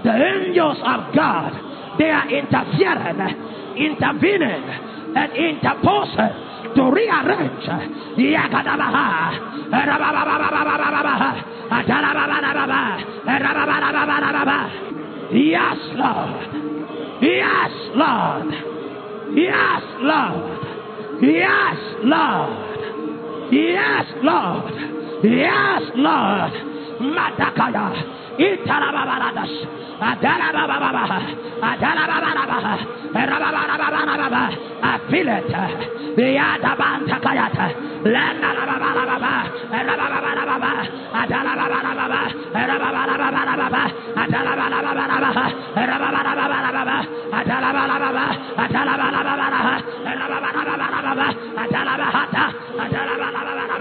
The 0.05 0.13
angels 0.13 0.79
of 0.85 1.15
God, 1.15 1.53
they 1.99 2.11
are 2.11 2.29
interfering, 2.31 3.19
intervening, 3.77 4.63
and 5.17 5.33
interposing 5.33 6.46
to 6.77 6.91
rearrange. 6.93 7.67
Yes, 15.33 15.79
Lord. 15.97 16.57
Yes, 17.23 17.73
Lord. 17.95 18.53
Yes, 19.35 19.83
Lord. 20.01 20.67
Yes, 21.23 21.77
Lord. 22.05 23.53
Yes, 23.53 24.07
Lord. 24.23 24.73
Yes, 25.25 25.83
Lord. 25.97 26.76
Matakaya. 27.01 27.93
Itarababaradas. 28.39 29.51
I 29.99 30.15
feel 35.11 35.29
it. 35.29 35.49
The 36.17 36.37
Adabanta 36.37 37.17
Kayata. 37.21 37.67
Lenda 38.05 38.51
Rabababa. 38.53 39.33
Rabababa. 39.73 40.73
Adalababa. 41.17 41.81
Rabababa. 41.81 42.21
Adalababa. 44.17 45.73
Rabababa. 45.77 46.97
Adalababa. 47.37 48.25
Adalababa. 48.63 49.75
Rabababa. 50.67 51.27
Adalabahata. 51.57 52.45
Adalababa. 52.77 53.66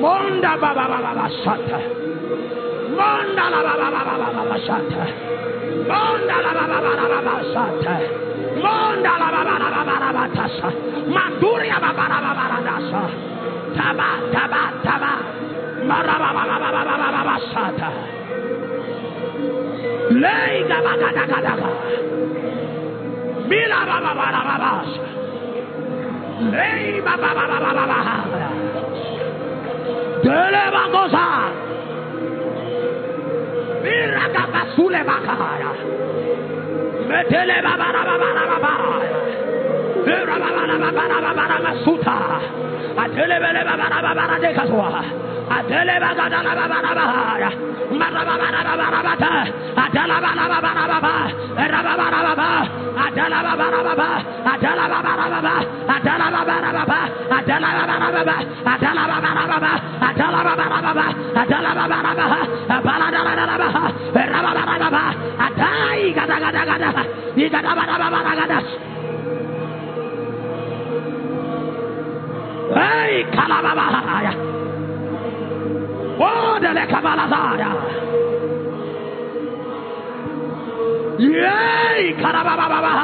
Monda 0.00 0.52
baba 0.60 0.86
baba 0.88 1.26
shata. 1.42 1.78
Monda 2.98 3.44
la 3.52 3.60
baba 3.66 3.88
baba 3.94 4.28
baba 4.36 4.56
shata. 4.66 5.04
Monda 5.88 6.36
la 6.44 6.52
baba 6.58 6.78
baba 6.84 7.06
baba 7.10 7.34
shata 7.52 8.43
baratasa. 10.24 10.68
Manduria 11.08 11.76
babarabaradasa. 11.80 13.02
Taba, 13.76 14.10
taba, 14.32 14.62
taba. 14.84 15.14
Marababababababasata. 15.84 17.90
Leiga 20.16 20.78
bagadagadaga. 20.80 21.70
Mila 23.48 23.80
bababarababasa. 23.88 25.04
Lei 26.54 27.00
babababababahara. 27.04 28.48
Dele 30.24 30.64
bagosa. 30.72 31.26
Mira 33.84 34.24
kapasule 34.32 35.00
bakahara. 35.04 35.72
Metele 37.08 37.56
babarababababahara. 37.60 39.08
Adai 65.44 66.12
gada 66.14 66.36
gada 66.40 66.62
gada, 66.64 66.92
gada 67.50 67.72
gada 67.74 68.08
gada 68.10 68.46
gada. 68.46 68.93
Hey, 72.74 73.24
kalababaya. 73.34 74.32
Odele 76.18 76.84
kabalazaya. 76.92 77.70
Yay, 81.18 82.14
kalabababa. 82.20 82.94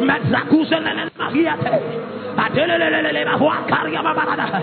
Metzakuse 0.00 0.78
lele 0.80 1.10
mahiate. 1.18 1.74
Adelelelele 2.36 3.24
mahuakaria 3.24 4.02
mabarada. 4.02 4.62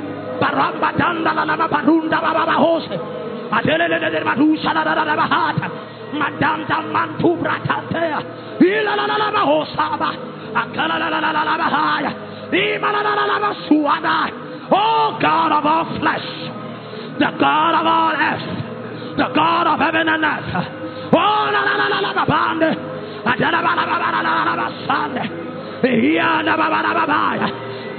Baramba 0.41 0.89
danda 0.97 1.31
la 1.33 1.45
barunda 1.67 2.17
la 4.73 4.83
la 4.83 5.03
la 5.03 5.15
bahata. 5.15 5.67
Madanda 6.13 6.81
mantu 6.91 7.37
bratatea. 7.37 8.19
Ila 8.59 8.95
la 8.95 9.05
la 9.05 9.17
la. 9.21 9.29
Akala 10.61 10.97
la 10.97 11.07
la 11.09 11.19
la 11.19 11.31
la 11.31 11.43
la 11.43 11.55
bahaya. 11.61 12.11
Ima 12.51 12.91
la 12.91 13.01
la 13.01 13.13
la 13.19 13.25
la 13.31 13.37
basuada. 13.39 14.15
Oh 14.71 15.17
God 15.21 15.51
of 15.51 15.65
all 15.65 15.85
flesh. 15.99 16.29
The 17.19 17.29
God 17.37 17.73
of 17.79 17.85
all 17.85 18.15
earth. 18.17 18.47
The 19.17 19.27
God 19.35 19.67
of 19.67 19.79
heaven 19.79 20.09
and 20.09 20.25
earth. 20.25 20.55
Oh 21.13 21.49
la 21.53 21.61
la 21.67 21.73
la 21.77 21.87
la 22.01 22.11
la 22.17 22.25
bande. 22.25 22.69
Adela 23.29 23.61
la 23.61 23.73
la 23.77 23.85
la 23.85 23.97
la 26.81 26.91
la 26.93 27.05
ba 27.05 27.35
ya. 27.37 27.70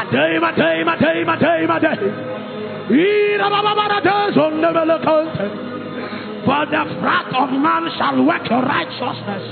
A 0.00 0.02
day, 0.10 0.38
my 0.40 0.52
day, 0.56 0.76
my 0.88 0.96
day, 1.04 1.18
my 1.30 1.36
day, 1.38 1.60
my 1.72 1.78
day. 1.78 1.98
For 6.46 6.66
the 6.72 6.82
wrath 7.02 7.32
of 7.42 7.50
man 7.66 7.84
shall 7.98 8.18
work 8.28 8.46
righteousness. 8.50 9.44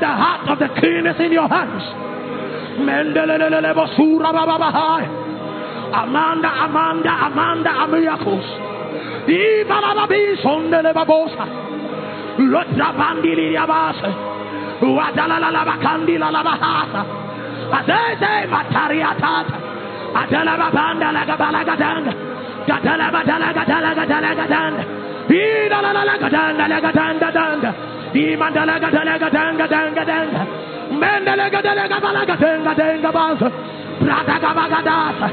The 0.00 0.12
heart 0.22 0.48
of 0.52 0.58
the 0.58 0.68
king 0.80 1.06
is 1.06 1.18
in 1.24 1.32
your 1.32 1.48
hands. 1.48 1.84
Amanda, 5.92 6.50
Amanda, 6.64 7.12
Amanda, 7.26 7.70
Amiriakos. 7.70 8.44
Ibalabis 9.26 10.44
on 10.44 10.70
the 10.70 10.76
Levabosa. 10.82 11.46
Lotrabandili 12.38 13.56
Abasa. 13.56 14.10
Wadalalabakandila 14.80 16.30
Labahasa. 16.30 17.04
Azeze 17.72 18.46
Matariatata. 18.46 19.56
Adalababanda 20.14 21.12
Lagabalagadanda. 21.12 22.12
Gadalabadalagadalagadalagadanda. 22.66 24.84
Idalalagadandalagadandadanda. 25.28 27.70
Dimandalagadalagadandadandadanda. 28.12 30.40
Mendelegadalegabalagadandadandabasa. 31.00 33.48
Bradagabagadas. 34.00 35.32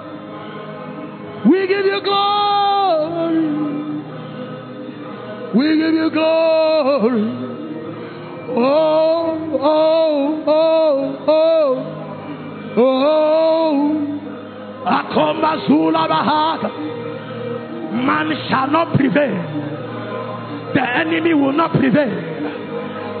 We 1.49 1.67
give 1.67 1.85
you 1.85 2.01
glory. 2.03 3.47
We 5.55 5.77
give 5.77 5.93
you 5.93 6.09
glory. 6.11 7.23
Oh, 8.53 9.57
oh, 9.61 10.43
oh, 10.47 11.25
oh, 11.27 11.75
oh. 12.77 14.11
Akomba 14.85 15.67
Zula 15.67 16.07
Bahata. 16.07 16.69
Man 18.05 18.31
shall 18.49 18.67
not 18.71 18.95
prevail. 18.95 19.43
The 20.73 20.81
enemy 20.81 21.33
will 21.33 21.53
not 21.53 21.71
prevail. 21.71 22.41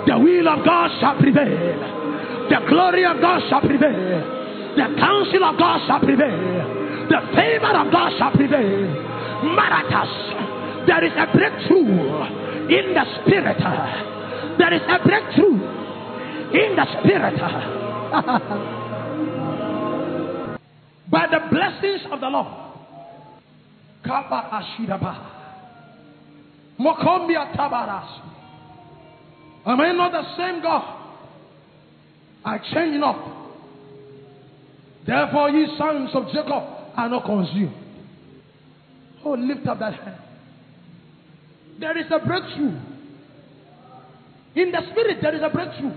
The 0.07 0.17
will 0.17 0.47
of 0.47 0.63
God 0.65 0.89
shall 0.99 1.17
prevail. 1.19 2.47
The 2.49 2.59
glory 2.69 3.05
of 3.05 3.19
God 3.19 3.41
shall 3.49 3.61
prevail. 3.61 4.21
The 4.75 4.95
counsel 4.99 5.43
of 5.43 5.57
God 5.57 5.81
shall 5.87 5.99
prevail. 5.99 6.80
Marathas. 9.51 10.09
There 10.87 11.03
is 11.05 11.13
a 11.13 11.27
breakthrough 11.31 11.87
in 12.69 12.93
the 12.93 13.05
spirit. 13.21 13.57
There 14.57 14.73
is 14.73 14.81
a 14.87 14.99
breakthrough 15.03 15.59
in 16.51 16.75
the 16.75 16.85
spirit. 16.99 17.39
By 21.11 21.27
the 21.27 21.39
blessings 21.51 22.01
of 22.11 22.19
the 22.19 22.29
Lord. 22.29 22.47
Kaba 24.05 24.49
Ashidaba. 24.51 25.15
Mokombia 26.79 27.55
Tabaras. 27.55 28.07
Am 29.65 29.79
I 29.79 29.91
not 29.91 30.11
the 30.11 30.23
same 30.37 30.61
God? 30.61 30.83
I 32.43 32.57
change 32.73 32.99
not. 32.99 33.17
Therefore, 35.05 35.49
ye 35.49 35.67
sons 35.77 36.09
of 36.13 36.25
Jacob 36.27 36.63
are 36.95 37.09
not 37.09 37.25
consumed. 37.25 37.73
Oh, 39.23 39.31
lift 39.31 39.67
up 39.67 39.79
that 39.79 39.93
hand. 39.93 40.17
There 41.79 41.97
is 41.97 42.05
a 42.11 42.19
breakthrough. 42.19 42.77
In 44.55 44.71
the 44.71 44.81
spirit, 44.91 45.19
there 45.21 45.35
is 45.35 45.41
a 45.43 45.49
breakthrough. 45.49 45.93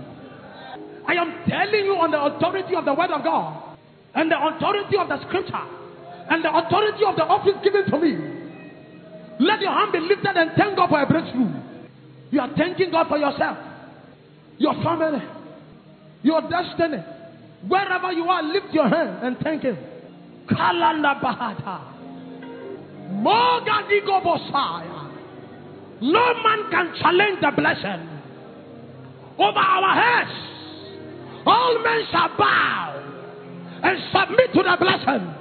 I 1.07 1.13
am 1.13 1.43
telling 1.47 1.85
you 1.85 1.95
on 1.97 2.11
the 2.11 2.21
authority 2.21 2.75
of 2.75 2.85
the 2.85 2.93
word 2.93 3.11
of 3.11 3.23
God 3.23 3.77
and 4.15 4.31
the 4.31 4.37
authority 4.37 4.97
of 4.97 5.07
the 5.07 5.21
scripture 5.27 5.65
and 6.29 6.43
the 6.43 6.49
authority 6.49 7.03
of 7.05 7.15
the 7.15 7.23
office 7.23 7.53
given 7.63 7.85
to 7.91 7.97
me. 7.99 8.17
Let 9.39 9.61
your 9.61 9.71
hand 9.71 9.91
be 9.91 9.99
lifted 9.99 10.35
and 10.35 10.51
thank 10.57 10.77
God 10.77 10.89
for 10.89 11.01
a 11.01 11.05
breakthrough. 11.05 11.53
You 12.31 12.39
are 12.41 12.49
thanking 12.57 12.89
God 12.91 13.07
for 13.07 13.17
yourself, 13.17 13.57
your 14.57 14.73
family, 14.81 15.21
your 16.23 16.41
destiny. 16.49 17.03
Wherever 17.67 18.11
you 18.11 18.25
are, 18.29 18.41
lift 18.41 18.73
your 18.73 18.87
hand 18.89 19.19
and 19.21 19.37
thank 19.43 19.63
Him. 19.63 19.77
Kalanda 20.47 21.21
Bahata. 21.21 21.94
No 26.01 26.33
man 26.43 26.69
can 26.71 26.93
challenge 26.99 27.39
the 27.41 27.51
blessing 27.55 28.09
over 29.37 29.59
our 29.59 29.95
heads. 29.95 30.31
All 31.45 31.79
men 31.83 32.05
shall 32.11 32.29
bow 32.37 33.01
and 33.83 33.99
submit 34.11 34.53
to 34.53 34.63
the 34.63 34.77
blessing. 34.79 35.33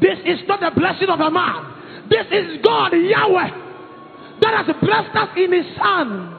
This 0.00 0.18
is 0.24 0.46
not 0.48 0.60
the 0.60 0.72
blessing 0.78 1.08
of 1.08 1.20
a 1.20 1.30
man. 1.30 2.08
This 2.08 2.26
is 2.32 2.62
God, 2.64 2.92
Yahweh, 2.92 3.50
that 4.40 4.64
has 4.64 4.76
blessed 4.80 5.14
us 5.14 5.28
in 5.36 5.52
His 5.52 5.66
Son. 5.76 6.36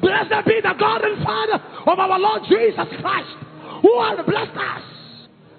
Blessed 0.00 0.46
be 0.46 0.60
the 0.62 0.74
God 0.78 1.02
and 1.02 1.24
Father 1.24 1.62
of 1.86 1.98
our 1.98 2.18
Lord 2.18 2.42
Jesus 2.48 2.88
Christ, 3.00 3.36
who 3.82 4.02
has 4.02 4.18
blessed 4.24 4.56
us. 4.56 4.82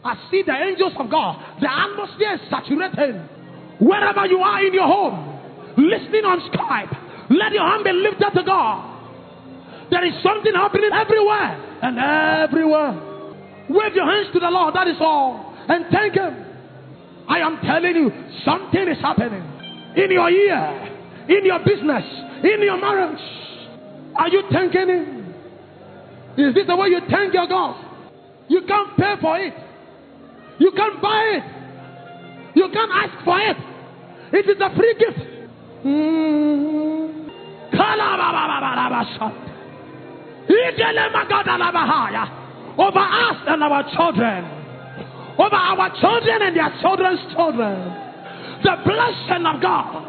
I 0.04 0.16
see 0.32 0.44
the 0.46 0.54
angels 0.54 0.94
of 0.98 1.10
God. 1.10 1.60
The 1.60 1.70
atmosphere 1.70 2.36
is 2.36 2.42
saturated. 2.50 3.22
Wherever 3.80 4.26
you 4.28 4.40
are 4.40 4.66
in 4.66 4.74
your 4.74 4.88
home, 4.88 5.40
listening 5.78 6.26
on 6.26 6.40
Skype, 6.52 6.92
let 7.32 7.52
your 7.54 7.64
hand 7.64 7.84
be 7.84 7.92
lifted 7.94 8.32
to 8.36 8.44
God. 8.44 9.00
There 9.90 10.06
is 10.06 10.14
something 10.22 10.54
happening 10.54 10.92
everywhere 10.94 11.80
and 11.82 11.98
everywhere. 11.98 12.94
Wave 13.70 13.96
your 13.96 14.06
hands 14.06 14.28
to 14.34 14.40
the 14.40 14.50
Lord, 14.50 14.74
that 14.76 14.88
is 14.88 14.98
all. 15.00 15.56
And 15.68 15.86
thank 15.92 16.16
Him. 16.16 16.46
I 17.28 17.40
am 17.40 17.60
telling 17.62 17.96
you, 17.96 18.12
something 18.44 18.88
is 18.88 18.98
happening 19.02 19.46
in 19.96 20.12
your 20.12 20.30
ear, 20.30 21.26
in 21.30 21.46
your 21.46 21.60
business, 21.60 22.04
in 22.44 22.62
your 22.62 22.82
marriage. 22.82 23.22
Are 24.18 24.30
you 24.30 24.44
thanking 24.52 24.90
Him? 24.90 25.34
Is 26.38 26.54
this 26.54 26.68
the 26.68 26.76
way 26.76 26.90
you 26.90 27.00
thank 27.10 27.34
your 27.34 27.48
God? 27.48 27.86
You 28.50 28.62
can't 28.68 28.98
pay 28.98 29.14
for 29.22 29.38
it, 29.38 29.54
you 30.58 30.72
can't 30.76 31.02
buy 31.02 31.38
it, 31.38 32.56
you 32.56 32.68
can't 32.74 32.92
ask 32.92 33.24
for 33.24 33.40
it. 33.40 33.69
It 34.32 34.46
is 34.50 34.62
a 34.62 34.76
free 34.76 34.96
gift. 35.00 35.20
Mm. 35.86 36.80
Over 42.80 43.00
us 43.00 43.38
and 43.48 43.64
our 43.64 43.84
children. 43.96 44.46
Over 45.38 45.56
our 45.56 45.90
children 46.00 46.42
and 46.42 46.56
their 46.56 46.72
children's 46.82 47.20
children. 47.34 47.76
The 48.64 48.76
blessing 48.86 49.46
of 49.46 49.62
God. 49.62 50.06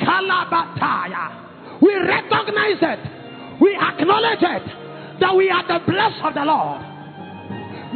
Kalabataya. 0.00 1.80
We 1.82 1.94
recognize 1.94 2.78
it. 2.80 3.60
We 3.60 3.76
acknowledge 3.76 4.42
it. 4.42 5.20
That 5.20 5.34
we 5.36 5.50
are 5.50 5.66
the 5.66 5.84
blessed 5.84 6.24
of 6.24 6.34
the 6.34 6.44
Lord. 6.44 6.95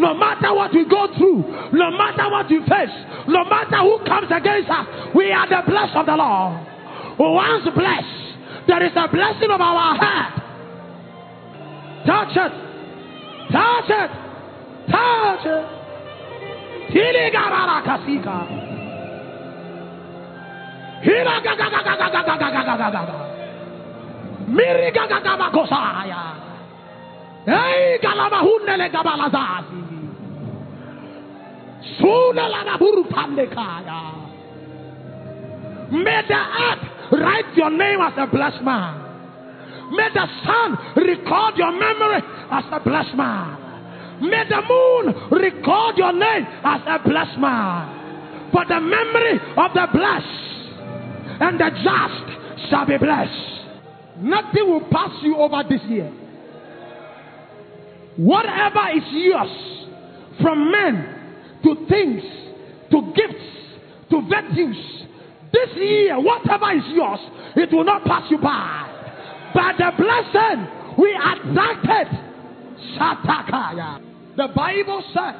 No 0.00 0.14
matter 0.14 0.54
what 0.54 0.72
we 0.72 0.88
go 0.88 1.06
through, 1.16 1.44
no 1.72 1.90
matter 1.92 2.30
what 2.30 2.48
we 2.48 2.58
face, 2.60 2.96
no 3.28 3.44
matter 3.44 3.78
who 3.84 3.98
comes 4.08 4.32
against 4.32 4.70
us, 4.70 4.86
we 5.14 5.30
are 5.30 5.46
the 5.46 5.60
blessed 5.68 5.94
of 5.94 6.06
the 6.06 6.16
Lord. 6.16 6.66
Once 7.18 7.68
blessed, 7.76 8.66
there 8.66 8.82
is 8.82 8.92
a 8.96 9.08
blessing 9.12 9.50
of 9.50 9.60
our 9.60 9.94
head. 10.00 10.40
Touch 12.06 12.32
it. 12.32 12.52
Touch 13.52 13.90
it. 13.90 14.10
Touch 14.90 15.46
it. 15.46 15.66
Tiligarara 16.90 17.80
Miriga 24.50 25.06
gagabakosaya. 25.06 26.22
Ei 27.46 27.98
galama 28.02 28.40
hunele 28.40 28.88
gabalazazi. 28.88 29.89
May 35.90 36.22
the 36.28 36.34
earth 36.34 37.12
write 37.12 37.56
your 37.56 37.70
name 37.70 38.00
as 38.00 38.12
a 38.16 38.26
blessed 38.26 38.62
man. 38.62 39.10
May 39.92 40.08
the 40.14 40.26
sun 40.44 40.78
record 40.96 41.56
your 41.56 41.72
memory 41.72 42.22
as 42.50 42.64
a 42.70 42.80
blessed 42.80 43.14
man. 43.16 43.56
May 44.20 44.44
the 44.48 44.62
moon 44.62 45.14
record 45.30 45.96
your 45.96 46.12
name 46.12 46.46
as 46.64 46.80
a 46.86 46.98
blessed 47.02 47.38
man. 47.38 48.50
For 48.52 48.64
the 48.66 48.80
memory 48.80 49.40
of 49.56 49.72
the 49.74 49.86
blessed 49.92 50.50
and 51.40 51.58
the 51.58 51.70
just 51.82 52.70
shall 52.70 52.86
be 52.86 52.98
blessed. 52.98 53.32
Nothing 54.18 54.68
will 54.68 54.86
pass 54.92 55.10
you 55.22 55.36
over 55.36 55.62
this 55.68 55.80
year. 55.88 56.12
Whatever 58.16 58.90
is 58.94 59.04
yours, 59.12 59.50
from 60.42 60.70
men 60.70 61.19
to 61.62 61.86
things 61.88 62.22
to 62.90 63.12
gifts 63.14 63.60
to 64.10 64.20
virtues, 64.28 64.76
this 65.52 65.70
year, 65.76 66.20
whatever 66.20 66.70
is 66.72 66.84
yours, 66.94 67.20
it 67.56 67.72
will 67.72 67.84
not 67.84 68.04
pass 68.04 68.30
you 68.30 68.38
by. 68.38 68.86
But 69.54 69.78
the 69.78 69.90
blessing 69.96 70.66
we 70.98 71.10
attracted, 71.14 72.08
Shatakaya. 72.94 74.02
The 74.36 74.48
Bible 74.54 75.02
said, 75.14 75.36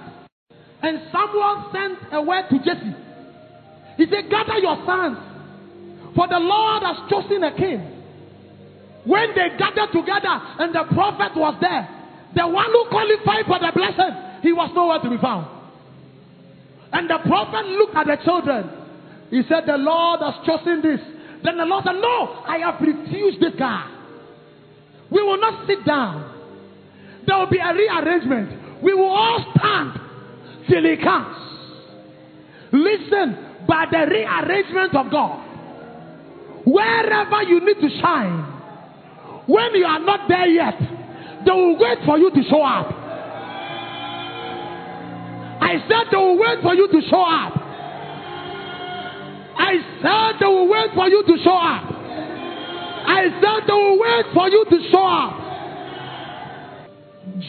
and 0.83 1.01
someone 1.13 1.67
sent 1.73 2.13
a 2.13 2.23
word 2.23 2.45
to 2.51 2.59
Jesse. 2.59 2.97
He 3.99 4.07
said, 4.07 4.31
Gather 4.31 4.59
your 4.59 4.83
sons, 4.87 5.19
for 6.17 6.27
the 6.27 6.39
Lord 6.39 6.83
has 6.83 7.11
chosen 7.11 7.45
a 7.45 7.55
king. 7.57 7.99
When 9.05 9.31
they 9.35 9.57
gathered 9.59 9.93
together 9.93 10.35
and 10.59 10.75
the 10.75 10.85
prophet 10.95 11.33
was 11.37 11.57
there, 11.61 11.89
the 12.35 12.47
one 12.47 12.71
who 12.71 12.85
qualified 12.89 13.47
for 13.47 13.59
the 13.59 13.73
blessing, 13.75 14.43
he 14.43 14.53
was 14.53 14.71
nowhere 14.75 15.01
to 15.01 15.11
be 15.11 15.19
found. 15.19 15.60
And 16.93 17.09
the 17.09 17.19
prophet 17.27 17.67
looked 17.67 17.97
at 17.97 18.07
the 18.07 18.17
children. 18.25 18.71
He 19.31 19.43
said, 19.49 19.65
The 19.67 19.77
Lord 19.79 20.21
has 20.23 20.35
chosen 20.47 20.83
this. 20.83 21.01
Then 21.45 21.57
the 21.57 21.65
Lord 21.65 21.85
said, 21.85 21.95
No, 22.01 22.43
I 22.47 22.59
have 22.59 22.81
refused 22.81 23.41
this 23.41 23.55
guy. 23.59 23.87
We 25.11 25.23
will 25.23 25.41
not 25.41 25.67
sit 25.67 25.85
down. 25.87 26.37
There 27.27 27.39
will 27.39 27.51
be 27.51 27.59
a 27.59 27.73
rearrangement. 27.73 28.83
We 28.83 28.95
will 28.95 29.11
all 29.11 29.53
stand 29.57 30.01
till 30.69 30.83
he 30.83 30.97
comes. 30.97 31.37
Listen, 32.73 33.67
by 33.67 33.87
the 33.91 34.07
rearrangement 34.07 34.95
of 34.95 35.11
God, 35.11 35.47
wherever 36.65 37.43
you 37.43 37.61
need 37.61 37.81
to 37.81 38.01
shine, 38.01 38.43
when 39.47 39.75
you 39.75 39.85
are 39.85 39.99
not 40.01 40.29
there 40.29 40.47
yet, 40.47 40.79
they 41.45 41.51
will 41.51 41.79
wait 41.79 41.99
for 42.05 42.19
you 42.19 42.31
to 42.31 42.43
show 42.49 42.63
up. 42.63 43.00
I 45.71 45.75
said 45.87 46.11
they 46.11 46.17
will 46.17 46.37
wait 46.37 46.61
for 46.63 46.75
you 46.75 46.89
to 46.89 47.01
show 47.09 47.23
up. 47.23 47.53
I 49.57 49.75
said 50.03 50.41
they 50.41 50.47
will 50.47 50.69
wait 50.69 50.91
for 50.97 51.07
you 51.07 51.23
to 51.23 51.37
show 51.45 51.55
up. 51.55 51.85
I 53.07 53.23
said 53.41 53.69
they 53.69 53.73
will 53.73 54.01
wait 54.01 54.25
for 54.35 54.49
you 54.49 54.65
to 54.69 54.91
show 54.91 55.07
up. 55.07 55.37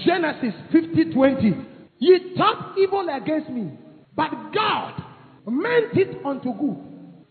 Genesis 0.05 0.53
50 0.71 1.13
20. 1.15 1.55
Ye 1.97 2.35
thought 2.37 2.77
evil 2.77 3.07
against 3.11 3.49
me, 3.49 3.71
but 4.15 4.29
God 4.53 5.01
meant 5.47 5.97
it 5.97 6.23
unto 6.23 6.53
good 6.53 6.77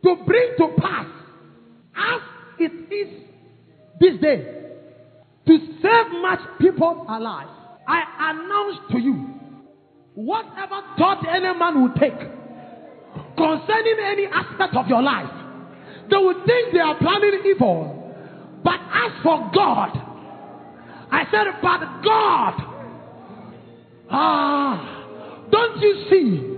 to 0.03 0.17
bring 0.27 0.55
to 0.59 0.75
pass 0.77 1.07
as 1.95 2.21
it 2.59 2.73
is 2.93 3.09
this 4.01 4.21
day 4.21 4.43
to 5.47 5.59
save 5.81 6.21
much 6.21 6.41
people 6.61 7.07
alive. 7.09 7.47
I 7.87 8.33
announce 8.33 8.91
to 8.91 8.99
you 8.99 9.40
whatever 10.15 10.81
thought 10.99 11.25
any 11.29 11.59
man 11.59 11.83
will 11.83 11.95
take 11.95 12.19
concerning 13.37 13.97
any 14.05 14.27
aspect 14.27 14.77
of 14.77 14.87
your 14.89 15.03
life, 15.03 15.31
they 16.11 16.17
will 16.17 16.45
think 16.47 16.73
they 16.73 16.81
are 16.81 16.97
planning 16.99 17.41
evil. 17.47 17.97
But 18.63 18.81
as 18.93 19.13
for 19.23 19.51
God, 19.55 19.91
I 21.13 21.25
said, 21.31 21.47
but 21.63 22.03
God, 22.05 22.55
ah, 24.11 25.47
don't 25.51 25.81
you 25.81 26.07
see? 26.11 26.51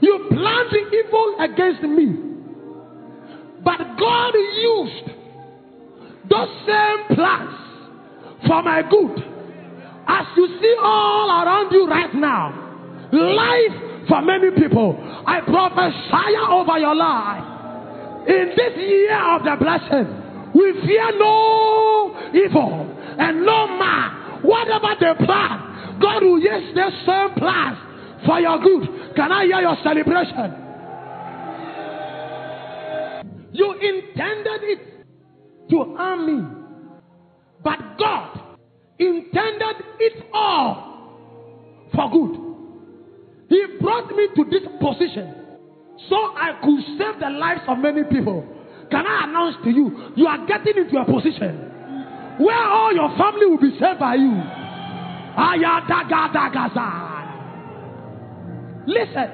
You 0.00 0.26
planned 0.30 0.72
evil 0.92 1.36
against 1.40 1.82
me. 1.82 2.26
But 3.64 3.78
God 3.98 4.34
used 4.34 5.10
those 6.28 6.48
same 6.66 7.16
plans 7.16 7.54
for 8.46 8.62
my 8.62 8.82
good. 8.88 9.35
As 10.08 10.26
you 10.36 10.46
see 10.60 10.76
all 10.80 11.28
around 11.30 11.72
you 11.72 11.86
right 11.88 12.14
now, 12.14 12.52
life 13.12 14.08
for 14.08 14.22
many 14.22 14.50
people, 14.50 14.96
I 15.26 15.40
prophesy 15.40 16.36
over 16.48 16.78
your 16.78 16.94
life. 16.94 17.42
In 18.28 18.52
this 18.56 18.76
year 18.76 19.18
of 19.34 19.42
the 19.42 19.56
blessing, 19.58 20.52
we 20.54 20.72
fear 20.86 21.18
no 21.18 22.30
evil 22.34 22.96
and 23.18 23.44
no 23.44 23.66
man. 23.78 24.42
Whatever 24.42 24.94
the 25.00 25.24
plan, 25.24 25.98
God 26.00 26.22
will 26.22 26.38
use 26.38 26.74
the 26.74 26.90
same 27.04 27.34
plans 27.38 27.78
for 28.24 28.40
your 28.40 28.58
good. 28.58 29.14
Can 29.16 29.32
I 29.32 29.44
hear 29.44 29.60
your 29.60 29.76
celebration? 29.82 30.62
You 33.52 33.72
intended 33.72 34.62
it 34.62 34.78
to 35.70 35.94
harm 35.96 36.26
me. 36.26 36.46
But 37.64 37.78
God 37.98 38.45
intended 38.98 39.76
it 40.00 40.24
all 40.32 41.88
for 41.94 42.10
good. 42.10 42.46
He 43.48 43.64
brought 43.80 44.10
me 44.10 44.28
to 44.36 44.44
this 44.50 44.62
position 44.80 45.34
so 46.08 46.16
I 46.16 46.58
could 46.62 46.80
save 46.98 47.20
the 47.20 47.30
lives 47.30 47.62
of 47.68 47.78
many 47.78 48.02
people. 48.04 48.44
Can 48.90 49.06
I 49.06 49.24
announce 49.24 49.56
to 49.64 49.70
you, 49.70 50.12
you 50.16 50.26
are 50.26 50.46
getting 50.46 50.84
into 50.84 50.98
a 50.98 51.04
position 51.04 51.56
where 52.38 52.64
all 52.64 52.92
your 52.94 53.08
family 53.16 53.46
will 53.46 53.60
be 53.60 53.70
saved 53.80 53.98
by 53.98 54.14
you. 54.14 54.34
Listen, 58.86 59.30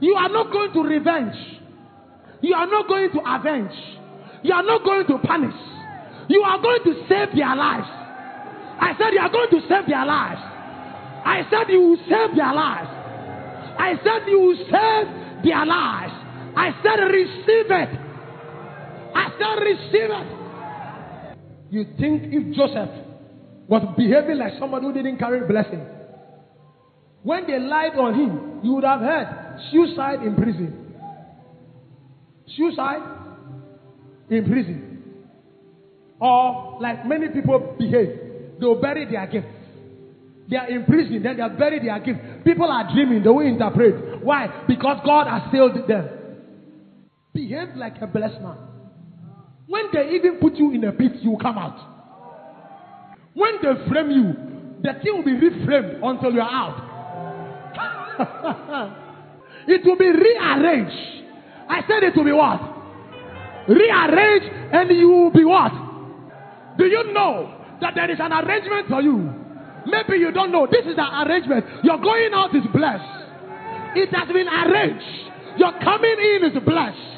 you 0.00 0.14
are 0.14 0.28
not 0.28 0.52
going 0.52 0.72
to 0.72 0.82
revenge. 0.82 1.34
You 2.40 2.54
are 2.54 2.66
not 2.66 2.88
going 2.88 3.10
to 3.12 3.20
avenge. 3.26 3.72
You 4.42 4.54
are 4.54 4.62
not 4.62 4.84
going 4.84 5.06
to 5.08 5.18
punish. 5.26 5.54
You 6.28 6.42
are 6.42 6.60
going 6.62 6.84
to 6.84 6.94
save 7.08 7.34
their 7.36 7.54
lives. 7.56 7.88
I 8.80 8.94
said 8.98 9.12
you 9.12 9.20
are 9.20 9.30
going 9.30 9.50
to 9.50 9.60
save 9.68 9.86
their 9.86 10.04
lives. 10.04 10.40
I 11.24 11.42
said 11.50 11.68
you 11.68 11.80
will 11.82 11.96
save 12.08 12.34
their 12.36 12.54
lives. 12.54 12.88
I 13.78 13.94
said 14.02 14.28
you 14.28 14.40
will 14.40 14.56
save 14.56 15.44
their 15.44 15.66
lives. 15.66 16.12
I 16.56 16.70
said 16.82 16.98
receive 17.04 17.70
it. 17.70 17.90
I 19.14 19.28
said 19.38 19.62
receive 19.62 20.10
it. 20.10 21.36
You 21.70 21.84
think 21.98 22.32
if 22.32 22.56
Joseph 22.56 22.90
was 23.68 23.94
behaving 23.96 24.38
like 24.38 24.54
somebody 24.58 24.86
who 24.86 24.92
didn't 24.92 25.18
carry 25.18 25.46
blessing, 25.46 25.86
when 27.22 27.46
they 27.46 27.58
lied 27.58 27.96
on 27.96 28.14
him, 28.14 28.60
you 28.62 28.72
would 28.74 28.84
have 28.84 29.00
heard 29.00 29.60
suicide 29.70 30.22
in 30.22 30.34
prison. 30.34 30.92
Suicide 32.56 33.02
in 34.30 34.44
prison. 34.46 35.02
Or 36.18 36.78
like 36.80 37.06
many 37.06 37.28
people 37.28 37.76
behave, 37.78 38.19
they'll 38.60 38.80
bury 38.80 39.10
their 39.10 39.26
gift. 39.26 39.46
They 40.48 40.56
are 40.56 40.68
in 40.68 40.84
prison, 40.84 41.22
then 41.22 41.36
they 41.36 41.42
are 41.42 41.50
buried 41.50 41.84
their 41.84 41.98
gift. 42.00 42.44
People 42.44 42.70
are 42.70 42.92
dreaming, 42.92 43.22
they 43.22 43.28
will 43.28 43.46
interpret. 43.46 44.22
Why? 44.24 44.64
Because 44.66 45.00
God 45.04 45.28
has 45.28 45.50
failed 45.52 45.86
them. 45.88 46.08
Behave 47.32 47.76
like 47.76 48.02
a 48.02 48.06
blessed 48.06 48.40
man. 48.40 48.56
When 49.66 49.84
they 49.92 50.10
even 50.16 50.38
put 50.40 50.56
you 50.56 50.72
in 50.72 50.82
a 50.84 50.92
pit, 50.92 51.12
you 51.20 51.36
come 51.40 51.56
out. 51.56 51.78
When 53.34 53.54
they 53.62 53.88
frame 53.88 54.10
you, 54.10 54.34
the 54.82 54.98
thing 55.00 55.14
will 55.16 55.24
be 55.24 55.38
reframed 55.38 56.00
until 56.02 56.32
you 56.32 56.40
are 56.40 56.50
out. 56.50 56.86
it 59.68 59.84
will 59.84 59.96
be 59.96 60.10
rearranged. 60.10 61.24
I 61.68 61.82
said 61.86 62.02
it 62.02 62.16
will 62.16 62.24
be 62.24 62.32
what? 62.32 62.60
Rearranged, 63.68 64.46
and 64.72 64.90
you 64.90 65.08
will 65.08 65.30
be 65.30 65.44
what? 65.44 65.70
Do 66.76 66.86
you 66.86 67.12
know 67.12 67.59
that 67.80 67.94
there 67.94 68.10
is 68.10 68.18
an 68.20 68.32
arrangement 68.32 68.88
for 68.88 69.00
you? 69.02 69.32
Maybe 69.86 70.18
you 70.18 70.32
don't 70.32 70.52
know. 70.52 70.66
This 70.70 70.84
is 70.86 70.96
the 70.96 71.06
arrangement. 71.24 71.64
Your 71.84 71.98
going 71.98 72.30
out 72.34 72.54
is 72.54 72.64
blessed. 72.72 73.20
It 73.96 74.12
has 74.14 74.28
been 74.28 74.48
arranged. 74.48 75.30
Your 75.56 75.72
coming 75.82 76.16
in 76.20 76.52
is 76.52 76.56
blessed. 76.64 77.10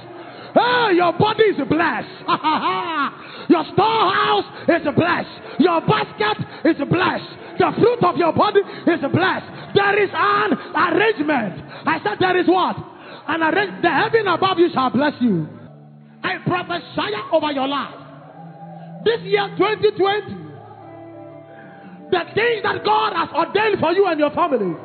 Hey, 0.55 0.97
your 0.97 1.13
body 1.17 1.45
is 1.53 1.61
blessed. 1.69 2.13
your 3.49 3.65
storehouse 3.73 4.49
is 4.69 4.85
blessed. 4.95 5.35
Your 5.59 5.81
basket 5.81 6.39
is 6.65 6.77
blessed. 6.89 7.31
The 7.59 7.73
fruit 7.77 8.01
of 8.05 8.17
your 8.17 8.33
body 8.33 8.61
is 8.61 9.01
blessed. 9.01 9.49
There 9.75 10.03
is 10.03 10.11
an 10.13 10.51
arrangement. 10.77 11.61
I 11.87 12.01
said 12.05 12.19
there 12.21 12.37
is 12.39 12.47
what? 12.49 12.77
An 13.29 13.43
arrangement. 13.43 13.83
The 13.83 13.91
heaven 13.91 14.29
above 14.29 14.59
you 14.59 14.69
shall 14.73 14.91
bless 14.91 15.15
you. 15.21 15.49
I 16.23 16.39
prophesy 16.47 17.13
over 17.33 17.53
your 17.53 17.69
life. 17.69 17.95
This 19.05 19.21
year 19.23 19.49
2020, 19.57 20.42
the 22.13 22.23
things 22.37 22.63
that 22.63 22.85
God 22.85 23.17
has 23.17 23.31
ordained 23.33 23.81
for 23.81 23.93
you 23.93 24.07
and 24.07 24.21
your 24.21 24.31
family, 24.31 24.77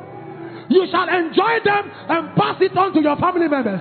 you 0.68 0.88
shall 0.90 1.08
enjoy 1.08 1.60
them 1.64 1.84
and 2.08 2.34
pass 2.36 2.56
it 2.60 2.76
on 2.76 2.92
to 2.94 3.00
your 3.00 3.16
family 3.16 3.48
members. 3.48 3.80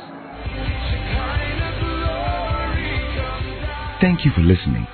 Thank 4.00 4.26
you 4.26 4.32
for 4.36 4.42
listening. 4.42 4.86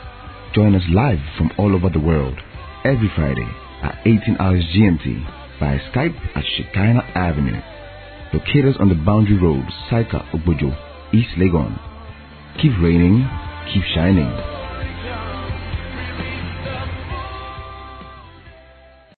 Join 0.55 0.75
us 0.75 0.83
live 0.93 1.19
from 1.37 1.51
all 1.57 1.75
over 1.75 1.89
the 1.89 1.99
world 1.99 2.37
every 2.85 3.11
Friday 3.15 3.49
at 3.81 3.97
18 4.05 4.37
hours 4.39 4.63
GMT 4.73 5.59
by 5.59 5.77
Skype 5.91 6.15
at 6.37 6.43
Shekinah 6.55 7.03
Avenue. 7.15 7.59
Locate 8.33 8.65
us 8.65 8.75
on 8.79 8.89
the 8.89 8.95
Boundary 8.95 9.37
Road, 9.37 9.65
Saika, 9.89 10.23
Obojo, 10.31 10.71
East 11.13 11.35
Legon. 11.37 11.77
Keep 12.61 12.73
raining, 12.81 13.27
keep 13.73 13.83
shining. 13.93 14.62